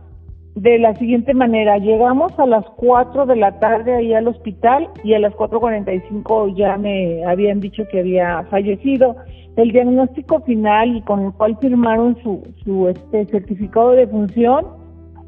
de 0.54 0.78
la 0.78 0.94
siguiente 0.96 1.34
manera. 1.34 1.78
Llegamos 1.78 2.38
a 2.38 2.46
las 2.46 2.64
4 2.76 3.26
de 3.26 3.36
la 3.36 3.58
tarde 3.58 3.94
ahí 3.94 4.14
al 4.14 4.28
hospital 4.28 4.88
y 5.02 5.14
a 5.14 5.18
las 5.18 5.32
4.45 5.34 6.54
ya 6.54 6.76
me 6.76 7.24
habían 7.24 7.60
dicho 7.60 7.84
que 7.90 8.00
había 8.00 8.44
fallecido. 8.50 9.16
El 9.56 9.72
diagnóstico 9.72 10.40
final 10.40 10.96
y 10.96 11.02
con 11.02 11.20
el 11.26 11.32
cual 11.32 11.56
firmaron 11.60 12.16
su, 12.22 12.42
su 12.64 12.88
este, 12.88 13.26
certificado 13.26 13.92
de 13.92 14.06
función 14.06 14.66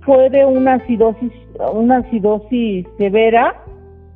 fue 0.04 0.28
de 0.30 0.44
una 0.44 0.74
acidosis, 0.74 1.32
una 1.72 1.98
acidosis 1.98 2.86
severa. 2.98 3.54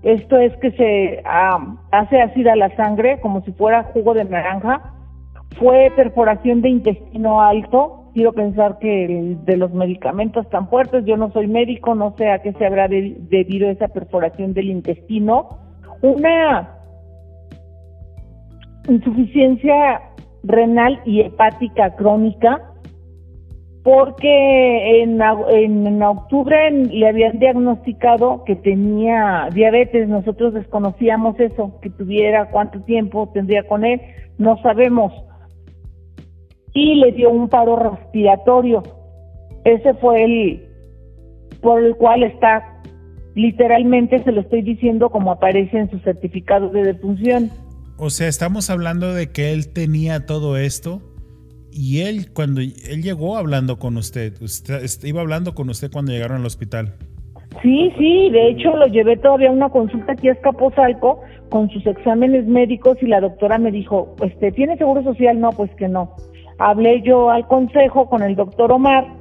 Esto 0.02 0.36
es 0.36 0.54
que 0.58 0.70
se 0.72 1.22
ah, 1.24 1.76
hace 1.90 2.20
ácida 2.20 2.54
la 2.56 2.74
sangre 2.76 3.20
como 3.20 3.42
si 3.42 3.52
fuera 3.52 3.84
jugo 3.94 4.14
de 4.14 4.24
naranja. 4.24 4.94
Fue 5.58 5.90
perforación 5.96 6.60
de 6.62 6.68
intestino 6.68 7.40
alto. 7.40 7.97
Quiero 8.18 8.32
pensar 8.32 8.80
que 8.80 9.04
el- 9.04 9.44
de 9.44 9.56
los 9.56 9.72
medicamentos 9.72 10.50
tan 10.50 10.68
fuertes, 10.68 11.04
yo 11.04 11.16
no 11.16 11.30
soy 11.30 11.46
médico, 11.46 11.94
no 11.94 12.16
sé 12.18 12.28
a 12.28 12.42
qué 12.42 12.52
se 12.54 12.66
habrá 12.66 12.88
de- 12.88 13.14
debido 13.30 13.70
esa 13.70 13.86
perforación 13.86 14.54
del 14.54 14.70
intestino. 14.70 15.50
Una 16.02 16.68
insuficiencia 18.88 20.00
renal 20.42 21.00
y 21.04 21.20
hepática 21.20 21.94
crónica 21.94 22.60
porque 23.84 25.00
en, 25.04 25.22
en, 25.22 25.86
en 25.86 26.02
octubre 26.02 26.72
le 26.72 27.06
habían 27.06 27.38
diagnosticado 27.38 28.42
que 28.42 28.56
tenía 28.56 29.48
diabetes, 29.54 30.08
nosotros 30.08 30.54
desconocíamos 30.54 31.38
eso, 31.38 31.78
que 31.80 31.90
tuviera 31.90 32.50
cuánto 32.50 32.80
tiempo 32.80 33.30
tendría 33.32 33.62
con 33.62 33.84
él, 33.84 34.00
no 34.38 34.56
sabemos. 34.60 35.12
Y 36.78 36.94
le 36.94 37.10
dio 37.10 37.30
un 37.30 37.48
paro 37.48 37.74
respiratorio. 37.74 38.84
Ese 39.64 39.94
fue 39.94 40.22
el 40.22 40.64
por 41.60 41.82
el 41.82 41.96
cual 41.96 42.22
está 42.22 42.82
literalmente 43.34 44.22
se 44.22 44.32
lo 44.32 44.40
estoy 44.40 44.62
diciendo 44.62 45.10
como 45.10 45.32
aparece 45.32 45.78
en 45.78 45.90
su 45.90 45.98
certificado 46.00 46.68
de 46.70 46.84
defunción. 46.84 47.50
O 47.96 48.10
sea, 48.10 48.28
estamos 48.28 48.70
hablando 48.70 49.12
de 49.12 49.32
que 49.32 49.52
él 49.52 49.72
tenía 49.72 50.24
todo 50.24 50.56
esto 50.56 51.00
y 51.72 52.00
él 52.00 52.32
cuando 52.32 52.60
él 52.60 53.02
llegó 53.02 53.36
hablando 53.36 53.78
con 53.78 53.96
usted, 53.96 54.40
usted 54.40 54.84
iba 55.04 55.20
hablando 55.20 55.54
con 55.54 55.68
usted 55.68 55.90
cuando 55.90 56.12
llegaron 56.12 56.38
al 56.38 56.46
hospital. 56.46 56.94
Sí, 57.62 57.92
sí, 57.98 58.30
de 58.30 58.50
hecho 58.50 58.76
lo 58.76 58.86
llevé 58.86 59.16
todavía 59.16 59.48
a 59.48 59.52
una 59.52 59.68
consulta 59.68 60.12
aquí 60.12 60.28
a 60.28 60.32
Escaposalco 60.32 61.20
con 61.48 61.70
sus 61.70 61.84
exámenes 61.86 62.46
médicos 62.46 62.98
y 63.00 63.06
la 63.06 63.20
doctora 63.20 63.58
me 63.58 63.72
dijo, 63.72 64.14
este, 64.22 64.52
¿tiene 64.52 64.76
seguro 64.76 65.02
social? 65.02 65.40
No, 65.40 65.50
pues 65.50 65.70
que 65.76 65.88
no. 65.88 66.14
Hablé 66.58 67.02
yo 67.02 67.30
al 67.30 67.46
consejo 67.46 68.08
con 68.08 68.22
el 68.22 68.34
doctor 68.34 68.72
Omar 68.72 69.18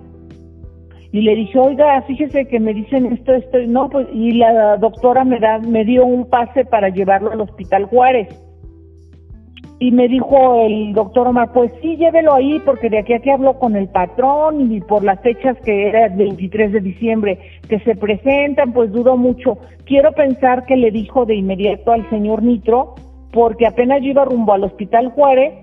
y 1.11 1.21
le 1.21 1.35
dije, 1.35 1.57
oiga, 1.57 2.01
fíjese 2.03 2.47
que 2.47 2.59
me 2.59 2.73
dicen 2.73 3.05
esto, 3.05 3.33
esto, 3.33 3.59
y 3.59 3.67
no, 3.67 3.89
pues, 3.89 4.07
y 4.13 4.33
la 4.33 4.77
doctora 4.77 5.23
me 5.23 5.39
da, 5.39 5.59
me 5.59 5.85
dio 5.85 6.05
un 6.05 6.29
pase 6.29 6.65
para 6.65 6.89
llevarlo 6.89 7.31
al 7.31 7.41
hospital 7.41 7.85
Juárez. 7.85 8.27
Y 9.79 9.91
me 9.91 10.07
dijo 10.07 10.65
el 10.65 10.93
doctor 10.93 11.27
Omar, 11.27 11.53
pues 11.53 11.71
sí, 11.81 11.97
llévelo 11.97 12.33
ahí, 12.33 12.59
porque 12.65 12.89
de 12.89 12.99
aquí 12.99 13.13
a 13.13 13.19
que 13.19 13.31
hablo 13.31 13.59
con 13.59 13.75
el 13.75 13.88
patrón 13.89 14.71
y 14.71 14.81
por 14.81 15.03
las 15.03 15.21
fechas 15.21 15.55
que 15.63 15.88
era 15.88 16.07
el 16.07 16.15
23 16.17 16.71
de 16.71 16.79
diciembre 16.81 17.39
que 17.69 17.79
se 17.81 17.95
presentan, 17.95 18.73
pues 18.73 18.91
dudo 18.91 19.17
mucho. 19.17 19.59
Quiero 19.85 20.11
pensar 20.13 20.65
que 20.65 20.75
le 20.75 20.89
dijo 20.89 21.25
de 21.25 21.35
inmediato 21.35 21.91
al 21.91 22.09
señor 22.09 22.41
Nitro, 22.41 22.95
porque 23.31 23.67
apenas 23.67 24.01
yo 24.01 24.09
iba 24.09 24.25
rumbo 24.25 24.53
al 24.53 24.63
hospital 24.63 25.11
Juárez, 25.11 25.53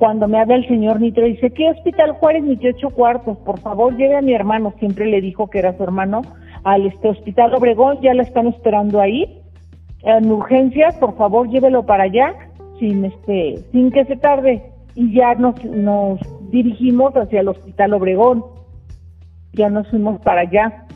cuando 0.00 0.26
me 0.28 0.40
habla 0.40 0.54
el 0.54 0.66
señor 0.66 0.98
Nitro, 0.98 1.26
dice, 1.26 1.50
¿qué 1.50 1.68
hospital 1.68 2.12
Juárez 2.12 2.42
ni 2.42 2.56
qué 2.56 2.70
ocho 2.70 2.88
cuartos? 2.88 3.36
Por 3.44 3.60
favor, 3.60 3.94
lleve 3.98 4.16
a 4.16 4.22
mi 4.22 4.32
hermano, 4.32 4.72
siempre 4.78 5.04
le 5.04 5.20
dijo 5.20 5.50
que 5.50 5.58
era 5.58 5.76
su 5.76 5.82
hermano, 5.82 6.22
al 6.64 6.86
este 6.86 7.10
hospital 7.10 7.52
Obregón, 7.52 8.00
ya 8.00 8.14
la 8.14 8.22
están 8.22 8.46
esperando 8.46 8.98
ahí, 8.98 9.42
en 10.02 10.32
urgencias, 10.32 10.96
por 10.96 11.18
favor, 11.18 11.50
llévelo 11.50 11.84
para 11.84 12.04
allá, 12.04 12.34
sin 12.78 13.04
este, 13.04 13.58
sin 13.72 13.90
que 13.90 14.06
se 14.06 14.16
tarde. 14.16 14.62
Y 14.94 15.12
ya 15.12 15.34
nos, 15.34 15.62
nos 15.66 16.18
dirigimos 16.50 17.14
hacia 17.14 17.40
el 17.40 17.48
hospital 17.48 17.92
Obregón, 17.92 18.42
ya 19.52 19.68
nos 19.68 19.86
fuimos 19.90 20.18
para 20.22 20.40
allá. 20.40 20.86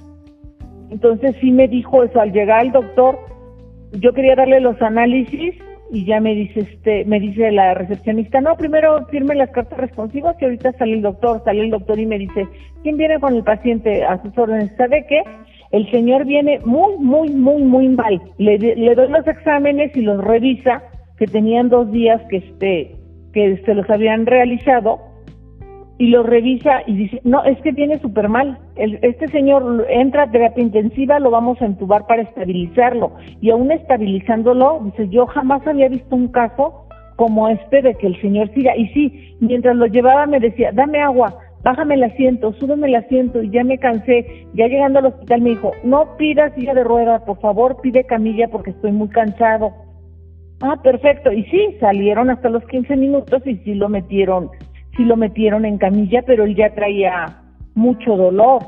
Entonces 0.88 1.36
sí 1.42 1.50
me 1.52 1.68
dijo 1.68 2.04
eso, 2.04 2.22
al 2.22 2.32
llegar 2.32 2.64
el 2.64 2.72
doctor, 2.72 3.18
yo 3.92 4.14
quería 4.14 4.34
darle 4.34 4.60
los 4.60 4.80
análisis 4.80 5.56
y 5.90 6.04
ya 6.04 6.20
me 6.20 6.34
dice 6.34 6.60
este, 6.60 7.04
me 7.04 7.20
dice 7.20 7.50
la 7.52 7.74
recepcionista, 7.74 8.40
no, 8.40 8.56
primero 8.56 9.06
firme 9.06 9.34
las 9.34 9.50
cartas 9.50 9.78
responsivas 9.78 10.36
y 10.40 10.44
ahorita 10.44 10.72
sale 10.72 10.94
el 10.94 11.02
doctor, 11.02 11.42
sale 11.44 11.62
el 11.62 11.70
doctor 11.70 11.98
y 11.98 12.06
me 12.06 12.18
dice, 12.18 12.46
¿quién 12.82 12.96
viene 12.96 13.20
con 13.20 13.34
el 13.34 13.44
paciente 13.44 14.04
a 14.04 14.20
sus 14.22 14.36
órdenes? 14.36 14.72
¿Sabe 14.76 15.06
qué? 15.08 15.22
El 15.70 15.90
señor 15.90 16.24
viene 16.24 16.60
muy, 16.64 16.96
muy, 16.98 17.30
muy, 17.30 17.62
muy 17.62 17.88
mal. 17.88 18.20
Le, 18.38 18.58
le 18.58 18.94
doy 18.94 19.08
los 19.08 19.26
exámenes 19.26 19.96
y 19.96 20.02
los 20.02 20.22
revisa, 20.22 20.82
que 21.18 21.26
tenían 21.26 21.68
dos 21.68 21.90
días 21.92 22.20
que 22.28 22.38
este, 22.38 22.96
que 23.32 23.62
se 23.64 23.74
los 23.74 23.88
habían 23.90 24.26
realizado, 24.26 25.00
y 25.98 26.08
lo 26.08 26.22
revisa 26.22 26.82
y 26.86 26.96
dice, 26.96 27.20
no, 27.24 27.44
es 27.44 27.58
que 27.60 27.72
viene 27.72 27.98
súper 28.00 28.28
mal. 28.28 28.58
El- 28.76 28.98
este 29.02 29.28
señor 29.28 29.86
entra 29.88 30.24
a 30.24 30.30
terapia 30.30 30.62
intensiva, 30.62 31.20
lo 31.20 31.30
vamos 31.30 31.60
a 31.62 31.66
entubar 31.66 32.06
para 32.06 32.22
estabilizarlo. 32.22 33.12
Y 33.40 33.50
aún 33.50 33.70
estabilizándolo, 33.70 34.80
dice, 34.84 35.08
yo 35.08 35.26
jamás 35.26 35.66
había 35.66 35.88
visto 35.88 36.16
un 36.16 36.28
caso 36.28 36.86
como 37.16 37.48
este 37.48 37.80
de 37.82 37.94
que 37.94 38.08
el 38.08 38.20
señor 38.20 38.50
siga. 38.54 38.76
Y 38.76 38.88
sí, 38.88 39.36
mientras 39.40 39.76
lo 39.76 39.86
llevaba 39.86 40.26
me 40.26 40.40
decía, 40.40 40.72
dame 40.72 41.00
agua, 41.00 41.38
bájame 41.62 41.94
el 41.94 42.04
asiento, 42.04 42.52
súbeme 42.54 42.88
el 42.88 42.96
asiento 42.96 43.40
y 43.42 43.50
ya 43.50 43.62
me 43.62 43.78
cansé. 43.78 44.46
Ya 44.54 44.66
llegando 44.66 44.98
al 44.98 45.06
hospital 45.06 45.42
me 45.42 45.50
dijo, 45.50 45.70
no 45.84 46.16
pidas 46.16 46.52
silla 46.54 46.74
de 46.74 46.82
ruedas, 46.84 47.22
por 47.22 47.38
favor 47.40 47.76
pide 47.82 48.04
camilla 48.04 48.48
porque 48.48 48.70
estoy 48.70 48.90
muy 48.90 49.08
cansado. 49.08 49.72
Ah, 50.60 50.80
perfecto. 50.82 51.32
Y 51.32 51.44
sí, 51.44 51.76
salieron 51.78 52.30
hasta 52.30 52.48
los 52.48 52.64
15 52.66 52.96
minutos 52.96 53.42
y 53.46 53.56
sí 53.58 53.74
lo 53.74 53.88
metieron, 53.88 54.50
sí 54.96 55.04
lo 55.04 55.16
metieron 55.16 55.64
en 55.64 55.78
camilla, 55.78 56.22
pero 56.22 56.44
él 56.44 56.54
ya 56.56 56.74
traía 56.74 57.42
mucho 57.74 58.16
dolor. 58.16 58.62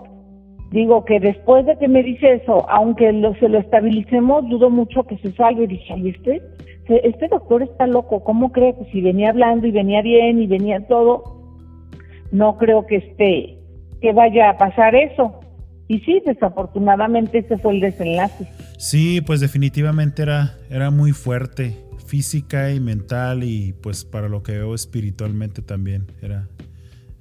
Digo 0.71 1.05
que 1.05 1.21
después 1.21 1.65
de 1.67 1.79
que 1.79 1.89
me 1.89 2.03
dice 2.03 2.35
eso, 2.35 2.69
aunque 2.69 3.13
lo, 3.13 3.35
se 3.37 3.49
lo 3.49 3.59
estabilicemos, 3.59 4.49
dudo 4.49 4.69
mucho 4.69 5.05
que 5.05 5.17
se 5.19 5.33
salga. 5.33 5.63
Y 5.63 5.69
dije, 5.69 5.93
ay, 5.95 6.09
este, 6.09 6.43
este 6.89 7.29
doctor 7.29 7.63
está 7.63 7.87
loco, 7.87 8.23
¿cómo 8.25 8.53
cree 8.53 8.75
que 8.75 8.85
si 8.93 9.01
venía 9.01 9.31
hablando 9.31 9.67
y 9.67 9.71
venía 9.71 10.03
bien 10.03 10.43
y 10.43 10.47
venía 10.47 10.87
todo, 10.87 11.23
no 12.33 12.57
creo 12.59 12.87
que 12.87 12.97
esté, 12.97 13.59
que 14.01 14.13
vaya 14.13 14.51
a 14.51 14.59
pasar 14.59 14.95
eso? 14.95 15.41
Y 15.89 16.01
sí, 16.01 16.21
desafortunadamente 16.27 17.39
ese 17.39 17.59
fue 17.59 17.75
el 17.75 17.81
desenlace. 17.81 18.47
Sí, 18.77 19.21
pues 19.21 19.41
definitivamente 19.41 20.23
era, 20.23 20.57
era 20.69 20.91
muy 20.91 21.13
fuerte, 21.13 21.77
física 22.07 22.71
y 22.71 22.81
mental 22.81 23.43
y 23.43 23.75
pues 23.83 24.05
para 24.05 24.29
lo 24.29 24.43
que 24.43 24.53
veo 24.53 24.75
espiritualmente 24.75 25.63
también 25.63 26.07
era, 26.23 26.49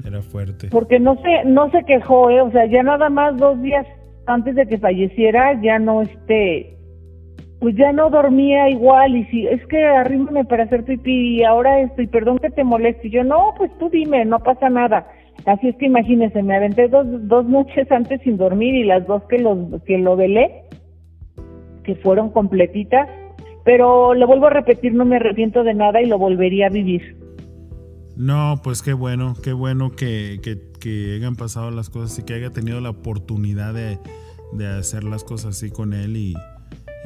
era 0.05 0.21
fuerte. 0.21 0.67
porque 0.69 0.99
no 0.99 1.15
se 1.21 1.45
no 1.45 1.69
se 1.71 1.83
quejó 1.83 2.29
eh 2.29 2.41
o 2.41 2.51
sea 2.51 2.65
ya 2.67 2.83
nada 2.83 3.09
más 3.09 3.37
dos 3.37 3.61
días 3.61 3.85
antes 4.27 4.55
de 4.55 4.67
que 4.67 4.77
falleciera 4.77 5.59
ya 5.61 5.79
no 5.79 6.01
este 6.01 6.75
pues 7.59 7.75
ya 7.75 7.91
no 7.91 8.09
dormía 8.09 8.69
igual 8.69 9.15
y 9.15 9.25
si 9.25 9.47
es 9.47 9.65
que 9.67 9.83
arrímame 9.83 10.45
para 10.45 10.65
hacer 10.65 10.83
pipí 10.83 11.37
y 11.37 11.43
ahora 11.43 11.79
estoy 11.79 12.05
perdón 12.07 12.37
que 12.37 12.49
te 12.49 12.63
moleste. 12.63 13.07
Y 13.07 13.11
yo 13.11 13.23
no 13.23 13.53
pues 13.57 13.71
tú 13.79 13.89
dime 13.89 14.23
no 14.25 14.39
pasa 14.39 14.69
nada 14.69 15.07
así 15.45 15.69
es 15.69 15.75
que 15.77 15.87
imagínese 15.87 16.43
me 16.43 16.55
aventé 16.55 16.87
dos 16.87 17.07
dos 17.27 17.45
noches 17.45 17.91
antes 17.91 18.21
sin 18.21 18.37
dormir 18.37 18.75
y 18.75 18.83
las 18.83 19.07
dos 19.07 19.23
que 19.23 19.39
los 19.39 19.81
que 19.83 19.97
lo 19.97 20.15
velé 20.15 20.63
que 21.83 21.95
fueron 21.95 22.29
completitas 22.31 23.07
pero 23.65 24.13
le 24.13 24.25
vuelvo 24.25 24.45
a 24.47 24.51
repetir 24.51 24.93
no 24.93 25.03
me 25.03 25.17
arrepiento 25.17 25.63
de 25.63 25.73
nada 25.73 26.01
y 26.01 26.05
lo 26.05 26.17
volvería 26.17 26.67
a 26.67 26.69
vivir 26.69 27.17
No, 28.15 28.61
pues 28.63 28.81
qué 28.81 28.93
bueno, 28.93 29.35
qué 29.43 29.51
bueno 29.51 29.91
que, 29.91 30.39
que- 30.41 30.71
que 30.79 31.15
hayan 31.15 31.35
pasado 31.35 31.71
las 31.71 31.89
cosas 31.89 32.17
y 32.19 32.23
que 32.23 32.35
haya 32.35 32.51
tenido 32.51 32.79
la 32.79 32.91
oportunidad 32.91 33.73
de, 33.73 33.97
de 34.53 34.67
hacer 34.67 35.03
las 35.03 35.23
cosas 35.23 35.57
así 35.57 35.71
con 35.71 35.93
él 35.93 36.15
y, 36.15 36.35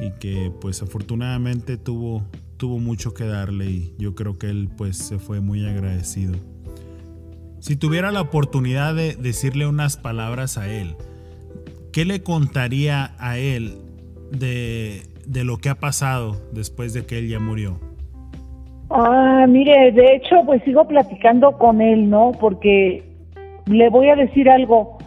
y 0.00 0.10
que 0.20 0.52
pues 0.60 0.82
afortunadamente 0.82 1.78
tuvo, 1.78 2.22
tuvo 2.58 2.78
mucho 2.78 3.14
que 3.14 3.24
darle 3.24 3.66
y 3.70 3.94
yo 3.98 4.14
creo 4.14 4.38
que 4.38 4.50
él 4.50 4.68
pues 4.76 4.98
se 4.98 5.18
fue 5.18 5.40
muy 5.40 5.66
agradecido. 5.66 6.34
Si 7.60 7.74
tuviera 7.76 8.10
la 8.12 8.20
oportunidad 8.20 8.94
de 8.94 9.16
decirle 9.16 9.66
unas 9.66 9.96
palabras 9.96 10.58
a 10.58 10.68
él, 10.70 10.94
¿qué 11.92 12.04
le 12.04 12.22
contaría 12.22 13.14
a 13.18 13.38
él 13.38 13.78
de, 14.30 15.02
de 15.30 15.44
lo 15.44 15.58
que 15.58 15.68
ha 15.68 15.76
pasado 15.76 16.36
después 16.52 16.92
de 16.92 17.06
que 17.06 17.18
él 17.18 17.28
ya 17.28 17.38
murió? 17.38 17.78
Ah, 18.90 19.46
mire, 19.48 19.92
de 19.92 20.16
hecho, 20.16 20.42
pues 20.44 20.62
sigo 20.64 20.86
platicando 20.88 21.56
con 21.56 21.80
él, 21.80 22.10
¿no? 22.10 22.32
Porque 22.40 23.04
le 23.66 23.88
voy 23.88 24.08
a 24.08 24.16
decir 24.16 24.50
algo. 24.50 24.98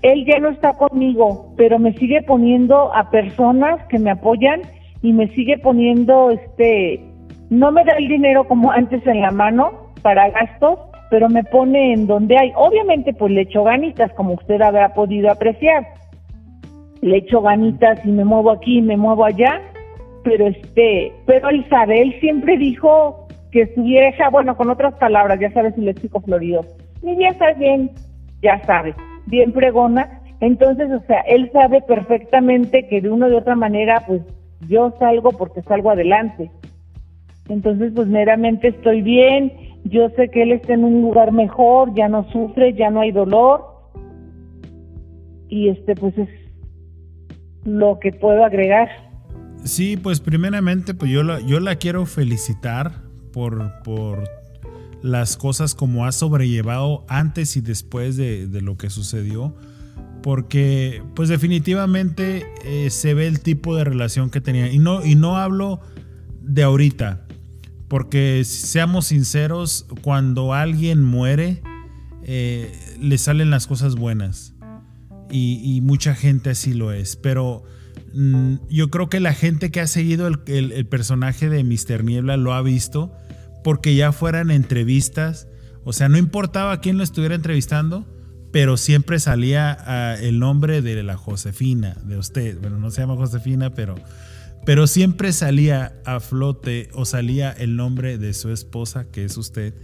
Él 0.00 0.24
ya 0.26 0.38
no 0.38 0.48
está 0.48 0.72
conmigo, 0.72 1.52
pero 1.58 1.78
me 1.78 1.92
sigue 1.94 2.22
poniendo 2.22 2.94
a 2.94 3.10
personas 3.10 3.84
que 3.88 3.98
me 3.98 4.10
apoyan 4.10 4.62
y 5.02 5.12
me 5.12 5.28
sigue 5.34 5.58
poniendo, 5.58 6.30
este, 6.30 7.04
no 7.50 7.70
me 7.70 7.84
da 7.84 7.92
el 7.98 8.08
dinero 8.08 8.44
como 8.44 8.72
antes 8.72 9.06
en 9.06 9.20
la 9.20 9.30
mano 9.30 9.92
para 10.00 10.30
gastos, 10.30 10.78
pero 11.10 11.28
me 11.28 11.44
pone 11.44 11.92
en 11.92 12.06
donde 12.06 12.38
hay. 12.38 12.52
Obviamente, 12.56 13.12
pues 13.12 13.30
le 13.30 13.42
echo 13.42 13.64
ganitas, 13.64 14.10
como 14.14 14.32
usted 14.32 14.62
habrá 14.62 14.94
podido 14.94 15.30
apreciar. 15.30 15.99
Le 17.02 17.16
echo 17.18 17.40
ganitas 17.40 18.04
y 18.04 18.08
me 18.10 18.24
muevo 18.24 18.50
aquí 18.50 18.78
y 18.78 18.82
me 18.82 18.96
muevo 18.96 19.24
allá, 19.24 19.60
pero 20.22 20.46
este, 20.46 21.12
pero 21.26 21.48
él 21.48 21.66
sabe, 21.70 22.02
él 22.02 22.14
siempre 22.20 22.56
dijo 22.58 23.26
que 23.50 23.62
estuviera, 23.62 24.30
bueno, 24.30 24.56
con 24.56 24.70
otras 24.70 24.94
palabras, 24.94 25.40
ya 25.40 25.50
sabes, 25.52 25.76
el 25.76 25.86
léxico 25.86 26.20
florido. 26.20 26.64
Mi 27.02 27.16
ya 27.16 27.28
está 27.28 27.52
bien, 27.54 27.90
ya 28.42 28.62
sabe, 28.64 28.94
bien 29.26 29.52
pregona. 29.52 30.20
Entonces, 30.40 30.90
o 30.90 31.00
sea, 31.06 31.20
él 31.22 31.50
sabe 31.52 31.82
perfectamente 31.82 32.86
que 32.88 33.00
de 33.00 33.10
una 33.10 33.28
u 33.28 33.36
otra 33.36 33.56
manera, 33.56 34.02
pues 34.06 34.22
yo 34.68 34.94
salgo 34.98 35.30
porque 35.32 35.62
salgo 35.62 35.90
adelante. 35.90 36.50
Entonces, 37.48 37.92
pues 37.94 38.06
meramente 38.06 38.68
estoy 38.68 39.02
bien, 39.02 39.52
yo 39.84 40.08
sé 40.10 40.28
que 40.28 40.42
él 40.42 40.52
está 40.52 40.74
en 40.74 40.84
un 40.84 41.02
lugar 41.02 41.32
mejor, 41.32 41.94
ya 41.94 42.08
no 42.08 42.24
sufre, 42.30 42.74
ya 42.74 42.90
no 42.90 43.00
hay 43.00 43.10
dolor. 43.10 43.64
Y 45.48 45.68
este, 45.68 45.94
pues 45.96 46.16
es 46.16 46.28
lo 47.64 47.98
que 48.00 48.12
puedo 48.12 48.44
agregar. 48.44 48.88
Sí, 49.64 49.96
pues 49.96 50.20
primeramente, 50.20 50.94
pues 50.94 51.10
yo 51.10 51.22
la, 51.22 51.40
yo 51.40 51.60
la 51.60 51.76
quiero 51.76 52.06
felicitar 52.06 53.02
por, 53.32 53.82
por 53.82 54.24
las 55.02 55.36
cosas 55.36 55.74
como 55.74 56.06
ha 56.06 56.12
sobrellevado 56.12 57.04
antes 57.08 57.56
y 57.56 57.60
después 57.60 58.16
de, 58.16 58.46
de 58.46 58.60
lo 58.62 58.76
que 58.76 58.90
sucedió. 58.90 59.54
Porque, 60.22 61.02
pues 61.14 61.28
definitivamente 61.30 62.46
eh, 62.64 62.90
se 62.90 63.14
ve 63.14 63.26
el 63.26 63.40
tipo 63.40 63.76
de 63.76 63.84
relación 63.84 64.30
que 64.30 64.40
tenía. 64.40 64.70
Y 64.70 64.78
no, 64.78 65.04
y 65.04 65.14
no 65.14 65.38
hablo 65.38 65.80
de 66.42 66.62
ahorita. 66.62 67.26
Porque 67.88 68.42
seamos 68.44 69.06
sinceros, 69.06 69.86
cuando 70.02 70.52
alguien 70.52 71.02
muere, 71.02 71.62
eh, 72.22 72.72
le 73.00 73.18
salen 73.18 73.50
las 73.50 73.66
cosas 73.66 73.96
buenas. 73.96 74.49
Y, 75.30 75.80
mucha 75.82 76.14
gente 76.14 76.50
así 76.50 76.74
lo 76.74 76.92
es. 76.92 77.16
Pero 77.16 77.62
mm, 78.14 78.56
yo 78.68 78.90
creo 78.90 79.08
que 79.08 79.20
la 79.20 79.34
gente 79.34 79.70
que 79.70 79.80
ha 79.80 79.86
seguido 79.86 80.26
el, 80.26 80.86
personaje 80.86 81.48
de 81.48 81.64
Mr. 81.64 82.04
Niebla 82.04 82.36
lo 82.36 82.54
ha 82.54 82.62
visto. 82.62 83.12
Porque 83.62 83.94
ya 83.94 84.12
fueran 84.12 84.50
entrevistas. 84.50 85.48
O 85.84 85.92
sea, 85.92 86.08
no 86.08 86.18
importaba 86.18 86.80
quién 86.80 86.98
lo 86.98 87.04
estuviera 87.04 87.34
entrevistando 87.34 88.06
pero 88.52 88.76
siempre 88.76 89.18
salía 89.20 89.78
uh, 90.18 90.24
el 90.24 90.38
nombre 90.38 90.82
de 90.82 91.02
la 91.02 91.16
Josefina, 91.16 91.96
de 92.04 92.16
usted. 92.16 92.58
Bueno, 92.60 92.78
no 92.78 92.90
se 92.90 93.00
llama 93.00 93.16
Josefina, 93.16 93.70
pero, 93.70 93.94
pero 94.66 94.86
siempre 94.86 95.32
salía 95.32 95.94
a 96.04 96.20
flote 96.20 96.88
o 96.92 97.04
salía 97.04 97.52
el 97.52 97.76
nombre 97.76 98.18
de 98.18 98.34
su 98.34 98.50
esposa, 98.50 99.06
que 99.10 99.24
es 99.24 99.36
usted, 99.36 99.74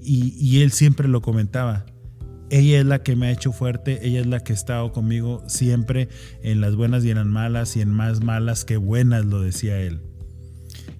y, 0.00 0.62
él 0.62 0.72
siempre 0.72 1.06
lo 1.06 1.20
comentaba. 1.20 1.84
Ella 2.50 2.80
es 2.80 2.86
la 2.86 3.02
que 3.02 3.16
me 3.16 3.26
ha 3.26 3.30
hecho 3.30 3.52
fuerte, 3.52 4.06
ella 4.06 4.20
es 4.20 4.26
la 4.26 4.40
que 4.40 4.52
ha 4.52 4.56
estado 4.56 4.92
conmigo 4.92 5.42
siempre 5.46 6.08
en 6.42 6.60
las 6.60 6.76
buenas 6.76 7.04
y 7.04 7.10
en 7.10 7.16
las 7.16 7.26
malas 7.26 7.76
y 7.76 7.82
en 7.82 7.90
más 7.90 8.22
malas 8.22 8.64
que 8.64 8.76
buenas, 8.76 9.24
lo 9.26 9.42
decía 9.42 9.80
él. 9.80 10.00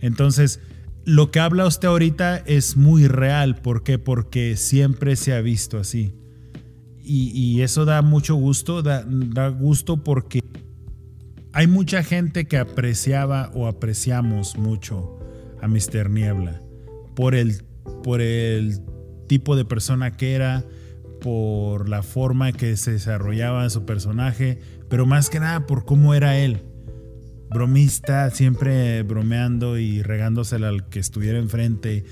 Entonces, 0.01 0.61
lo 1.05 1.31
que 1.31 1.41
habla 1.41 1.67
usted 1.67 1.89
ahorita 1.89 2.37
es 2.37 2.77
muy 2.77 3.09
real. 3.09 3.57
¿Por 3.57 3.83
qué? 3.83 3.99
Porque 3.99 4.57
siempre 4.57 5.17
se 5.17 5.33
ha 5.33 5.41
visto 5.41 5.79
así. 5.79 6.15
Y, 7.03 7.63
eso 7.63 7.87
da 7.87 8.03
mucho 8.03 8.35
gusto, 8.35 8.83
da, 8.83 9.03
da, 9.07 9.49
gusto 9.49 10.05
porque 10.05 10.43
hay 11.55 11.67
mucha 11.67 12.03
gente 12.03 12.45
que 12.47 12.59
apreciaba 12.59 13.51
o 13.55 13.67
apreciamos 13.67 14.59
mucho 14.59 15.19
a 15.63 15.69
Mr. 15.69 16.11
Niebla 16.11 16.61
por 17.17 17.35
el, 17.35 17.63
por 18.05 18.21
el 18.21 18.83
tipo 19.27 19.57
de 19.57 19.65
persona 19.65 20.19
que 20.19 20.35
era, 20.35 20.67
por 21.21 21.89
la 21.89 22.03
forma 22.03 22.53
que 22.53 22.77
se 22.77 22.93
desarrollaba 22.93 23.69
su 23.71 23.85
personaje, 23.85 24.59
pero 24.89 25.07
más 25.07 25.31
que 25.31 25.41
nada 25.41 25.67
por 25.67 25.85
cómo 25.85 26.15
era 26.15 26.39
él. 26.39 26.63
Bromista, 27.51 28.31
siempre 28.31 29.03
bromeando 29.03 29.79
y 29.79 30.03
regándosela 30.03 30.69
al 30.69 30.89
que 30.89 30.99
estuviera 30.99 31.39
enfrente. 31.39 32.05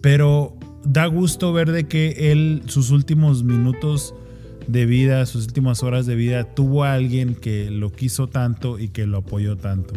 Pero 0.00 0.56
da 0.84 1.06
gusto 1.06 1.52
ver 1.52 1.72
de 1.72 1.86
que 1.86 2.32
él, 2.32 2.62
sus 2.66 2.90
últimos 2.90 3.44
minutos, 3.44 4.14
de 4.66 4.84
vida, 4.84 5.24
sus 5.26 5.46
últimas 5.46 5.82
horas 5.82 6.06
de 6.06 6.14
vida, 6.14 6.44
tuvo 6.44 6.84
a 6.84 6.92
alguien 6.92 7.34
que 7.34 7.70
lo 7.70 7.90
quiso 7.90 8.28
tanto 8.28 8.78
y 8.78 8.88
que 8.88 9.06
lo 9.06 9.18
apoyó 9.18 9.56
tanto. 9.56 9.94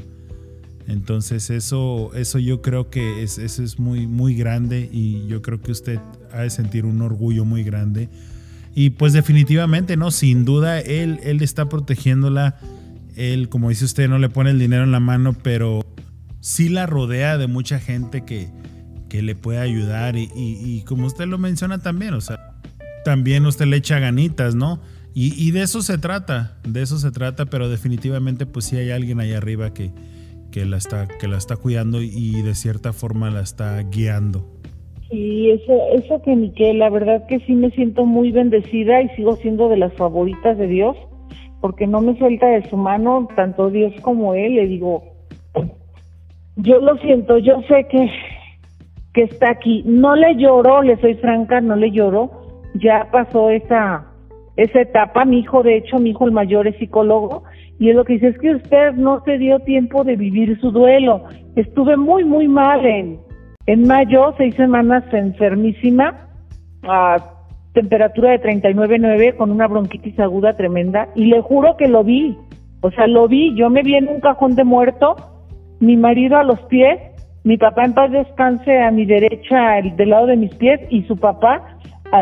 Entonces 0.88 1.50
eso, 1.50 2.12
eso 2.16 2.40
yo 2.40 2.62
creo 2.62 2.90
que 2.90 3.22
es, 3.22 3.38
eso 3.38 3.64
es 3.64 3.80
muy, 3.80 4.08
muy 4.08 4.36
grande 4.36 4.90
y 4.92 5.28
yo 5.28 5.42
creo 5.42 5.62
que 5.62 5.72
usted 5.72 6.00
ha 6.32 6.42
de 6.42 6.50
sentir 6.50 6.86
un 6.86 7.02
orgullo 7.02 7.46
muy 7.46 7.64
grande. 7.64 8.10
Y 8.74 8.92
pues 8.92 9.14
definitivamente, 9.14 9.98
¿no? 9.98 10.12
Sin 10.12 10.46
duda, 10.46 10.80
él, 10.80 11.20
él 11.24 11.42
está 11.42 11.68
protegiéndola. 11.68 12.58
Él, 13.16 13.50
como 13.50 13.70
dice 13.70 13.86
usted, 13.86 14.08
no 14.08 14.18
le 14.18 14.30
pone 14.30 14.52
el 14.52 14.60
dinero 14.60 14.84
en 14.84 14.92
la 14.92 15.00
mano, 15.00 15.34
pero 15.34 15.86
sí 16.40 16.70
la 16.70 16.86
rodea 16.86 17.38
de 17.38 17.48
mucha 17.48 17.80
gente 17.80 18.24
que, 18.24 18.50
que 19.10 19.22
le 19.22 19.36
puede 19.36 19.60
ayudar. 19.60 20.16
Y, 20.16 20.30
y, 20.36 20.84
como 20.86 21.08
usted 21.08 21.26
lo 21.26 21.38
menciona 21.38 21.80
también, 21.80 22.14
o 22.14 22.22
sea, 22.22 22.56
también 23.04 23.46
usted 23.46 23.66
le 23.66 23.78
echa 23.78 24.00
ganitas, 24.00 24.56
¿no? 24.56 24.82
Y, 25.14 25.34
y, 25.34 25.52
de 25.52 25.64
eso 25.64 25.82
se 25.82 25.98
trata, 25.98 26.58
de 26.64 26.82
eso 26.82 26.98
se 26.98 27.12
trata, 27.12 27.46
pero 27.46 27.68
definitivamente 27.68 28.46
pues 28.46 28.64
sí 28.64 28.78
hay 28.78 28.92
alguien 28.92 29.20
ahí 29.20 29.34
arriba 29.34 29.74
que, 29.74 29.92
que, 30.52 30.66
la, 30.66 30.78
está, 30.78 31.10
que 31.10 31.28
la 31.28 31.38
está 31.38 31.58
cuidando 31.58 32.02
y 32.02 32.42
de 32.42 32.56
cierta 32.56 32.94
forma 32.94 33.30
la 33.30 33.42
está 33.42 33.78
guiando. 33.82 34.61
Sí, 35.12 35.52
eso, 35.52 35.74
eso 35.94 36.22
que 36.22 36.36
Miquel, 36.36 36.80
la 36.80 36.90
verdad 36.90 37.28
que 37.28 37.40
sí 37.42 37.54
me 37.54 37.70
siento 37.72 38.06
muy 38.06 38.32
bendecida 38.32 39.02
y 39.02 39.10
sigo 39.10 39.36
siendo 39.36 39.68
de 39.68 39.76
las 39.76 39.94
favoritas 39.94 40.58
de 40.58 40.68
Dios, 40.68 40.96
porque 41.60 41.86
no 41.86 42.00
me 42.00 42.18
suelta 42.18 42.48
de 42.48 42.68
su 42.70 42.78
mano, 42.78 43.28
tanto 43.36 43.70
Dios 43.70 43.94
como 44.02 44.34
Él, 44.34 44.56
le 44.56 44.68
digo, 44.68 45.04
yo 46.56 46.80
lo 46.80 46.98
siento, 47.00 47.38
yo 47.40 47.62
sé 47.68 47.88
que, 47.90 48.10
que 49.14 49.24
está 49.24 49.50
aquí, 49.50 49.84
no 49.86 50.16
le 50.16 50.36
lloro, 50.38 50.82
le 50.82 50.96
soy 51.02 51.16
franca, 51.16 51.60
no 51.60 51.76
le 51.76 51.92
lloro, 51.92 52.32
ya 52.76 53.10
pasó 53.12 53.50
esa 53.50 54.08
esa 54.56 54.82
etapa. 54.82 55.26
Mi 55.26 55.40
hijo, 55.40 55.64
de 55.64 55.78
hecho, 55.78 56.00
mi 56.00 56.12
hijo 56.12 56.26
el 56.26 56.32
mayor 56.32 56.68
es 56.68 56.78
psicólogo 56.78 57.44
y 57.80 57.90
es 57.90 57.96
lo 57.96 58.06
que 58.06 58.14
dice 58.14 58.30
es 58.30 58.40
que 58.40 58.56
usted 58.56 58.94
no 58.94 59.24
se 59.24 59.38
dio 59.38 59.60
tiempo 59.60 60.04
de 60.04 60.16
vivir 60.16 60.60
su 60.60 60.72
duelo. 60.72 61.24
Estuve 61.56 61.98
muy, 61.98 62.24
muy 62.24 62.48
mal 62.48 62.86
en, 62.86 63.20
en 63.66 63.88
mayo, 63.88 64.34
seis 64.38 64.56
semanas 64.56 65.04
enfermísima, 65.14 66.28
a 66.84 67.18
temperatura 67.74 68.32
de 68.32 68.42
39.9 68.42 69.38
con 69.38 69.52
una 69.52 69.68
bronquitis 69.68 70.20
aguda 70.20 70.58
tremenda 70.58 71.08
y 71.16 71.26
le 71.26 71.42
juro 71.42 71.78
que 71.78 71.88
lo 71.88 72.04
vi. 72.04 72.38
O 72.82 72.92
sea, 72.92 73.08
lo 73.08 73.28
vi. 73.28 73.56
Yo 73.56 73.70
me 73.70 73.84
vi 73.84 73.96
en 73.96 74.08
un 74.08 74.20
cajón 74.20 74.56
de 74.56 74.64
muerto, 74.64 75.16
mi 75.80 75.96
marido 75.96 76.38
a 76.38 76.44
los 76.44 76.60
pies, 76.64 77.00
mi 77.44 77.58
papá 77.58 77.86
en 77.86 77.94
paz 77.94 78.12
descanse 78.12 78.82
a 78.82 78.92
mi 78.92 79.06
derecha, 79.06 79.78
el, 79.80 79.96
del 79.96 80.10
lado 80.10 80.28
de 80.28 80.38
mis 80.38 80.54
pies 80.56 80.80
y 80.90 81.04
su 81.04 81.18
papá 81.18 81.78
a, 82.12 82.22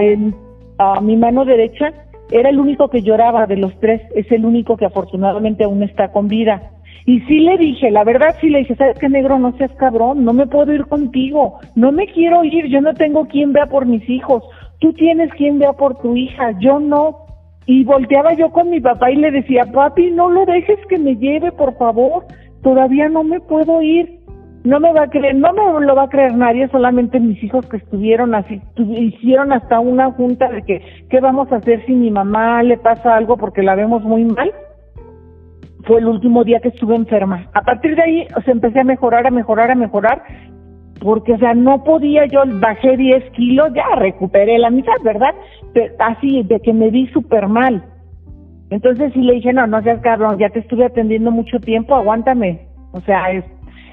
a 0.78 1.02
mi 1.02 1.18
mano 1.18 1.46
derecha 1.46 1.94
era 2.32 2.50
el 2.50 2.60
único 2.60 2.90
que 2.90 3.02
lloraba 3.02 3.48
de 3.48 3.58
los 3.58 3.78
tres, 3.80 4.02
es 4.16 4.32
el 4.32 4.46
único 4.46 4.78
que 4.78 4.86
afortunadamente 4.86 5.64
aún 5.64 5.84
está 5.84 6.12
con 6.12 6.28
vida. 6.28 6.72
Y 7.10 7.22
sí 7.22 7.40
le 7.40 7.58
dije, 7.58 7.90
la 7.90 8.04
verdad 8.04 8.36
sí 8.40 8.50
le 8.50 8.60
dije, 8.60 8.76
¿sabes 8.76 9.00
qué 9.00 9.10
negro? 9.10 9.40
No 9.40 9.52
seas 9.54 9.72
cabrón, 9.78 10.24
no 10.24 10.32
me 10.32 10.46
puedo 10.46 10.72
ir 10.72 10.86
contigo, 10.86 11.58
no 11.74 11.92
me 11.92 12.06
quiero 12.06 12.44
ir, 12.44 12.68
yo 12.68 12.82
no 12.82 12.94
tengo 12.94 13.26
quien 13.26 13.52
vea 13.52 13.66
por 13.66 13.88
mis 13.88 14.08
hijos, 14.08 14.44
tú 14.80 14.94
tienes 14.94 15.34
quien 15.34 15.58
vea 15.58 15.74
por 15.74 15.98
tu 16.04 16.16
hija, 16.16 16.52
yo 16.60 16.80
no. 16.80 17.26
Y 17.66 17.84
volteaba 17.84 18.34
yo 18.34 18.52
con 18.52 18.70
mi 18.70 18.80
papá 18.80 19.10
y 19.10 19.16
le 19.16 19.32
decía, 19.32 19.66
papi, 19.74 20.12
no 20.12 20.30
lo 20.30 20.46
dejes 20.46 20.78
que 20.88 21.00
me 21.00 21.16
lleve, 21.16 21.52
por 21.52 21.76
favor, 21.80 22.26
todavía 22.62 23.10
no 23.10 23.24
me 23.24 23.40
puedo 23.40 23.82
ir 23.82 24.20
no 24.64 24.80
me 24.80 24.92
va 24.94 25.04
a 25.04 25.10
creer, 25.10 25.36
no 25.36 25.54
me 25.54 25.86
lo 25.86 25.96
va 25.96 26.04
a 26.04 26.10
creer 26.10 26.36
nadie, 26.36 26.68
solamente 26.68 27.20
mis 27.20 27.42
hijos 27.42 27.66
que 27.68 27.78
estuvieron 27.78 28.36
así, 28.36 28.62
hicieron 28.78 29.54
hasta 29.54 29.80
una 29.80 30.12
junta 30.12 30.50
de 30.50 30.62
que, 30.64 30.82
¿qué 31.10 31.20
vamos 31.22 31.52
a 31.52 31.56
hacer 31.56 31.84
si 31.86 31.94
mi 31.94 32.12
mamá 32.12 32.62
le 32.62 32.78
pasa 32.78 33.16
algo 33.16 33.38
porque 33.38 33.64
la 33.64 33.76
vemos 33.76 34.04
muy 34.04 34.26
mal? 34.26 34.52
Fue 35.84 36.00
el 36.00 36.08
último 36.08 36.44
día 36.44 36.60
que 36.60 36.70
estuve 36.70 36.96
enferma. 36.96 37.48
A 37.54 37.62
partir 37.62 37.96
de 37.96 38.04
ahí, 38.04 38.28
o 38.36 38.42
sea, 38.42 38.54
empecé 38.54 38.82
a 38.82 38.84
mejorar, 38.84 39.26
a 39.26 39.32
mejorar, 39.32 39.72
a 39.72 39.76
mejorar, 39.76 40.24
porque, 41.00 41.34
o 41.34 41.38
sea, 41.38 41.54
no 41.54 41.84
podía, 41.84 42.26
yo 42.26 42.44
bajé 42.46 42.98
10 42.98 43.32
kilos, 43.32 43.70
ya 43.74 43.96
recuperé 43.96 44.58
la 44.58 44.70
mitad, 44.70 44.94
¿verdad? 45.04 45.34
Así, 46.00 46.44
de 46.44 46.60
que 46.60 46.74
me 46.74 46.90
vi 46.90 47.08
súper 47.08 47.48
mal. 47.48 47.84
Entonces 48.70 49.12
sí 49.14 49.22
le 49.22 49.36
dije, 49.36 49.54
no, 49.54 49.66
no 49.66 49.82
seas 49.82 50.02
cabrón, 50.02 50.38
ya 50.38 50.50
te 50.50 50.60
estuve 50.60 50.86
atendiendo 50.86 51.32
mucho 51.32 51.60
tiempo, 51.60 51.96
aguántame. 51.96 52.68
O 52.92 53.02
sea, 53.02 53.32
es... 53.32 53.46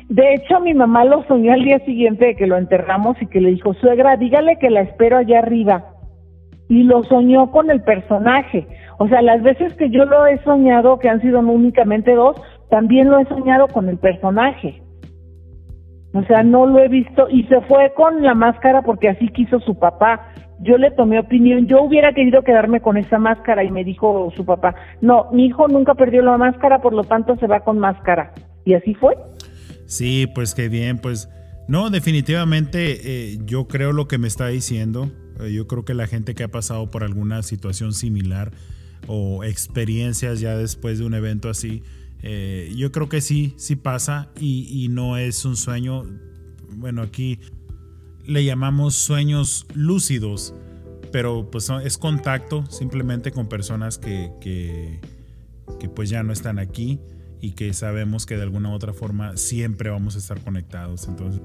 De 0.09 0.34
hecho, 0.34 0.61
mi 0.61 0.72
mamá 0.72 1.05
lo 1.05 1.24
soñó 1.24 1.53
al 1.53 1.64
día 1.64 1.80
siguiente 1.80 2.26
de 2.26 2.37
que 2.37 2.47
lo 2.47 2.57
enterramos 2.57 3.20
y 3.20 3.26
que 3.26 3.41
le 3.41 3.51
dijo, 3.51 3.74
suegra, 3.74 4.16
dígale 4.16 4.59
que 4.59 4.70
la 4.70 4.82
espero 4.82 5.16
allá 5.16 5.41
arriba. 5.41 5.84
Y 6.68 6.84
lo 6.84 7.03
soñó 7.05 7.51
con 7.51 7.70
el 7.70 7.82
personaje. 7.82 8.66
O 8.99 9.09
sea, 9.09 9.22
las 9.22 9.42
veces 9.42 9.74
que 9.74 9.90
yo 9.90 10.05
lo 10.05 10.26
he 10.26 10.42
soñado, 10.42 10.99
que 10.99 11.09
han 11.09 11.20
sido 11.20 11.40
únicamente 11.40 12.14
dos, 12.14 12.36
también 12.70 13.11
lo 13.11 13.18
he 13.18 13.26
soñado 13.26 13.68
con 13.68 13.88
el 13.88 13.99
personaje. 13.99 14.82
O 16.12 16.24
sea, 16.24 16.42
no 16.42 16.66
lo 16.66 16.78
he 16.78 16.88
visto 16.88 17.28
y 17.28 17.44
se 17.44 17.61
fue 17.62 17.92
con 17.94 18.22
la 18.22 18.34
máscara 18.34 18.82
porque 18.82 19.11
así 19.11 19.28
quiso 19.28 19.61
su 19.61 19.78
papá. 19.78 20.32
Yo 20.61 20.78
le 20.78 20.90
tomé 20.90 21.18
opinión, 21.18 21.66
yo 21.66 21.82
hubiera 21.82 22.14
querido 22.14 22.42
quedarme 22.42 22.80
con 22.80 22.97
esa 22.97 23.18
máscara 23.18 23.62
y 23.62 23.70
me 23.70 23.84
dijo 23.84 24.32
su 24.34 24.47
papá, 24.47 24.74
no, 25.03 25.28
mi 25.32 25.47
hijo 25.47 25.68
nunca 25.68 25.94
perdió 25.94 26.22
la 26.22 26.38
máscara, 26.38 26.80
por 26.80 26.94
lo 26.94 27.05
tanto 27.05 27.36
se 27.36 27.47
va 27.47 27.61
con 27.61 27.78
máscara. 27.78 28.32
Y 28.64 28.72
así 28.72 28.94
fue. 28.94 29.14
Sí, 29.84 30.26
pues 30.34 30.55
qué 30.55 30.70
bien, 30.70 30.99
pues 30.99 31.28
no, 31.68 31.90
definitivamente 31.90 33.01
eh, 33.05 33.38
yo 33.44 33.68
creo 33.68 33.92
lo 33.92 34.09
que 34.09 34.16
me 34.16 34.28
está 34.28 34.47
diciendo. 34.47 35.11
Eh, 35.40 35.53
yo 35.53 35.66
creo 35.66 35.84
que 35.84 35.92
la 35.92 36.07
gente 36.07 36.34
que 36.34 36.44
ha 36.44 36.49
pasado 36.49 36.90
por 36.90 37.05
alguna 37.05 37.42
situación 37.42 37.92
similar 37.92 38.53
o 39.07 39.44
experiencias 39.44 40.40
ya 40.40 40.57
después 40.57 40.98
de 40.98 41.04
un 41.04 41.14
evento 41.14 41.48
así, 41.48 41.82
eh, 42.22 42.72
yo 42.76 42.92
creo 42.92 43.09
que 43.09 43.20
sí, 43.20 43.54
sí 43.57 43.76
pasa 43.76 44.30
y, 44.40 44.66
y, 44.70 44.88
no 44.88 45.16
es 45.16 45.44
un 45.44 45.57
sueño, 45.57 46.04
bueno, 46.76 47.02
aquí 47.02 47.38
le 48.26 48.44
llamamos 48.44 48.94
sueños 48.94 49.66
lúcidos, 49.74 50.54
pero 51.12 51.50
pues 51.50 51.70
es 51.84 51.98
contacto 51.98 52.64
simplemente 52.66 53.30
con 53.30 53.48
personas 53.48 53.98
que, 53.98 54.32
que, 54.40 55.00
pues 55.94 56.11
ya 56.11 56.22
no 56.22 56.32
están 56.32 56.59
aquí 56.59 57.00
y 57.40 57.52
que 57.52 57.72
sabemos 57.72 58.26
que 58.26 58.36
de 58.36 58.42
alguna 58.42 58.70
u 58.70 58.72
otra 58.72 58.92
forma 58.92 59.36
siempre 59.36 59.88
vamos 59.88 60.16
a 60.16 60.18
estar 60.18 60.40
conectados. 60.40 61.07
Entonces, 61.07 61.40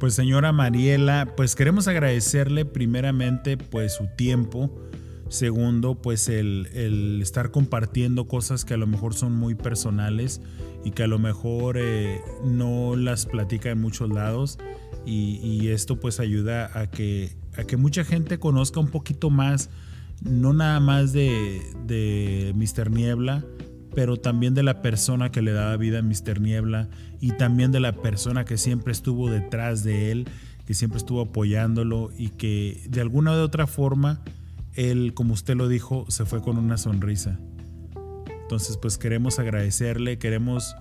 pues 0.00 0.14
señora 0.14 0.50
Mariela, 0.50 1.34
pues 1.36 1.54
queremos 1.54 1.88
agradecerle 1.88 2.64
primeramente 2.64 3.58
pues 3.58 3.94
su 3.94 4.06
tiempo 4.16 4.70
Segundo, 5.28 5.96
pues 5.96 6.28
el, 6.28 6.68
el, 6.72 7.20
estar 7.20 7.50
compartiendo 7.50 8.28
cosas 8.28 8.64
que 8.64 8.74
a 8.74 8.76
lo 8.76 8.86
mejor 8.86 9.14
son 9.14 9.32
muy 9.32 9.56
personales 9.56 10.40
y 10.84 10.92
que 10.92 11.02
a 11.02 11.08
lo 11.08 11.18
mejor 11.18 11.76
eh, 11.78 12.20
no 12.44 12.94
las 12.94 13.26
platica 13.26 13.70
en 13.70 13.80
muchos 13.80 14.08
lados. 14.10 14.58
Y, 15.04 15.40
y, 15.42 15.68
esto 15.68 15.98
pues 16.00 16.20
ayuda 16.20 16.70
a 16.78 16.90
que, 16.90 17.36
a 17.56 17.64
que 17.64 17.76
mucha 17.76 18.04
gente 18.04 18.38
conozca 18.38 18.80
un 18.80 18.88
poquito 18.88 19.30
más, 19.30 19.70
no 20.22 20.52
nada 20.52 20.80
más 20.80 21.12
de, 21.12 21.60
de 21.86 22.52
Mr. 22.56 22.90
Niebla, 22.90 23.44
pero 23.94 24.16
también 24.16 24.54
de 24.54 24.62
la 24.62 24.82
persona 24.82 25.30
que 25.30 25.42
le 25.42 25.52
daba 25.52 25.76
vida 25.76 26.00
a 26.00 26.02
Mr. 26.02 26.40
Niebla 26.40 26.88
y 27.20 27.32
también 27.32 27.72
de 27.72 27.80
la 27.80 27.92
persona 27.92 28.44
que 28.44 28.58
siempre 28.58 28.92
estuvo 28.92 29.30
detrás 29.30 29.84
de 29.84 30.12
él, 30.12 30.28
que 30.66 30.74
siempre 30.74 30.98
estuvo 30.98 31.20
apoyándolo 31.20 32.10
y 32.16 32.30
que 32.30 32.84
de 32.88 33.00
alguna 33.00 33.32
u 33.32 33.40
otra 33.40 33.66
forma 33.66 34.22
él, 34.76 35.12
como 35.14 35.34
usted 35.34 35.54
lo 35.54 35.68
dijo, 35.68 36.04
se 36.08 36.24
fue 36.24 36.42
con 36.42 36.58
una 36.58 36.76
sonrisa. 36.76 37.38
Entonces, 38.42 38.76
pues 38.76 38.98
queremos 38.98 39.38
agradecerle, 39.38 40.18
queremos 40.18 40.76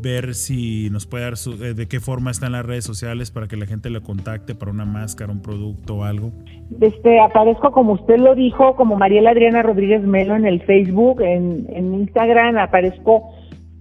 ver 0.00 0.34
si 0.34 0.88
nos 0.90 1.06
puede 1.06 1.24
dar 1.24 1.36
su, 1.36 1.52
eh, 1.64 1.74
de 1.74 1.88
qué 1.88 1.98
forma 2.00 2.30
están 2.30 2.52
las 2.52 2.64
redes 2.64 2.84
sociales 2.84 3.30
para 3.30 3.48
que 3.48 3.56
la 3.56 3.66
gente 3.66 3.90
le 3.90 4.00
contacte 4.00 4.54
para 4.54 4.70
una 4.70 4.84
máscara, 4.84 5.32
un 5.32 5.42
producto 5.42 5.96
o 5.96 6.04
algo. 6.04 6.32
Este, 6.80 7.18
aparezco 7.20 7.72
como 7.72 7.94
usted 7.94 8.18
lo 8.18 8.34
dijo, 8.34 8.76
como 8.76 8.96
Mariela 8.96 9.30
Adriana 9.30 9.62
Rodríguez 9.62 10.02
Melo 10.02 10.36
en 10.36 10.46
el 10.46 10.62
Facebook, 10.62 11.20
en, 11.22 11.66
en 11.70 11.94
Instagram, 11.94 12.58
aparezco 12.58 13.34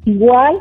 igual 0.05 0.59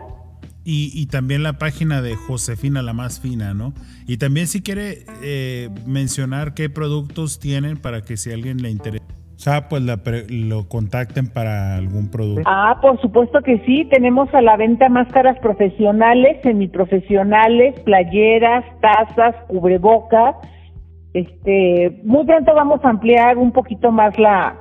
y, 0.68 1.06
también 1.06 1.44
la 1.44 1.54
página 1.54 2.02
de 2.02 2.16
Josefina 2.16 2.82
la 2.82 2.92
más 2.92 3.20
fina, 3.20 3.54
¿no? 3.54 3.72
Y 4.08 4.16
también 4.16 4.48
si 4.48 4.62
quiere 4.62 5.04
eh, 5.22 5.70
mencionar 5.86 6.54
qué 6.54 6.68
productos 6.68 7.38
tienen 7.38 7.76
para 7.76 8.02
que 8.02 8.16
si 8.16 8.32
alguien 8.32 8.60
le 8.60 8.70
interesa, 8.70 9.68
pues 9.68 9.82
lo 10.28 10.68
contacten 10.68 11.28
para 11.28 11.76
algún 11.76 12.10
producto. 12.10 12.42
Ah, 12.46 12.78
por 12.82 13.00
supuesto 13.00 13.40
que 13.42 13.62
sí. 13.64 13.86
Tenemos 13.92 14.32
a 14.34 14.42
la 14.42 14.56
venta 14.56 14.88
máscaras 14.88 15.38
profesionales, 15.38 16.38
semiprofesionales, 16.42 17.78
playeras, 17.80 18.64
tazas, 18.80 19.36
cubrebocas. 19.46 20.34
Este, 21.12 22.00
muy 22.02 22.26
pronto 22.26 22.54
vamos 22.54 22.84
a 22.84 22.90
ampliar 22.90 23.38
un 23.38 23.52
poquito 23.52 23.92
más 23.92 24.18
la, 24.18 24.56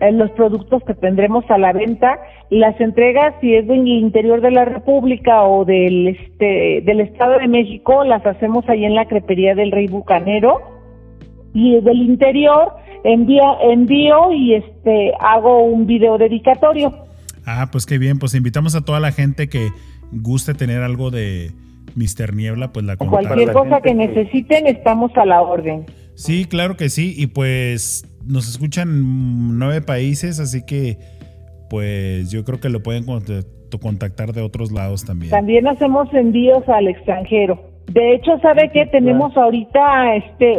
los 0.00 0.30
productos 0.32 0.82
que 0.84 0.94
tendremos 0.94 1.44
a 1.50 1.58
la 1.58 1.72
venta. 1.72 2.18
Las 2.50 2.78
entregas, 2.80 3.34
si 3.40 3.54
es 3.54 3.66
del 3.66 3.86
interior 3.86 4.40
de 4.40 4.50
la 4.50 4.64
República 4.64 5.44
o 5.44 5.64
del, 5.64 6.08
este, 6.08 6.82
del 6.84 7.00
Estado 7.00 7.38
de 7.38 7.48
México, 7.48 8.04
las 8.04 8.24
hacemos 8.26 8.68
ahí 8.68 8.84
en 8.84 8.94
la 8.94 9.06
crepería 9.06 9.54
del 9.54 9.72
Rey 9.72 9.86
Bucanero. 9.86 10.60
Y 11.54 11.80
del 11.80 12.02
interior 12.02 12.72
envía, 13.04 13.44
envío 13.62 14.32
y 14.32 14.54
este 14.54 15.12
hago 15.20 15.62
un 15.62 15.86
video 15.86 16.18
dedicatorio. 16.18 16.92
Ah, 17.46 17.68
pues 17.70 17.86
qué 17.86 17.98
bien, 17.98 18.18
pues 18.18 18.34
invitamos 18.34 18.74
a 18.74 18.84
toda 18.84 19.00
la 19.00 19.12
gente 19.12 19.48
que 19.48 19.68
guste 20.10 20.54
tener 20.54 20.82
algo 20.82 21.10
de 21.10 21.50
Mister 21.94 22.34
Niebla, 22.34 22.72
pues 22.72 22.84
la 22.84 22.96
Cualquier 22.96 23.52
cosa 23.52 23.80
que 23.80 23.94
necesiten, 23.94 24.66
estamos 24.66 25.16
a 25.16 25.24
la 25.24 25.42
orden. 25.42 25.86
Sí, 26.14 26.44
claro 26.44 26.76
que 26.76 26.88
sí, 26.88 27.14
y 27.16 27.26
pues 27.28 28.06
nos 28.26 28.48
escuchan 28.48 29.58
nueve 29.58 29.80
países, 29.80 30.40
así 30.40 30.64
que 30.64 30.98
pues 31.70 32.30
yo 32.30 32.44
creo 32.44 32.60
que 32.60 32.68
lo 32.68 32.82
pueden 32.82 33.04
contactar 33.80 34.32
de 34.32 34.42
otros 34.42 34.70
lados 34.70 35.04
también. 35.04 35.30
También 35.30 35.66
hacemos 35.66 36.12
envíos 36.12 36.68
al 36.68 36.88
extranjero. 36.88 37.58
De 37.92 38.14
hecho, 38.14 38.38
¿sabe 38.40 38.70
qué? 38.72 38.86
Tenemos 38.86 39.36
ahorita, 39.36 40.16
este, 40.16 40.54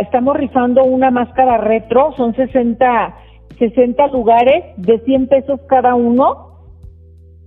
estamos 0.00 0.36
rifando 0.36 0.84
una 0.84 1.10
máscara 1.10 1.58
retro, 1.58 2.14
son 2.16 2.34
60, 2.34 3.14
60 3.58 4.06
lugares 4.08 4.64
de 4.76 4.98
100 5.00 5.26
pesos 5.28 5.60
cada 5.68 5.94
uno 5.94 6.50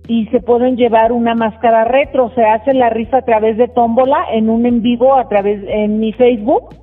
y 0.06 0.26
se 0.26 0.40
pueden 0.40 0.76
llevar 0.76 1.12
una 1.12 1.34
máscara 1.34 1.84
retro. 1.84 2.30
Se 2.34 2.44
hace 2.44 2.74
la 2.74 2.90
rifa 2.90 3.18
a 3.18 3.24
través 3.24 3.56
de 3.56 3.68
tómbola 3.68 4.24
en 4.32 4.50
un 4.50 4.66
en 4.66 4.82
vivo 4.82 5.16
a 5.16 5.28
través 5.28 5.62
en 5.66 5.98
mi 5.98 6.12
Facebook. 6.12 6.74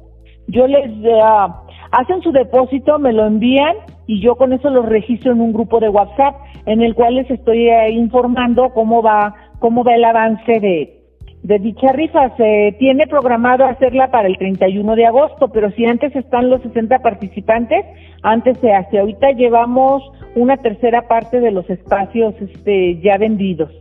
Yo 0.48 0.68
les 0.68 0.92
uh, 0.92 1.71
hacen 1.92 2.22
su 2.22 2.32
depósito, 2.32 3.00
me 3.00 3.14
lo 3.14 3.26
envían 3.26 3.76
y 4.08 4.22
yo 4.22 4.36
con 4.36 4.54
eso 4.54 4.70
los 4.70 4.86
registro 4.86 5.32
en 5.34 5.42
un 5.42 5.54
grupo 5.54 5.80
de 5.80 5.90
WhatsApp 5.90 6.36
en 6.66 6.82
el 6.82 6.96
cual 6.96 7.16
les 7.16 7.30
estoy 7.30 7.70
eh, 7.70 7.92
informando 7.92 8.70
cómo 8.74 9.02
va 9.02 9.36
cómo 9.60 9.84
va 9.84 9.96
el 9.96 10.04
avance 10.04 10.60
de, 10.60 11.02
de 11.44 11.60
dicha 11.60 11.92
rifa. 11.92 12.36
Se 12.36 12.76
tiene 12.80 13.08
programado 13.08 13.66
hacerla 13.66 14.10
para 14.10 14.28
el 14.28 14.38
31 14.38 14.96
de 14.96 15.06
agosto, 15.06 15.50
pero 15.50 15.72
si 15.72 15.86
antes 15.86 16.16
están 16.16 16.50
los 16.50 16.62
60 16.64 17.00
participantes, 17.00 17.86
antes 18.24 18.58
se 18.60 18.74
hace. 18.74 19.00
Ahorita 19.00 19.32
llevamos 19.32 20.04
una 20.36 20.58
tercera 20.58 21.08
parte 21.08 21.40
de 21.40 21.52
los 21.52 21.70
espacios 21.70 22.34
este, 22.42 23.00
ya 23.02 23.18
vendidos. 23.18 23.72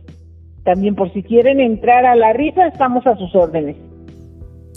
También 0.63 0.95
por 0.95 1.11
si 1.13 1.23
quieren 1.23 1.59
entrar 1.59 2.05
a 2.05 2.15
la 2.15 2.33
rifa, 2.33 2.67
estamos 2.67 3.05
a 3.07 3.15
sus 3.15 3.33
órdenes. 3.35 3.77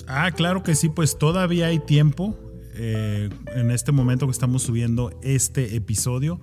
Ah, 0.09 0.31
claro 0.35 0.63
que 0.63 0.75
sí, 0.75 0.89
pues 0.89 1.19
todavía 1.19 1.67
hay 1.67 1.79
tiempo. 1.79 2.35
Eh, 2.77 3.31
en 3.55 3.71
este 3.71 3.93
momento 3.93 4.27
que 4.27 4.33
estamos 4.33 4.63
subiendo 4.63 5.19
este 5.23 5.77
episodio. 5.77 6.41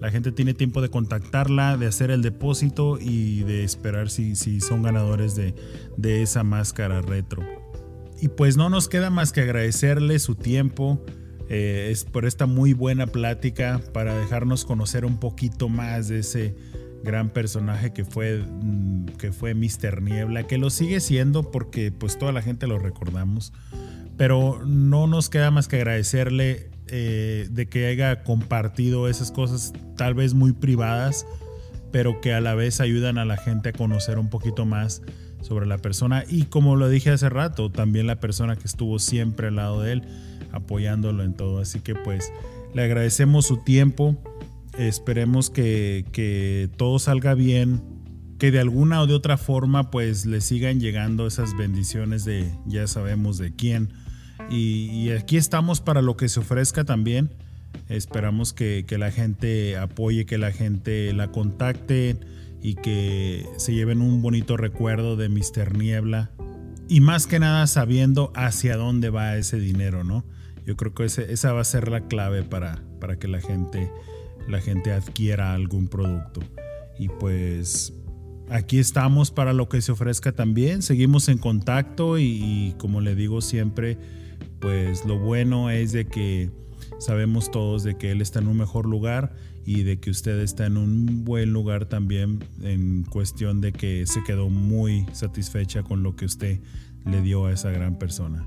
La 0.00 0.10
gente 0.10 0.32
tiene 0.32 0.54
tiempo 0.54 0.82
de 0.82 0.90
contactarla, 0.90 1.76
de 1.76 1.86
hacer 1.86 2.10
el 2.10 2.20
depósito 2.20 2.98
y 3.00 3.42
de 3.44 3.64
esperar 3.64 4.10
si, 4.10 4.34
son 4.60 4.82
ganadores 4.82 5.34
de, 5.34 5.54
de 5.96 6.22
esa 6.22 6.42
máscara 6.42 7.00
retro. 7.00 7.42
Y 8.20 8.28
pues 8.28 8.56
no 8.56 8.68
nos 8.70 8.88
queda 8.88 9.10
más 9.10 9.32
que 9.32 9.42
agradecerle 9.42 10.18
su 10.18 10.34
tiempo. 10.34 11.02
Eh, 11.48 11.88
es 11.90 12.04
por 12.04 12.24
esta 12.24 12.46
muy 12.46 12.72
buena 12.72 13.06
plática 13.06 13.80
para 13.92 14.14
dejarnos 14.14 14.64
conocer 14.64 15.04
un 15.04 15.18
poquito 15.18 15.68
más 15.68 16.08
de 16.08 16.20
ese 16.20 16.54
gran 17.02 17.28
personaje 17.30 17.92
que 17.92 18.04
fue, 18.04 18.38
mm, 18.38 19.06
que 19.18 19.32
fue 19.32 19.54
Mr. 19.54 20.00
Niebla, 20.00 20.46
que 20.46 20.56
lo 20.56 20.70
sigue 20.70 21.00
siendo 21.00 21.50
porque 21.50 21.92
pues 21.92 22.18
toda 22.18 22.32
la 22.32 22.40
gente 22.40 22.66
lo 22.66 22.78
recordamos 22.78 23.52
pero 24.16 24.62
no 24.64 25.06
nos 25.06 25.28
queda 25.28 25.50
más 25.50 25.68
que 25.68 25.76
agradecerle 25.76 26.70
eh, 26.86 27.48
de 27.50 27.66
que 27.66 27.86
haya 27.86 28.22
compartido 28.22 29.08
esas 29.08 29.32
cosas 29.32 29.72
tal 29.96 30.14
vez 30.14 30.34
muy 30.34 30.52
privadas, 30.52 31.26
pero 31.90 32.20
que 32.20 32.34
a 32.34 32.40
la 32.40 32.54
vez 32.54 32.80
ayudan 32.80 33.18
a 33.18 33.24
la 33.24 33.36
gente 33.36 33.70
a 33.70 33.72
conocer 33.72 34.18
un 34.18 34.28
poquito 34.28 34.66
más 34.66 35.02
sobre 35.40 35.66
la 35.66 35.78
persona 35.78 36.24
y 36.28 36.44
como 36.44 36.76
lo 36.76 36.88
dije 36.88 37.10
hace 37.10 37.28
rato, 37.28 37.70
también 37.70 38.06
la 38.06 38.20
persona 38.20 38.56
que 38.56 38.64
estuvo 38.64 38.98
siempre 38.98 39.48
al 39.48 39.56
lado 39.56 39.82
de 39.82 39.92
él, 39.92 40.02
apoyándolo 40.52 41.22
en 41.22 41.34
todo. 41.34 41.58
Así 41.60 41.80
que 41.80 41.94
pues 41.94 42.32
le 42.74 42.82
agradecemos 42.82 43.46
su 43.46 43.58
tiempo, 43.58 44.16
esperemos 44.78 45.50
que, 45.50 46.04
que 46.12 46.70
todo 46.76 46.98
salga 46.98 47.34
bien 47.34 47.82
que 48.38 48.50
de 48.50 48.60
alguna 48.60 49.00
o 49.00 49.06
de 49.06 49.14
otra 49.14 49.36
forma 49.36 49.90
pues 49.90 50.26
le 50.26 50.40
sigan 50.40 50.80
llegando 50.80 51.26
esas 51.26 51.56
bendiciones 51.56 52.24
de 52.24 52.50
ya 52.66 52.86
sabemos 52.86 53.38
de 53.38 53.54
quién. 53.54 53.92
Y, 54.50 55.10
aquí 55.10 55.36
estamos 55.36 55.80
para 55.80 56.02
lo 56.02 56.16
que 56.16 56.28
se 56.28 56.40
ofrezca 56.40 56.84
también. 56.84 57.30
Esperamos 57.88 58.52
que, 58.52 58.84
la 58.98 59.10
gente 59.10 59.76
apoye, 59.76 60.26
que 60.26 60.38
la 60.38 60.52
gente 60.52 61.12
la 61.12 61.30
contacte 61.30 62.16
y 62.62 62.74
que 62.74 63.46
se 63.56 63.74
lleven 63.74 64.00
un 64.00 64.22
bonito 64.22 64.56
recuerdo 64.56 65.16
de 65.16 65.28
Mr. 65.28 65.76
Niebla. 65.76 66.30
Y 66.88 67.00
más 67.00 67.26
que 67.26 67.38
nada 67.38 67.66
sabiendo 67.66 68.32
hacia 68.34 68.76
dónde 68.76 69.10
va 69.10 69.36
ese 69.36 69.58
dinero, 69.58 70.04
¿no? 70.04 70.24
Yo 70.66 70.76
creo 70.76 70.94
que 70.94 71.04
esa 71.04 71.52
va 71.52 71.60
a 71.60 71.64
ser 71.64 71.88
la 71.88 72.06
clave 72.08 72.42
para, 72.42 72.82
para 73.00 73.18
que 73.18 73.28
la 73.28 73.40
gente, 73.40 73.90
la 74.48 74.60
gente 74.60 74.92
adquiera 74.92 75.54
algún 75.54 75.88
producto. 75.88 76.40
Y 76.98 77.08
pues 77.08 77.92
aquí 78.48 78.78
estamos 78.78 79.30
para 79.30 79.52
lo 79.52 79.68
que 79.68 79.80
se 79.82 79.92
ofrezca 79.92 80.32
también. 80.32 80.82
Seguimos 80.82 81.28
en 81.28 81.38
contacto 81.38 82.18
y, 82.18 82.74
como 82.78 83.00
le 83.00 83.14
digo 83.14 83.40
siempre, 83.40 83.98
pues 84.64 85.04
lo 85.04 85.18
bueno 85.18 85.68
es 85.68 85.92
de 85.92 86.06
que 86.06 86.48
sabemos 86.96 87.50
todos 87.50 87.84
de 87.84 87.98
que 87.98 88.10
él 88.12 88.22
está 88.22 88.38
en 88.38 88.48
un 88.48 88.56
mejor 88.56 88.86
lugar 88.86 89.32
y 89.66 89.82
de 89.82 90.00
que 90.00 90.08
usted 90.08 90.40
está 90.40 90.64
en 90.64 90.78
un 90.78 91.22
buen 91.22 91.52
lugar 91.52 91.84
también 91.84 92.38
en 92.62 93.04
cuestión 93.04 93.60
de 93.60 93.72
que 93.72 94.06
se 94.06 94.24
quedó 94.24 94.48
muy 94.48 95.04
satisfecha 95.12 95.82
con 95.82 96.02
lo 96.02 96.16
que 96.16 96.24
usted 96.24 96.60
le 97.04 97.20
dio 97.20 97.44
a 97.44 97.52
esa 97.52 97.72
gran 97.72 97.98
persona. 97.98 98.46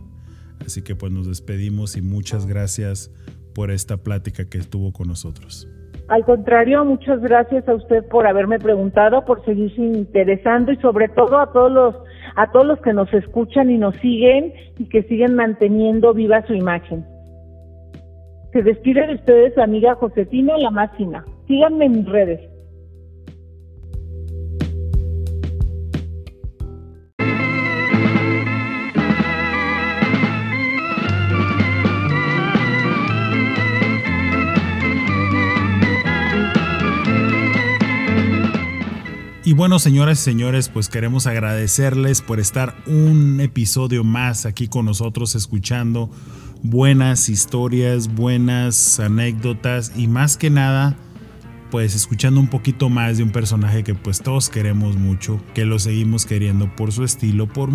Así 0.66 0.82
que 0.82 0.96
pues 0.96 1.12
nos 1.12 1.28
despedimos 1.28 1.96
y 1.98 2.02
muchas 2.02 2.48
gracias 2.48 3.12
por 3.54 3.70
esta 3.70 3.98
plática 3.98 4.50
que 4.50 4.58
estuvo 4.58 4.94
con 4.94 5.10
nosotros. 5.10 5.68
Al 6.08 6.26
contrario, 6.26 6.84
muchas 6.84 7.22
gracias 7.22 7.70
a 7.70 7.76
usted 7.76 8.04
por 8.08 8.26
haberme 8.26 8.58
preguntado, 8.58 9.24
por 9.24 9.46
seguirse 9.46 9.82
interesando 9.82 10.72
y 10.72 10.78
sobre 10.78 11.10
todo 11.10 11.38
a 11.38 11.52
todos 11.52 11.72
los 11.72 11.96
a 12.38 12.52
todos 12.52 12.68
los 12.68 12.80
que 12.82 12.94
nos 12.94 13.12
escuchan 13.14 13.72
y 13.72 13.78
nos 13.78 13.96
siguen 13.96 14.54
y 14.78 14.86
que 14.86 15.02
siguen 15.04 15.34
manteniendo 15.36 16.14
viva 16.14 16.46
su 16.46 16.54
imagen. 16.54 17.04
Se 18.54 18.62
despide 18.62 19.08
de 19.08 19.16
ustedes 19.16 19.58
amiga 19.58 19.96
Josefina 19.96 20.56
La 20.60 20.70
Máxima. 20.70 21.26
Síganme 21.48 21.86
en 21.86 21.92
mis 21.94 22.06
redes. 22.06 22.57
Y 39.48 39.54
bueno, 39.54 39.80
señoras 39.80 40.20
y 40.20 40.24
señores, 40.24 40.68
pues 40.68 40.90
queremos 40.90 41.26
agradecerles 41.26 42.22
por 42.22 42.42
estar 42.42 42.76
un 42.86 43.40
episodio 43.40 44.04
más 44.04 44.46
aquí 44.46 44.68
con 44.68 44.84
nosotros 44.84 45.36
escuchando 45.36 46.10
buenas 46.64 47.30
historias, 47.30 48.14
buenas 48.14 49.00
anécdotas 49.00 49.94
y 49.96 50.10
más 50.10 50.36
que 50.36 50.50
nada, 50.50 50.98
pues 51.72 51.96
escuchando 51.96 52.42
un 52.42 52.50
poquito 52.50 52.90
más 52.90 53.16
de 53.16 53.24
un 53.24 53.32
personaje 53.32 53.86
que 53.86 53.96
pues 53.96 54.22
todos 54.22 54.50
queremos 54.50 54.98
mucho, 54.98 55.42
que 55.54 55.64
lo 55.64 55.80
seguimos 55.80 56.26
queriendo 56.26 56.76
por 56.76 56.92
su 56.92 57.06
estilo, 57.06 57.48
por 57.48 57.70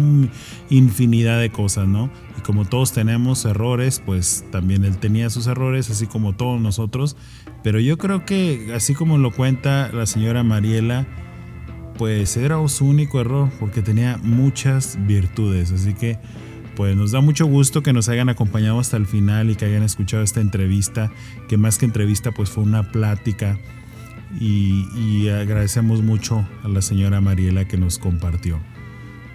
infinidad 0.68 1.41
de 1.41 1.51
cosas, 1.51 1.89
¿no? 1.89 2.11
Y 2.37 2.43
como 2.43 2.66
todos 2.66 2.93
tenemos 2.93 3.47
errores, 3.47 4.03
pues 4.05 4.45
también 4.53 4.85
él 4.85 4.99
tenía 4.99 5.31
sus 5.31 5.47
errores, 5.47 5.89
así 5.89 6.07
como 6.07 6.35
todos 6.35 6.61
nosotros, 6.61 7.16
pero 7.62 7.81
yo 7.81 7.97
creo 7.97 8.27
que 8.27 8.75
así 8.75 8.93
como 8.93 9.16
lo 9.16 9.31
cuenta 9.31 9.91
la 9.91 10.05
señora 10.05 10.43
Mariela, 10.43 11.07
pues 11.97 12.36
era 12.36 12.57
su 12.68 12.86
único 12.86 13.20
error 13.20 13.51
porque 13.61 13.82
tenía 13.82 14.18
muchas 14.22 14.99
virtudes. 15.07 15.72
Así 15.72 15.95
que 15.95 16.18
pues 16.76 16.97
nos 16.97 17.12
da 17.12 17.20
mucho 17.20 17.47
gusto 17.47 17.82
que 17.82 17.93
nos 17.93 18.09
hayan 18.09 18.28
acompañado 18.28 18.80
hasta 18.80 18.97
el 18.97 19.07
final 19.07 19.51
y 19.51 19.57
que 19.57 19.66
hayan 19.66 19.82
escuchado 19.82 20.22
esta 20.22 20.40
entrevista, 20.40 21.12
que 21.49 21.57
más 21.57 21.78
que 21.78 21.84
entrevista 21.84 22.32
pues 22.32 22.51
fue 22.51 22.64
una 22.64 22.90
plática 22.90 23.59
y, 24.40 24.86
y 24.97 25.28
agradecemos 25.28 26.03
mucho 26.03 26.47
a 26.62 26.68
la 26.68 26.80
señora 26.80 27.20
Mariela 27.20 27.66
que 27.66 27.76
nos 27.76 27.99
compartió. 27.99 28.59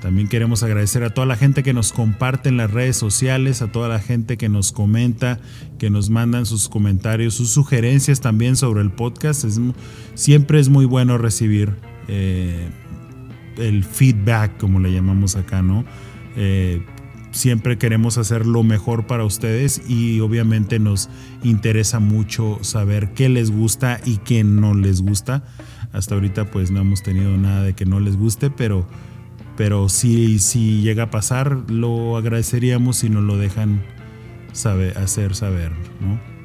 También 0.02 0.28
queremos 0.28 0.62
agradecer 0.62 1.04
a 1.04 1.10
toda 1.10 1.26
la 1.26 1.36
gente 1.36 1.64
que 1.64 1.74
nos 1.74 1.92
comparte 1.92 2.50
en 2.50 2.58
las 2.58 2.70
redes 2.70 2.98
sociales, 2.98 3.62
a 3.62 3.72
toda 3.72 3.90
la 3.90 4.00
gente 4.00 4.38
que 4.38 4.48
nos 4.48 4.72
comenta, 4.72 5.40
que 5.80 5.90
nos 5.90 6.10
mandan 6.12 6.46
sus 6.46 6.70
comentarios, 6.70 7.34
sus 7.34 7.50
sugerencias 7.50 8.22
también 8.22 8.56
sobre 8.56 8.82
el 8.82 8.92
podcast. 8.92 9.46
siempre 10.14 10.60
es 10.60 10.70
muy 10.70 10.86
bueno 10.86 11.18
recibir 11.18 11.76
eh, 12.08 12.68
el 13.58 13.84
feedback, 13.84 14.58
como 14.58 14.80
le 14.80 14.92
llamamos 14.92 15.36
acá, 15.36 15.62
¿no? 15.62 15.86
Eh, 16.36 16.82
siempre 17.32 17.78
queremos 17.78 18.18
hacer 18.18 18.46
lo 18.46 18.64
mejor 18.64 19.08
para 19.08 19.24
ustedes 19.24 19.82
y 19.88 20.20
obviamente 20.20 20.80
nos 20.80 21.10
interesa 21.44 22.00
mucho 22.00 22.60
saber 22.62 23.14
qué 23.14 23.30
les 23.30 23.52
gusta 23.52 24.00
y 24.06 24.18
qué 24.18 24.44
no 24.44 24.74
les 24.74 25.02
gusta. 25.02 25.44
Hasta 25.94 26.16
ahorita 26.16 26.46
pues 26.46 26.72
no 26.72 26.82
hemos 26.82 27.04
tenido 27.04 27.36
nada 27.38 27.64
de 27.64 27.74
que 27.74 27.86
no 27.86 28.00
les 28.00 28.18
guste, 28.18 28.50
pero, 28.50 28.88
pero 29.56 29.90
si, 29.90 30.40
si 30.40 30.82
llega 30.82 31.04
a 31.04 31.12
pasar 31.12 31.72
lo 31.72 32.18
agradeceríamos 32.18 32.98
si 32.98 33.10
nos 33.10 33.24
lo 33.24 33.38
dejan 33.38 33.82
saber, 34.52 34.98
hacer 34.98 35.36
saber, 35.36 35.72
¿no? 36.02 36.37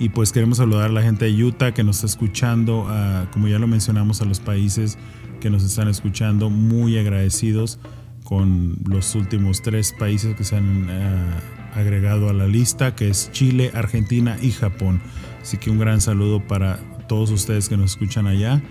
Y 0.00 0.08
pues 0.08 0.32
queremos 0.32 0.56
saludar 0.58 0.86
a 0.86 0.92
la 0.92 1.02
gente 1.02 1.26
de 1.26 1.44
Utah 1.44 1.72
que 1.72 1.84
nos 1.84 1.96
está 1.96 2.06
escuchando, 2.06 2.88
como 3.32 3.46
ya 3.48 3.58
lo 3.58 3.68
mencionamos, 3.68 4.22
a 4.22 4.24
los 4.24 4.40
países 4.40 4.98
que 5.40 5.50
nos 5.50 5.62
están 5.62 5.88
escuchando, 5.88 6.50
muy 6.50 6.98
agradecidos 6.98 7.78
con 8.24 8.78
los 8.88 9.14
últimos 9.14 9.60
tres 9.60 9.92
países 9.92 10.36
que 10.36 10.44
se 10.44 10.56
han 10.56 10.86
eh, 10.88 11.30
agregado 11.74 12.30
a 12.30 12.32
la 12.32 12.46
lista, 12.46 12.94
que 12.94 13.08
es 13.08 13.30
Chile, 13.32 13.72
Argentina 13.74 14.38
y 14.40 14.52
Japón. 14.52 15.00
Así 15.42 15.58
que 15.58 15.70
un 15.70 15.78
gran 15.78 16.00
saludo 16.00 16.46
para 16.46 16.78
todos 17.08 17.30
ustedes 17.30 17.68
que 17.68 17.76
nos 17.76 17.92
escuchan 17.92 18.26
allá. 18.26 18.62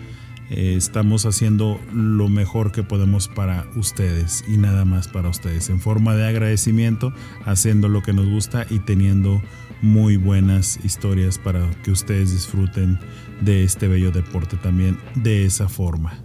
Eh, 0.49 0.75
estamos 0.77 1.25
haciendo 1.25 1.79
lo 1.93 2.27
mejor 2.27 2.71
que 2.71 2.81
podemos 2.81 3.27
para 3.27 3.67
ustedes 3.75 4.43
y 4.47 4.57
nada 4.57 4.85
más 4.85 5.07
para 5.07 5.29
ustedes, 5.29 5.69
en 5.69 5.79
forma 5.79 6.15
de 6.15 6.27
agradecimiento, 6.27 7.13
haciendo 7.45 7.87
lo 7.87 8.01
que 8.01 8.13
nos 8.13 8.27
gusta 8.27 8.65
y 8.69 8.79
teniendo 8.79 9.41
muy 9.81 10.17
buenas 10.17 10.79
historias 10.83 11.37
para 11.37 11.69
que 11.83 11.91
ustedes 11.91 12.31
disfruten 12.31 12.99
de 13.41 13.63
este 13.63 13.87
bello 13.87 14.11
deporte 14.11 14.57
también 14.57 14.97
de 15.15 15.45
esa 15.45 15.69
forma. 15.69 16.19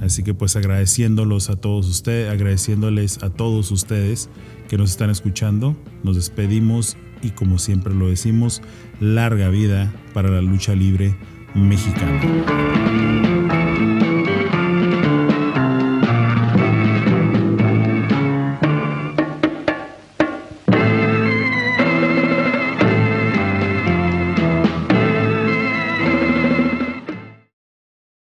Así 0.00 0.22
que 0.22 0.34
pues 0.34 0.56
agradeciéndolos 0.56 1.50
a 1.50 1.56
todos 1.56 1.88
ustedes, 1.88 2.30
agradeciéndoles 2.30 3.22
a 3.22 3.30
todos 3.30 3.70
ustedes 3.70 4.28
que 4.68 4.76
nos 4.76 4.90
están 4.90 5.10
escuchando, 5.10 5.76
nos 6.02 6.16
despedimos 6.16 6.96
y 7.22 7.30
como 7.30 7.58
siempre 7.58 7.94
lo 7.94 8.08
decimos, 8.08 8.60
larga 9.00 9.48
vida 9.48 9.94
para 10.12 10.28
la 10.28 10.42
lucha 10.42 10.74
libre 10.74 11.16
mexicana. 11.54 12.20